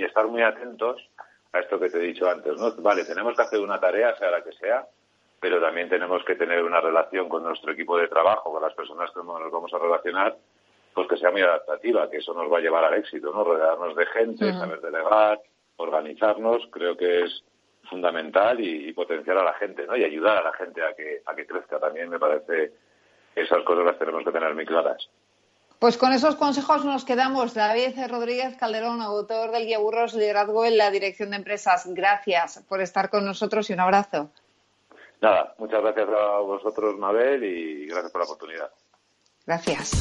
estar 0.02 0.26
muy 0.26 0.42
atentos 0.42 1.08
a 1.52 1.60
esto 1.60 1.78
que 1.78 1.90
te 1.90 1.98
he 1.98 2.02
dicho 2.02 2.28
antes. 2.28 2.56
¿no? 2.56 2.72
Vale, 2.82 3.04
tenemos 3.04 3.36
que 3.36 3.42
hacer 3.42 3.60
una 3.60 3.78
tarea, 3.78 4.16
sea 4.16 4.30
la 4.30 4.42
que 4.42 4.52
sea, 4.52 4.86
pero 5.40 5.60
también 5.60 5.88
tenemos 5.88 6.24
que 6.24 6.34
tener 6.34 6.62
una 6.64 6.80
relación 6.80 7.28
con 7.28 7.42
nuestro 7.42 7.72
equipo 7.72 7.98
de 7.98 8.08
trabajo, 8.08 8.52
con 8.52 8.62
las 8.62 8.74
personas 8.74 9.10
que 9.10 9.22
nos 9.22 9.50
vamos 9.50 9.72
a 9.72 9.78
relacionar, 9.78 10.36
pues 10.94 11.08
que 11.08 11.16
sea 11.16 11.30
muy 11.30 11.42
adaptativa, 11.42 12.10
que 12.10 12.18
eso 12.18 12.32
nos 12.32 12.50
va 12.50 12.58
a 12.58 12.60
llevar 12.60 12.84
al 12.84 12.94
éxito, 12.94 13.32
¿no? 13.32 13.44
Rodearnos 13.44 13.94
de 13.94 14.06
gente, 14.06 14.52
saber 14.52 14.80
delegar, 14.80 15.40
organizarnos, 15.78 16.68
creo 16.70 16.96
que 16.96 17.24
es 17.24 17.42
fundamental 17.88 18.60
y, 18.60 18.92
potenciar 18.92 19.38
a 19.38 19.44
la 19.44 19.54
gente, 19.54 19.86
¿no? 19.86 19.96
Y 19.96 20.04
ayudar 20.04 20.38
a 20.38 20.42
la 20.42 20.52
gente 20.52 20.82
a 20.84 20.94
que, 20.94 21.22
a 21.24 21.34
que 21.34 21.46
crezca 21.46 21.78
también, 21.78 22.10
me 22.10 22.18
parece 22.18 22.72
esas 23.34 23.62
cosas 23.64 23.84
las 23.84 23.98
tenemos 23.98 24.24
que 24.24 24.32
tener 24.32 24.54
muy 24.54 24.66
claras. 24.66 25.08
Pues 25.78 25.96
con 25.96 26.12
esos 26.12 26.34
consejos 26.34 26.84
nos 26.84 27.04
quedamos. 27.04 27.54
David 27.54 27.94
Rodríguez 28.08 28.56
Calderón, 28.56 29.00
autor 29.00 29.52
del 29.52 29.64
Guía 29.64 29.78
Burros 29.78 30.14
Liderazgo 30.14 30.64
en 30.64 30.76
la 30.76 30.90
Dirección 30.90 31.30
de 31.30 31.36
Empresas. 31.36 31.86
Gracias 31.86 32.64
por 32.68 32.80
estar 32.80 33.10
con 33.10 33.24
nosotros 33.24 33.70
y 33.70 33.74
un 33.74 33.80
abrazo. 33.80 34.30
Nada, 35.20 35.54
muchas 35.58 35.80
gracias 35.80 36.08
a 36.08 36.38
vosotros, 36.38 36.96
Mabel, 36.98 37.44
y 37.44 37.86
gracias 37.86 38.10
por 38.10 38.20
la 38.20 38.24
oportunidad. 38.24 38.70
Gracias. 39.46 39.92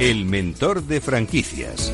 El 0.00 0.24
mentor 0.24 0.82
de 0.82 1.00
franquicias. 1.00 1.92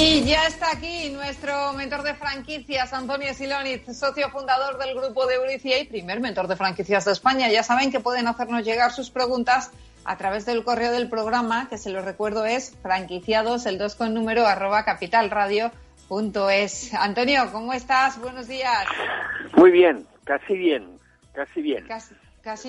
Y 0.00 0.22
ya 0.22 0.46
está 0.46 0.70
aquí 0.70 1.10
nuestro 1.10 1.72
mentor 1.72 2.04
de 2.04 2.14
franquicias, 2.14 2.92
Antonio 2.92 3.34
Siloniz, 3.34 3.82
socio 3.98 4.30
fundador 4.30 4.78
del 4.78 4.94
grupo 4.94 5.26
de 5.26 5.34
Euricia 5.34 5.80
y 5.80 5.86
primer 5.86 6.20
mentor 6.20 6.46
de 6.46 6.54
franquicias 6.54 7.04
de 7.04 7.10
España. 7.10 7.48
Ya 7.48 7.64
saben 7.64 7.90
que 7.90 7.98
pueden 7.98 8.28
hacernos 8.28 8.64
llegar 8.64 8.92
sus 8.92 9.10
preguntas 9.10 9.72
a 10.04 10.16
través 10.16 10.46
del 10.46 10.62
correo 10.62 10.92
del 10.92 11.08
programa, 11.08 11.68
que 11.68 11.78
se 11.78 11.90
lo 11.90 12.00
recuerdo 12.00 12.46
es 12.46 12.76
franquiciados, 12.80 13.66
el 13.66 13.76
2 13.76 13.96
con 13.96 14.14
número, 14.14 14.46
arroba 14.46 14.84
capitalradio.es. 14.84 16.94
Antonio, 16.94 17.50
¿cómo 17.50 17.72
estás? 17.72 18.20
Buenos 18.20 18.46
días. 18.46 18.86
Muy 19.56 19.72
bien, 19.72 20.06
casi 20.22 20.56
bien, 20.56 20.96
casi 21.32 21.60
bien. 21.60 21.84
Casi 21.88 22.14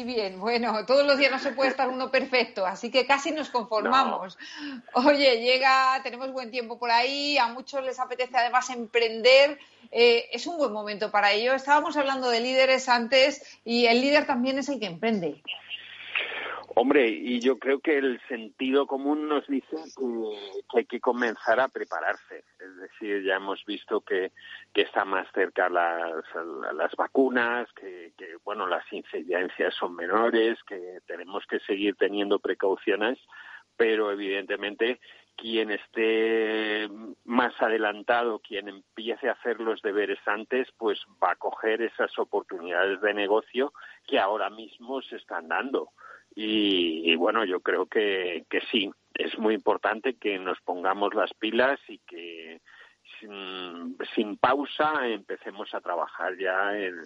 bien. 0.03 0.39
Bueno, 0.39 0.86
todos 0.86 1.05
los 1.05 1.17
días 1.17 1.32
no 1.32 1.39
se 1.39 1.51
puede 1.51 1.70
estar 1.70 1.88
uno 1.89 2.11
perfecto, 2.11 2.65
así 2.65 2.91
que 2.91 3.05
casi 3.05 3.32
nos 3.32 3.49
conformamos. 3.49 4.38
Oye, 4.93 5.41
llega, 5.41 6.01
tenemos 6.03 6.32
buen 6.32 6.51
tiempo 6.51 6.78
por 6.78 6.91
ahí, 6.91 7.38
a 7.38 7.47
muchos 7.47 7.84
les 7.84 7.99
apetece 7.99 8.36
además 8.36 8.70
emprender. 8.70 9.57
Eh, 9.91 10.30
es 10.32 10.45
un 10.47 10.57
buen 10.57 10.72
momento 10.72 11.11
para 11.11 11.32
ello. 11.32 11.53
Estábamos 11.53 11.97
hablando 11.97 12.30
de 12.30 12.41
líderes 12.41 12.89
antes 12.89 13.59
y 13.65 13.86
el 13.86 14.01
líder 14.01 14.26
también 14.26 14.59
es 14.59 14.70
el 14.70 14.80
que 14.80 14.88
emprende. 14.88 15.41
Hombre, 16.76 17.07
y 17.07 17.39
yo 17.39 17.57
creo 17.57 17.80
que 17.80 17.97
el 17.97 18.22
sentido 18.28 18.86
común 18.86 19.28
nos 19.28 19.45
dice 19.47 19.76
que, 19.97 20.78
hay 20.78 20.86
que 20.86 20.99
comenzar 20.99 21.59
a 21.59 21.67
prepararse. 21.67 22.43
Es 22.59 22.76
decir, 22.78 23.24
ya 23.24 23.36
hemos 23.36 23.65
visto 23.65 24.01
que, 24.01 24.32
que 24.74 24.82
está 24.82 25.03
más 25.03 25.28
cerca 25.34 25.67
las, 25.70 26.24
las 26.74 26.95
vacunas, 26.95 27.67
que, 27.74 28.13
que, 28.17 28.38
bueno, 28.43 28.67
las 28.67 28.84
incidencias 28.93 29.74
son 29.76 29.95
menores, 29.95 30.57
que 30.67 30.99
tenemos 31.07 31.45
que 31.47 31.59
seguir 31.61 31.95
teniendo 31.95 32.39
precauciones, 32.39 33.17
pero 33.76 34.11
evidentemente 34.11 34.99
quien 35.36 35.72
esté 35.72 36.89
más 37.24 37.53
adelantado, 37.61 38.39
quien 38.39 38.67
empiece 38.67 39.30
a 39.30 39.34
hacer 39.34 39.61
los 39.61 39.82
deberes 39.82 40.20
antes, 40.26 40.67
pues 40.78 40.99
va 41.24 41.32
a 41.32 41.36
coger 41.38 41.82
esas 41.82 42.17
oportunidades 42.20 42.99
de 42.99 43.13
negocio 43.13 43.72
que 44.05 44.20
ahora 44.20 44.49
mismo 44.49 45.01
se 45.01 45.15
están 45.15 45.47
dando. 45.47 45.91
Y, 46.36 47.15
bueno, 47.15 47.43
yo 47.43 47.59
creo 47.59 47.86
que, 47.86 48.45
que 48.49 48.61
sí, 48.71 48.89
es 49.13 49.38
muy 49.38 49.55
importante 49.55 50.15
que 50.15 50.39
nos 50.39 50.59
pongamos 50.61 51.13
las 51.13 51.34
pilas 51.34 51.80
y 51.88 51.97
que 51.99 52.61
sin, 53.19 54.38
pausa 54.38 55.07
empecemos 55.07 55.73
a 55.73 55.82
trabajar 55.82 56.38
ya 56.38 56.77
en, 56.77 57.05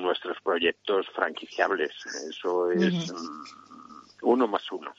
nuestros 0.00 0.40
proyectos 0.42 1.08
franquiciables. 1.10 1.90
Eso 2.28 2.70
es 2.70 3.12
uno 4.22 4.46
más 4.46 4.70
uno. 4.70 4.94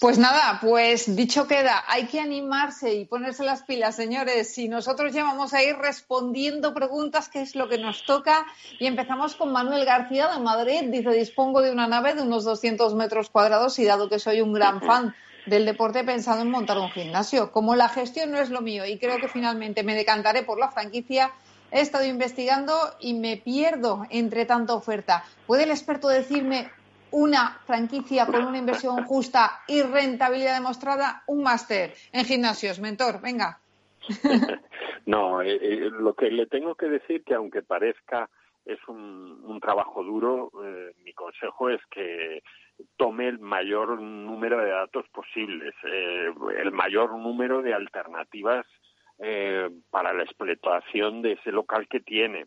Pues 0.00 0.18
nada, 0.18 0.58
pues 0.60 1.16
dicho 1.16 1.48
queda, 1.48 1.84
hay 1.88 2.06
que 2.06 2.20
animarse 2.20 2.94
y 2.94 3.04
ponerse 3.04 3.42
las 3.42 3.62
pilas, 3.62 3.96
señores. 3.96 4.56
Y 4.58 4.68
nosotros 4.68 5.12
ya 5.12 5.24
vamos 5.24 5.54
a 5.54 5.62
ir 5.62 5.76
respondiendo 5.76 6.72
preguntas, 6.72 7.28
que 7.28 7.42
es 7.42 7.56
lo 7.56 7.68
que 7.68 7.78
nos 7.78 8.04
toca. 8.04 8.46
Y 8.78 8.86
empezamos 8.86 9.34
con 9.34 9.52
Manuel 9.52 9.84
García 9.84 10.28
de 10.28 10.40
Madrid. 10.40 10.84
Dice, 10.88 11.10
dispongo 11.10 11.62
de 11.62 11.72
una 11.72 11.88
nave 11.88 12.14
de 12.14 12.22
unos 12.22 12.44
200 12.44 12.94
metros 12.94 13.30
cuadrados 13.30 13.78
y 13.78 13.84
dado 13.84 14.08
que 14.08 14.18
soy 14.18 14.40
un 14.40 14.52
gran 14.52 14.80
fan 14.80 15.14
del 15.46 15.64
deporte 15.64 16.04
pensando 16.04 16.42
en 16.42 16.50
montar 16.50 16.78
un 16.78 16.90
gimnasio. 16.90 17.50
Como 17.50 17.74
la 17.74 17.88
gestión 17.88 18.30
no 18.30 18.38
es 18.38 18.50
lo 18.50 18.60
mío 18.60 18.84
y 18.86 18.98
creo 18.98 19.18
que 19.18 19.28
finalmente 19.28 19.82
me 19.82 19.94
decantaré 19.94 20.42
por 20.42 20.58
la 20.58 20.70
franquicia, 20.70 21.32
he 21.70 21.80
estado 21.80 22.04
investigando 22.04 22.74
y 23.00 23.14
me 23.14 23.36
pierdo 23.36 24.04
entre 24.10 24.44
tanta 24.46 24.74
oferta. 24.74 25.24
¿Puede 25.46 25.64
el 25.64 25.70
experto 25.70 26.08
decirme 26.08 26.70
una 27.10 27.58
franquicia 27.66 28.26
con 28.26 28.44
una 28.44 28.58
inversión 28.58 29.04
justa 29.04 29.62
y 29.66 29.82
rentabilidad 29.82 30.54
demostrada? 30.54 31.22
Un 31.26 31.42
máster 31.42 31.94
en 32.12 32.24
gimnasios, 32.24 32.80
mentor, 32.80 33.20
venga. 33.20 33.58
no, 35.06 35.42
eh, 35.42 35.58
eh, 35.60 35.90
lo 35.90 36.14
que 36.14 36.30
le 36.30 36.46
tengo 36.46 36.74
que 36.74 36.86
decir 36.86 37.24
que 37.24 37.34
aunque 37.34 37.62
parezca 37.62 38.28
es 38.64 38.78
un, 38.88 39.58
trabajo 39.60 40.04
duro, 40.04 40.50
eh, 40.64 40.92
mi 41.04 41.12
consejo 41.12 41.68
es 41.68 41.80
que 41.90 42.42
tome 42.96 43.28
el 43.28 43.38
mayor 43.38 44.00
número 44.00 44.58
de 44.58 44.70
datos 44.70 45.04
posibles, 45.08 45.74
el 45.82 46.70
mayor 46.70 47.18
número 47.18 47.60
de 47.60 47.74
alternativas 47.74 48.64
para 49.90 50.12
la 50.12 50.22
explotación 50.22 51.22
de 51.22 51.32
ese 51.32 51.50
local 51.50 51.88
que 51.88 51.98
tiene. 51.98 52.46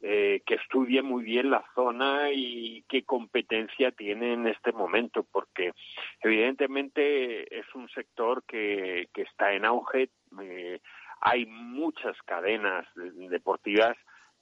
Que 0.00 0.54
estudie 0.54 1.02
muy 1.02 1.22
bien 1.22 1.50
la 1.50 1.64
zona 1.74 2.30
y 2.32 2.82
qué 2.88 3.04
competencia 3.04 3.90
tiene 3.92 4.32
en 4.32 4.46
este 4.46 4.72
momento, 4.72 5.26
porque 5.30 5.72
evidentemente 6.22 7.58
es 7.58 7.66
un 7.74 7.88
sector 7.90 8.42
que, 8.44 9.08
que 9.12 9.22
está 9.22 9.52
en 9.52 9.64
auge. 9.66 10.08
Eh, 10.40 10.80
hay 11.20 11.46
muchas 11.46 12.16
cadenas 12.22 12.86
deportivas, 12.94 13.96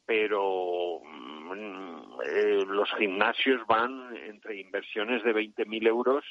pero 0.07 1.01
mm, 1.05 2.21
eh, 2.25 2.65
los 2.67 2.91
gimnasios 2.95 3.67
van 3.67 4.17
entre 4.17 4.61
inversiones 4.61 5.23
de 5.25 5.35
20.000 5.35 5.87
euros 5.87 6.25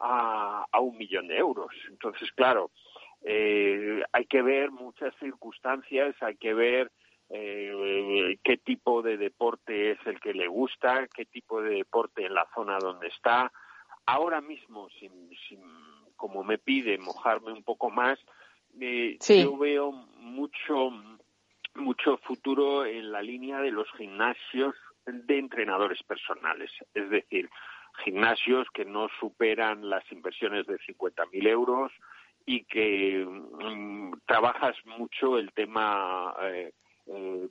a, 0.00 0.66
un 0.80 0.96
millón 0.96 1.28
de 1.28 1.36
euros. 1.36 1.70
Entonces, 1.90 2.32
claro, 2.32 2.70
eh, 3.22 4.02
hay 4.12 4.24
que 4.24 4.40
ver 4.40 4.70
muchas 4.70 5.14
circunstancias, 5.16 6.16
hay 6.22 6.36
que 6.36 6.54
ver 6.54 6.90
eh, 7.30 8.38
qué 8.42 8.56
tipo 8.58 9.02
de 9.02 9.16
deporte 9.16 9.92
es 9.92 9.98
el 10.06 10.20
que 10.20 10.34
le 10.34 10.48
gusta, 10.48 11.08
qué 11.14 11.24
tipo 11.24 11.62
de 11.62 11.76
deporte 11.76 12.26
en 12.26 12.34
la 12.34 12.46
zona 12.54 12.78
donde 12.78 13.08
está. 13.08 13.50
Ahora 14.06 14.40
mismo, 14.40 14.88
como 16.16 16.42
me 16.42 16.58
pide 16.58 16.98
mojarme 16.98 17.52
un 17.52 17.62
poco 17.62 17.90
más, 17.90 18.18
eh, 18.80 19.18
yo 19.20 19.56
veo 19.56 19.92
mucho 19.92 20.92
mucho 21.74 22.18
futuro 22.18 22.84
en 22.84 23.12
la 23.12 23.22
línea 23.22 23.60
de 23.60 23.70
los 23.70 23.90
gimnasios 23.92 24.74
de 25.06 25.38
entrenadores 25.38 26.02
personales, 26.02 26.70
es 26.94 27.10
decir, 27.10 27.48
gimnasios 28.04 28.68
que 28.72 28.84
no 28.84 29.08
superan 29.18 29.88
las 29.88 30.10
inversiones 30.12 30.66
de 30.66 30.78
50.000 30.78 31.46
euros 31.48 31.92
y 32.46 32.64
que 32.64 33.24
mm, 33.26 34.12
trabajas 34.26 34.76
mucho 34.84 35.38
el 35.38 35.52
tema, 35.52 36.34
eh, 36.42 36.72
eh, 37.12 37.48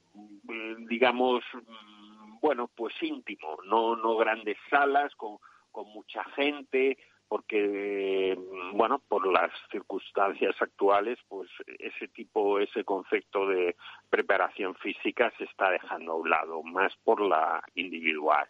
digamos, 0.88 1.44
mm, 1.54 2.40
bueno, 2.42 2.70
pues 2.76 2.94
íntimo, 3.02 3.58
no, 3.66 3.96
no 3.96 4.16
grandes 4.18 4.58
salas 4.70 5.14
con, 5.16 5.38
con 5.72 5.88
mucha 5.90 6.24
gente, 6.36 6.98
porque 7.30 8.36
bueno 8.74 9.00
por 9.08 9.32
las 9.32 9.52
circunstancias 9.72 10.56
actuales 10.60 11.20
pues 11.30 11.48
ese 11.78 12.08
tipo 12.08 12.60
ese 12.60 12.84
concepto 12.84 13.48
de 13.48 13.76
preparación 14.10 14.74
física 14.76 15.32
se 15.38 15.44
está 15.44 15.70
dejando 15.70 16.14
a 16.14 16.16
un 16.16 16.30
lado 16.30 16.64
más 16.64 16.92
por 17.04 17.22
la 17.22 17.62
individual. 17.76 18.50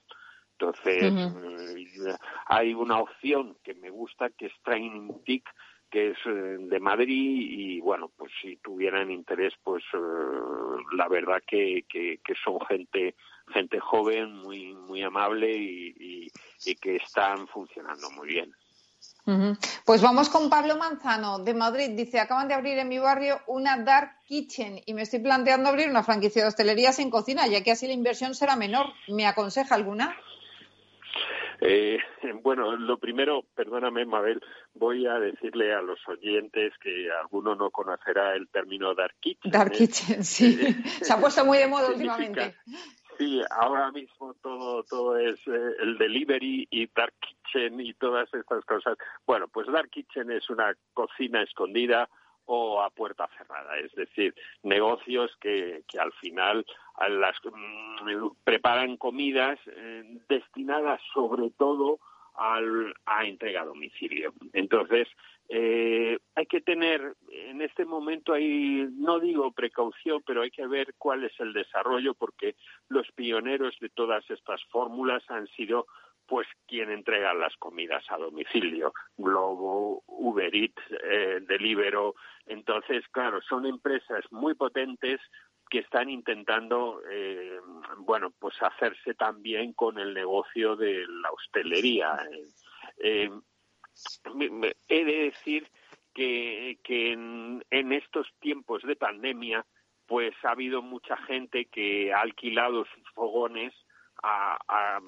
Entonces 0.53 1.03
eh, 1.03 2.15
hay 2.47 2.73
una 2.73 2.99
opción 2.99 3.57
que 3.63 3.73
me 3.73 3.89
gusta 3.89 4.29
que 4.29 4.47
es 4.47 4.53
Training 4.63 5.07
Boutique 5.07 5.51
que 5.89 6.11
es 6.11 6.17
eh, 6.25 6.57
de 6.59 6.79
Madrid 6.79 7.47
y 7.51 7.79
bueno 7.79 8.09
pues 8.15 8.31
si 8.41 8.57
tuvieran 8.57 9.11
interés 9.11 9.53
pues 9.63 9.83
eh, 9.93 9.97
la 10.95 11.07
verdad 11.07 11.41
que, 11.45 11.85
son 12.43 12.59
gente 12.67 13.15
gente 13.53 13.79
joven 13.79 14.33
muy 14.35 14.73
muy 14.73 15.01
amable 15.01 15.51
y, 15.55 16.31
y 16.65 16.75
que 16.75 16.97
están 16.97 17.47
funcionando 17.47 18.09
muy 18.11 18.27
bien 18.27 18.53
pues 19.85 20.01
vamos 20.01 20.29
con 20.29 20.49
Pablo 20.49 20.75
Manzano 20.77 21.39
de 21.39 21.53
Madrid. 21.53 21.91
Dice, 21.91 22.19
acaban 22.19 22.47
de 22.47 22.55
abrir 22.55 22.79
en 22.79 22.87
mi 22.87 22.97
barrio 22.97 23.39
una 23.47 23.77
dark 23.77 24.23
kitchen 24.25 24.81
y 24.85 24.93
me 24.93 25.03
estoy 25.03 25.19
planteando 25.19 25.69
abrir 25.69 25.89
una 25.89 26.03
franquicia 26.03 26.41
de 26.41 26.47
hostelería 26.47 26.93
sin 26.93 27.11
cocina, 27.11 27.47
ya 27.47 27.61
que 27.61 27.71
así 27.71 27.85
la 27.85 27.93
inversión 27.93 28.33
será 28.33 28.55
menor. 28.55 28.87
¿Me 29.07 29.27
aconseja 29.27 29.75
alguna? 29.75 30.17
Eh, 31.61 31.99
bueno, 32.43 32.75
lo 32.75 32.97
primero, 32.97 33.43
perdóname, 33.55 34.05
Mabel, 34.05 34.41
voy 34.73 35.05
a 35.05 35.19
decirle 35.19 35.73
a 35.73 35.81
los 35.81 35.99
oyentes 36.07 36.73
que 36.81 37.09
alguno 37.11 37.55
no 37.55 37.69
conocerá 37.71 38.35
el 38.35 38.47
término 38.49 38.93
dark 38.95 39.15
kitchen. 39.19 39.51
Dark 39.51 39.73
¿eh? 39.73 39.77
kitchen, 39.77 40.23
sí. 40.23 40.57
Se 41.01 41.13
ha 41.13 41.19
puesto 41.19 41.45
muy 41.45 41.57
de 41.57 41.67
moda 41.67 41.89
últimamente. 41.89 42.55
Sí, 43.17 43.41
ahora 43.49 43.91
mismo 43.91 44.33
todo 44.35 44.81
todo 44.83 45.17
es 45.17 45.35
eh, 45.47 45.75
el 45.81 45.97
delivery 45.97 46.65
y 46.71 46.87
dark 46.87 47.13
kitchen 47.19 47.81
y 47.81 47.93
todas 47.93 48.33
estas 48.33 48.63
cosas. 48.63 48.97
Bueno, 49.25 49.49
pues 49.49 49.67
dark 49.67 49.89
kitchen 49.89 50.31
es 50.31 50.49
una 50.49 50.73
cocina 50.93 51.43
escondida 51.43 52.09
o 52.51 52.81
a 52.81 52.89
puerta 52.89 53.29
cerrada, 53.37 53.77
es 53.77 53.93
decir, 53.93 54.33
negocios 54.63 55.29
que, 55.39 55.83
que 55.87 55.99
al 55.99 56.11
final 56.13 56.65
mm, 56.97 58.27
preparan 58.43 58.97
comidas 58.97 59.59
eh, 59.67 60.03
destinadas 60.27 60.99
sobre 61.13 61.51
todo 61.51 61.99
al, 62.33 62.95
a 63.05 63.25
entrega 63.25 63.61
a 63.61 63.65
domicilio. 63.65 64.33
Entonces, 64.53 65.07
eh, 65.47 66.17
hay 66.33 66.45
que 66.47 66.61
tener, 66.61 67.13
en 67.31 67.61
este 67.61 67.85
momento 67.85 68.33
hay, 68.33 68.87
no 68.93 69.19
digo 69.19 69.51
precaución, 69.51 70.23
pero 70.25 70.41
hay 70.41 70.49
que 70.49 70.65
ver 70.65 70.95
cuál 70.97 71.25
es 71.25 71.39
el 71.39 71.53
desarrollo, 71.53 72.15
porque 72.15 72.55
los 72.87 73.11
pioneros 73.11 73.77
de 73.79 73.89
todas 73.89 74.27
estas 74.31 74.63
fórmulas 74.71 75.21
han 75.29 75.45
sido 75.49 75.85
pues 76.29 76.47
quien 76.67 76.91
entrega 76.91 77.33
las 77.33 77.55
comidas 77.57 78.03
a 78.09 78.17
domicilio, 78.17 78.93
Globo, 79.17 80.03
Uber 80.05 80.55
Eats, 80.55 80.81
eh, 81.03 81.39
Delivero. 81.41 82.13
Entonces, 82.45 83.03
claro, 83.09 83.41
son 83.41 83.65
empresas 83.65 84.23
muy 84.31 84.53
potentes 84.53 85.19
que 85.69 85.79
están 85.79 86.09
intentando, 86.09 87.01
eh, 87.09 87.59
bueno, 87.97 88.31
pues 88.39 88.55
hacerse 88.61 89.15
también 89.15 89.73
con 89.73 89.97
el 89.97 90.13
negocio 90.13 90.75
de 90.75 91.05
la 91.07 91.31
hostelería. 91.31 92.17
Eh, 92.99 93.29
he 94.87 95.05
de 95.05 95.17
decir 95.17 95.67
que, 96.13 96.77
en, 96.85 97.91
estos 97.91 98.27
tiempos 98.39 98.83
de 98.83 98.95
pandemia, 98.95 99.65
pues 100.05 100.33
ha 100.43 100.51
habido 100.51 100.81
mucha 100.81 101.17
gente 101.17 101.65
que 101.65 102.13
ha 102.13 102.21
alquilado 102.21 102.85
sus 102.85 103.09
fogones 103.13 103.73
a, 104.23 104.99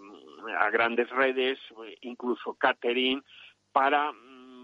grandes 0.72 1.09
redes, 1.09 1.59
incluso 2.01 2.53
catering, 2.53 3.24
para 3.72 4.12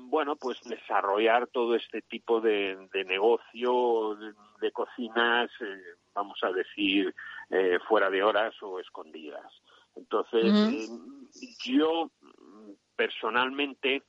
bueno, 0.09 0.37
pues 0.37 0.61
desarrollar 0.63 1.47
todo 1.47 1.75
este 1.75 2.01
tipo 2.01 2.39
de, 2.39 2.77
negocio 3.05 4.15
de, 4.61 4.71
cocinas, 4.71 5.49
eh, 5.59 5.81
vamos 6.13 6.39
a 6.43 6.51
decir, 6.51 7.13
eh, 7.49 7.77
fuera 7.87 8.09
de 8.09 8.23
horas 8.23 8.53
o 8.61 8.79
escondidas. 8.79 9.51
Entonces, 9.95 10.43
eh, 10.73 10.87
yo 11.63 12.09
personalmente 12.95 14.03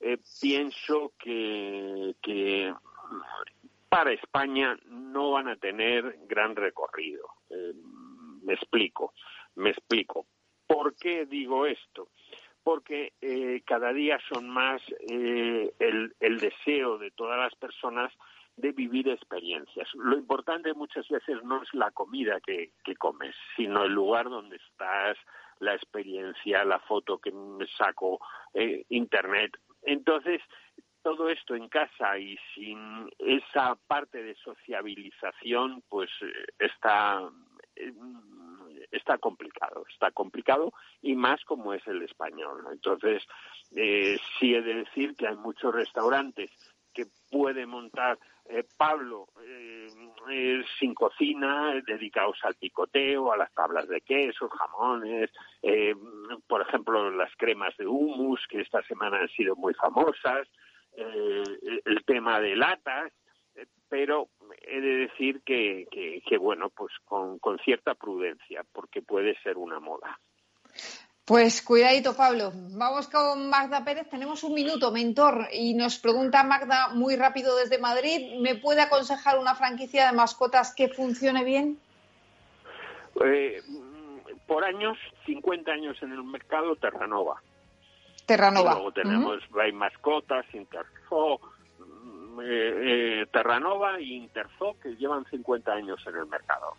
eh, 0.00 0.18
pienso 0.40 1.12
que, 1.18 2.14
que 2.22 2.74
para 3.88 4.12
España 4.12 4.78
no 4.86 5.32
van 5.32 5.48
a 5.48 5.56
tener 5.56 6.18
gran 6.26 6.54
recorrido. 6.54 7.28
Me 8.42 8.54
explico, 8.54 9.12
me 9.58 9.70
explico. 9.70 10.26
¿Por 10.66 10.96
qué 10.96 11.26
digo 11.26 11.66
esto? 11.66 12.08
Porque 12.62 13.12
eh, 13.20 13.62
cada 13.66 13.92
día 13.92 14.18
son 14.30 14.48
más 14.48 14.82
el, 15.08 16.14
el 16.20 16.38
deseo 16.38 16.98
de 16.98 17.10
todas 17.12 17.38
las 17.38 17.54
personas 17.56 18.12
de 18.58 18.72
vivir 18.72 19.08
experiencias. 19.08 19.88
Lo 19.94 20.16
importante 20.18 20.74
muchas 20.74 21.08
veces 21.08 21.42
no 21.44 21.62
es 21.62 21.68
la 21.72 21.90
comida 21.92 22.40
que, 22.40 22.72
que, 22.84 22.96
comes, 22.96 23.34
sino 23.56 23.84
el 23.84 23.92
lugar 23.92 24.28
donde 24.28 24.56
estás, 24.56 25.16
la 25.60 25.74
experiencia, 25.74 26.64
la 26.64 26.80
foto 26.80 27.18
que 27.18 27.32
saco, 27.76 28.18
eh, 28.54 28.84
internet. 28.88 29.56
Entonces, 29.82 30.42
todo 31.02 31.28
esto 31.30 31.54
en 31.54 31.68
casa 31.68 32.18
y 32.18 32.36
sin 32.54 33.08
esa 33.18 33.76
parte 33.86 34.22
de 34.22 34.34
sociabilización, 34.34 35.82
pues 35.88 36.10
eh, 36.22 36.46
está 36.58 37.30
eh, 37.76 37.92
está 38.90 39.18
complicado, 39.18 39.84
está 39.92 40.10
complicado 40.10 40.72
y 41.02 41.14
más 41.14 41.44
como 41.44 41.72
es 41.74 41.86
el 41.86 42.02
español. 42.02 42.64
Entonces, 42.72 43.22
eh, 43.76 44.16
sí 44.38 44.54
he 44.54 44.62
de 44.62 44.74
decir 44.74 45.14
que 45.16 45.26
hay 45.28 45.36
muchos 45.36 45.74
restaurantes 45.74 46.50
que 46.92 47.06
pueden 47.30 47.68
montar 47.68 48.18
eh, 48.46 48.64
Pablo 48.76 49.28
eh, 49.44 50.64
sin 50.78 50.94
cocina, 50.94 51.74
dedicados 51.86 52.38
al 52.42 52.54
picoteo, 52.54 53.30
a 53.30 53.36
las 53.36 53.52
tablas 53.52 53.86
de 53.88 54.00
queso, 54.00 54.48
jamones, 54.48 55.30
eh, 55.62 55.94
por 56.46 56.62
ejemplo, 56.62 57.10
las 57.10 57.30
cremas 57.36 57.76
de 57.76 57.86
hummus, 57.86 58.40
que 58.48 58.60
esta 58.62 58.82
semana 58.84 59.18
han 59.18 59.28
sido 59.28 59.54
muy 59.54 59.74
famosas. 59.74 60.48
eh, 60.98 61.42
el 61.84 62.04
tema 62.04 62.40
de 62.40 62.56
latas, 62.56 63.12
pero 63.88 64.28
he 64.68 64.80
de 64.80 64.96
decir 65.06 65.40
que, 65.44 65.86
que, 66.26 66.38
bueno, 66.38 66.70
pues 66.70 66.92
con, 67.04 67.38
con 67.38 67.58
cierta 67.58 67.94
prudencia, 67.94 68.64
porque 68.72 69.02
puede 69.02 69.34
ser 69.42 69.56
una 69.56 69.80
moda. 69.80 70.18
Pues 71.24 71.60
cuidadito, 71.60 72.16
Pablo. 72.16 72.52
Vamos 72.54 73.06
con 73.08 73.50
Magda 73.50 73.84
Pérez. 73.84 74.08
Tenemos 74.08 74.42
un 74.44 74.54
minuto, 74.54 74.90
mentor, 74.90 75.48
y 75.52 75.74
nos 75.74 75.98
pregunta 75.98 76.42
Magda 76.42 76.88
muy 76.94 77.16
rápido 77.16 77.54
desde 77.56 77.78
Madrid. 77.78 78.40
¿Me 78.40 78.54
puede 78.54 78.80
aconsejar 78.80 79.38
una 79.38 79.54
franquicia 79.54 80.06
de 80.06 80.16
mascotas 80.16 80.74
que 80.74 80.88
funcione 80.88 81.44
bien? 81.44 81.78
Eh, 83.22 83.60
por 84.46 84.64
años, 84.64 84.96
50 85.26 85.70
años 85.70 85.96
en 86.02 86.12
el 86.12 86.24
mercado, 86.24 86.76
Terranova. 86.76 87.42
Terranova. 88.24 88.74
luego 88.74 88.92
tenemos 88.92 89.42
uh 89.50 89.72
Mascotas, 89.74 90.46
Interfo, 90.54 91.40
eh, 92.42 93.22
eh, 93.22 93.26
Terranova 93.32 93.98
e 93.98 94.04
Interfo, 94.04 94.76
que 94.82 94.96
llevan 94.96 95.24
50 95.26 95.72
años 95.72 96.00
en 96.06 96.16
el 96.16 96.26
mercado. 96.26 96.74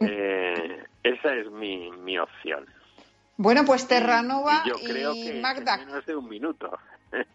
Eh, 0.00 0.84
esa 1.02 1.34
es 1.34 1.50
mi, 1.50 1.90
mi 1.90 2.18
opción. 2.18 2.66
Bueno, 3.36 3.64
pues 3.64 3.86
Terranova 3.86 4.62
y, 4.64 4.68
yo 4.68 4.74
creo 4.76 5.14
que 5.14 5.40
Magda. 5.40 5.74
En 5.74 5.86
menos 5.86 6.06
de 6.06 6.16
un 6.16 6.28
minuto. 6.28 6.78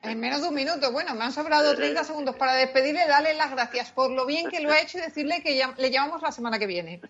En 0.02 0.20
menos 0.20 0.42
de 0.42 0.50
un 0.50 0.56
minuto. 0.56 0.92
Bueno, 0.92 1.14
me 1.16 1.26
han 1.26 1.32
sobrado 1.32 1.76
30 1.76 2.04
segundos 2.04 2.36
para 2.36 2.54
despedirle, 2.56 3.08
darle 3.08 3.34
las 3.36 3.52
gracias 3.52 3.92
por 3.92 4.12
lo 4.12 4.26
bien 4.26 4.50
que 4.50 4.60
lo 4.60 4.72
ha 4.72 4.80
hecho 4.82 4.98
y 4.98 5.02
decirle 5.02 5.42
que 5.44 5.62
le 5.78 5.92
llamamos 5.92 6.22
la 6.22 6.32
semana 6.32 6.60
que 6.60 6.68
viene. 6.68 7.02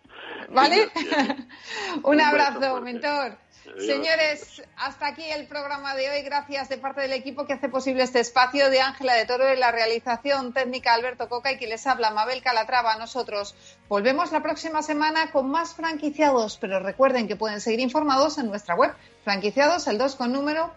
¿Vale? 0.50 0.90
un 2.02 2.20
abrazo, 2.20 2.80
mentor. 2.80 3.36
Señores, 3.78 4.62
hasta 4.76 5.06
aquí 5.06 5.24
el 5.24 5.46
programa 5.46 5.94
de 5.94 6.10
hoy. 6.10 6.22
Gracias 6.22 6.68
de 6.68 6.78
parte 6.78 7.02
del 7.02 7.12
equipo 7.12 7.46
que 7.46 7.52
hace 7.52 7.68
posible 7.68 8.02
este 8.02 8.20
espacio 8.20 8.70
de 8.70 8.80
Ángela 8.80 9.14
de 9.14 9.24
Toro 9.24 9.48
en 9.48 9.60
la 9.60 9.70
realización 9.70 10.52
técnica 10.52 10.94
Alberto 10.94 11.28
Coca 11.28 11.52
y 11.52 11.58
que 11.58 11.66
les 11.66 11.86
habla 11.86 12.10
Mabel 12.10 12.42
Calatrava. 12.42 12.96
Nosotros 12.96 13.54
volvemos 13.88 14.32
la 14.32 14.42
próxima 14.42 14.82
semana 14.82 15.30
con 15.30 15.50
más 15.50 15.74
franquiciados, 15.74 16.58
pero 16.58 16.80
recuerden 16.80 17.28
que 17.28 17.36
pueden 17.36 17.60
seguir 17.60 17.80
informados 17.80 18.38
en 18.38 18.46
nuestra 18.46 18.74
web 18.74 18.92
franquiciados 19.24 19.86
el 19.86 19.98
2 19.98 20.16
con 20.16 20.32
número. 20.32 20.72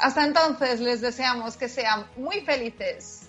Hasta 0.00 0.24
entonces 0.24 0.80
les 0.80 1.00
deseamos 1.00 1.56
que 1.56 1.68
sean 1.68 2.06
muy 2.16 2.40
felices. 2.40 3.28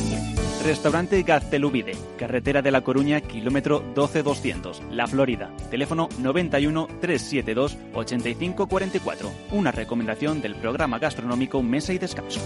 Restaurante 0.63 1.23
Gaztelubide, 1.23 1.93
carretera 2.17 2.61
de 2.61 2.71
La 2.71 2.81
Coruña, 2.81 3.21
kilómetro 3.21 3.83
12200, 3.95 4.83
La 4.91 5.07
Florida. 5.07 5.49
Teléfono 5.69 6.07
91 6.19 6.87
372 6.99 7.77
8544. 7.93 9.31
Una 9.51 9.71
recomendación 9.71 10.41
del 10.41 10.55
programa 10.55 10.99
gastronómico 10.99 11.63
Mesa 11.63 11.93
y 11.93 11.97
Descanso. 11.97 12.39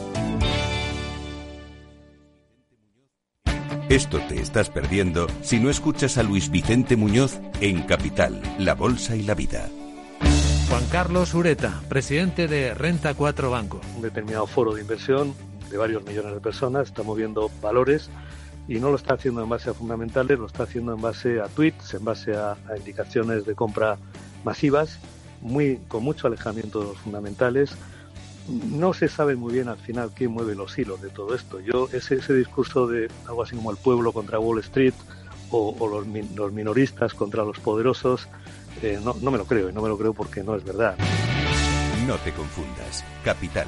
Esto 3.90 4.20
te 4.28 4.42
estás 4.42 4.70
perdiendo 4.70 5.28
si 5.42 5.60
no 5.60 5.70
escuchas 5.70 6.18
a 6.18 6.24
Luis 6.24 6.50
Vicente 6.50 6.96
Muñoz 6.96 7.40
en 7.62 7.84
Capital, 7.84 8.42
La 8.58 8.74
Bolsa 8.74 9.16
y 9.16 9.22
la 9.24 9.36
Vida. 9.36 9.70
Juan 10.70 10.84
Carlos 10.92 11.34
Ureta, 11.36 11.82
presidente 11.88 12.48
de 12.48 12.74
Renta 12.74 13.14
4 13.14 13.52
Banco. 13.52 13.82
Un 13.96 14.02
determinado 14.02 14.48
foro 14.48 14.74
de 14.74 14.82
inversión 14.82 15.36
de 15.70 15.78
varios 15.78 16.04
millones 16.06 16.34
de 16.34 16.40
personas, 16.40 16.88
está 16.88 17.04
moviendo 17.04 17.50
valores 17.62 18.10
y 18.68 18.80
no 18.80 18.90
lo 18.90 18.96
está 18.96 19.14
haciendo 19.14 19.44
en 19.44 19.50
base 19.50 19.70
a 19.70 19.74
fundamentales, 19.74 20.40
lo 20.40 20.48
está 20.48 20.64
haciendo 20.64 20.94
en 20.94 21.02
base 21.02 21.40
a 21.40 21.48
tweets, 21.48 21.94
en 21.94 22.04
base 22.04 22.36
a, 22.36 22.58
indicaciones 22.76 23.46
de 23.46 23.56
compra 23.56 23.98
masivas, 24.44 25.00
muy, 25.42 25.80
con 25.88 26.04
mucho 26.04 26.28
alejamiento 26.28 26.80
de 26.80 26.88
los 26.88 26.98
fundamentales. 26.98 27.76
No 28.48 28.94
se 28.94 29.08
sabe 29.08 29.36
muy 29.36 29.54
bien 29.54 29.68
al 29.68 29.78
final 29.78 30.12
quién 30.16 30.32
mueve 30.32 30.56
los 30.56 30.78
hilos 30.78 31.02
de 31.02 31.10
todo 31.10 31.36
esto. 31.36 31.60
Yo, 31.60 31.90
ese, 31.92 32.16
ese 32.16 32.34
discurso 32.34 32.88
de 32.88 33.10
algo 33.28 33.44
así 33.44 33.56
como 33.56 33.72
el 33.72 33.78
pueblo 33.78 34.12
contra 34.12 34.40
Wall 34.40 34.60
Street 34.60 34.94
o, 35.52 35.88
los, 35.88 36.06
los, 36.36 36.52
minoristas 36.52 37.14
contra 37.14 37.44
los 37.44 37.60
poderosos, 37.60 38.28
eh, 38.82 39.00
no, 39.04 39.16
no 39.22 39.32
me 39.32 39.38
lo 39.38 39.46
creo 39.46 39.70
y 39.70 39.74
no 39.74 39.82
me 39.82 39.90
lo 39.90 39.98
creo 39.98 40.14
porque 40.14 40.44
no 40.44 40.56
es 40.56 40.64
verdad. 40.64 40.96
No 42.08 42.18
te 42.18 42.32
confundas. 42.34 43.04
Capital, 43.24 43.68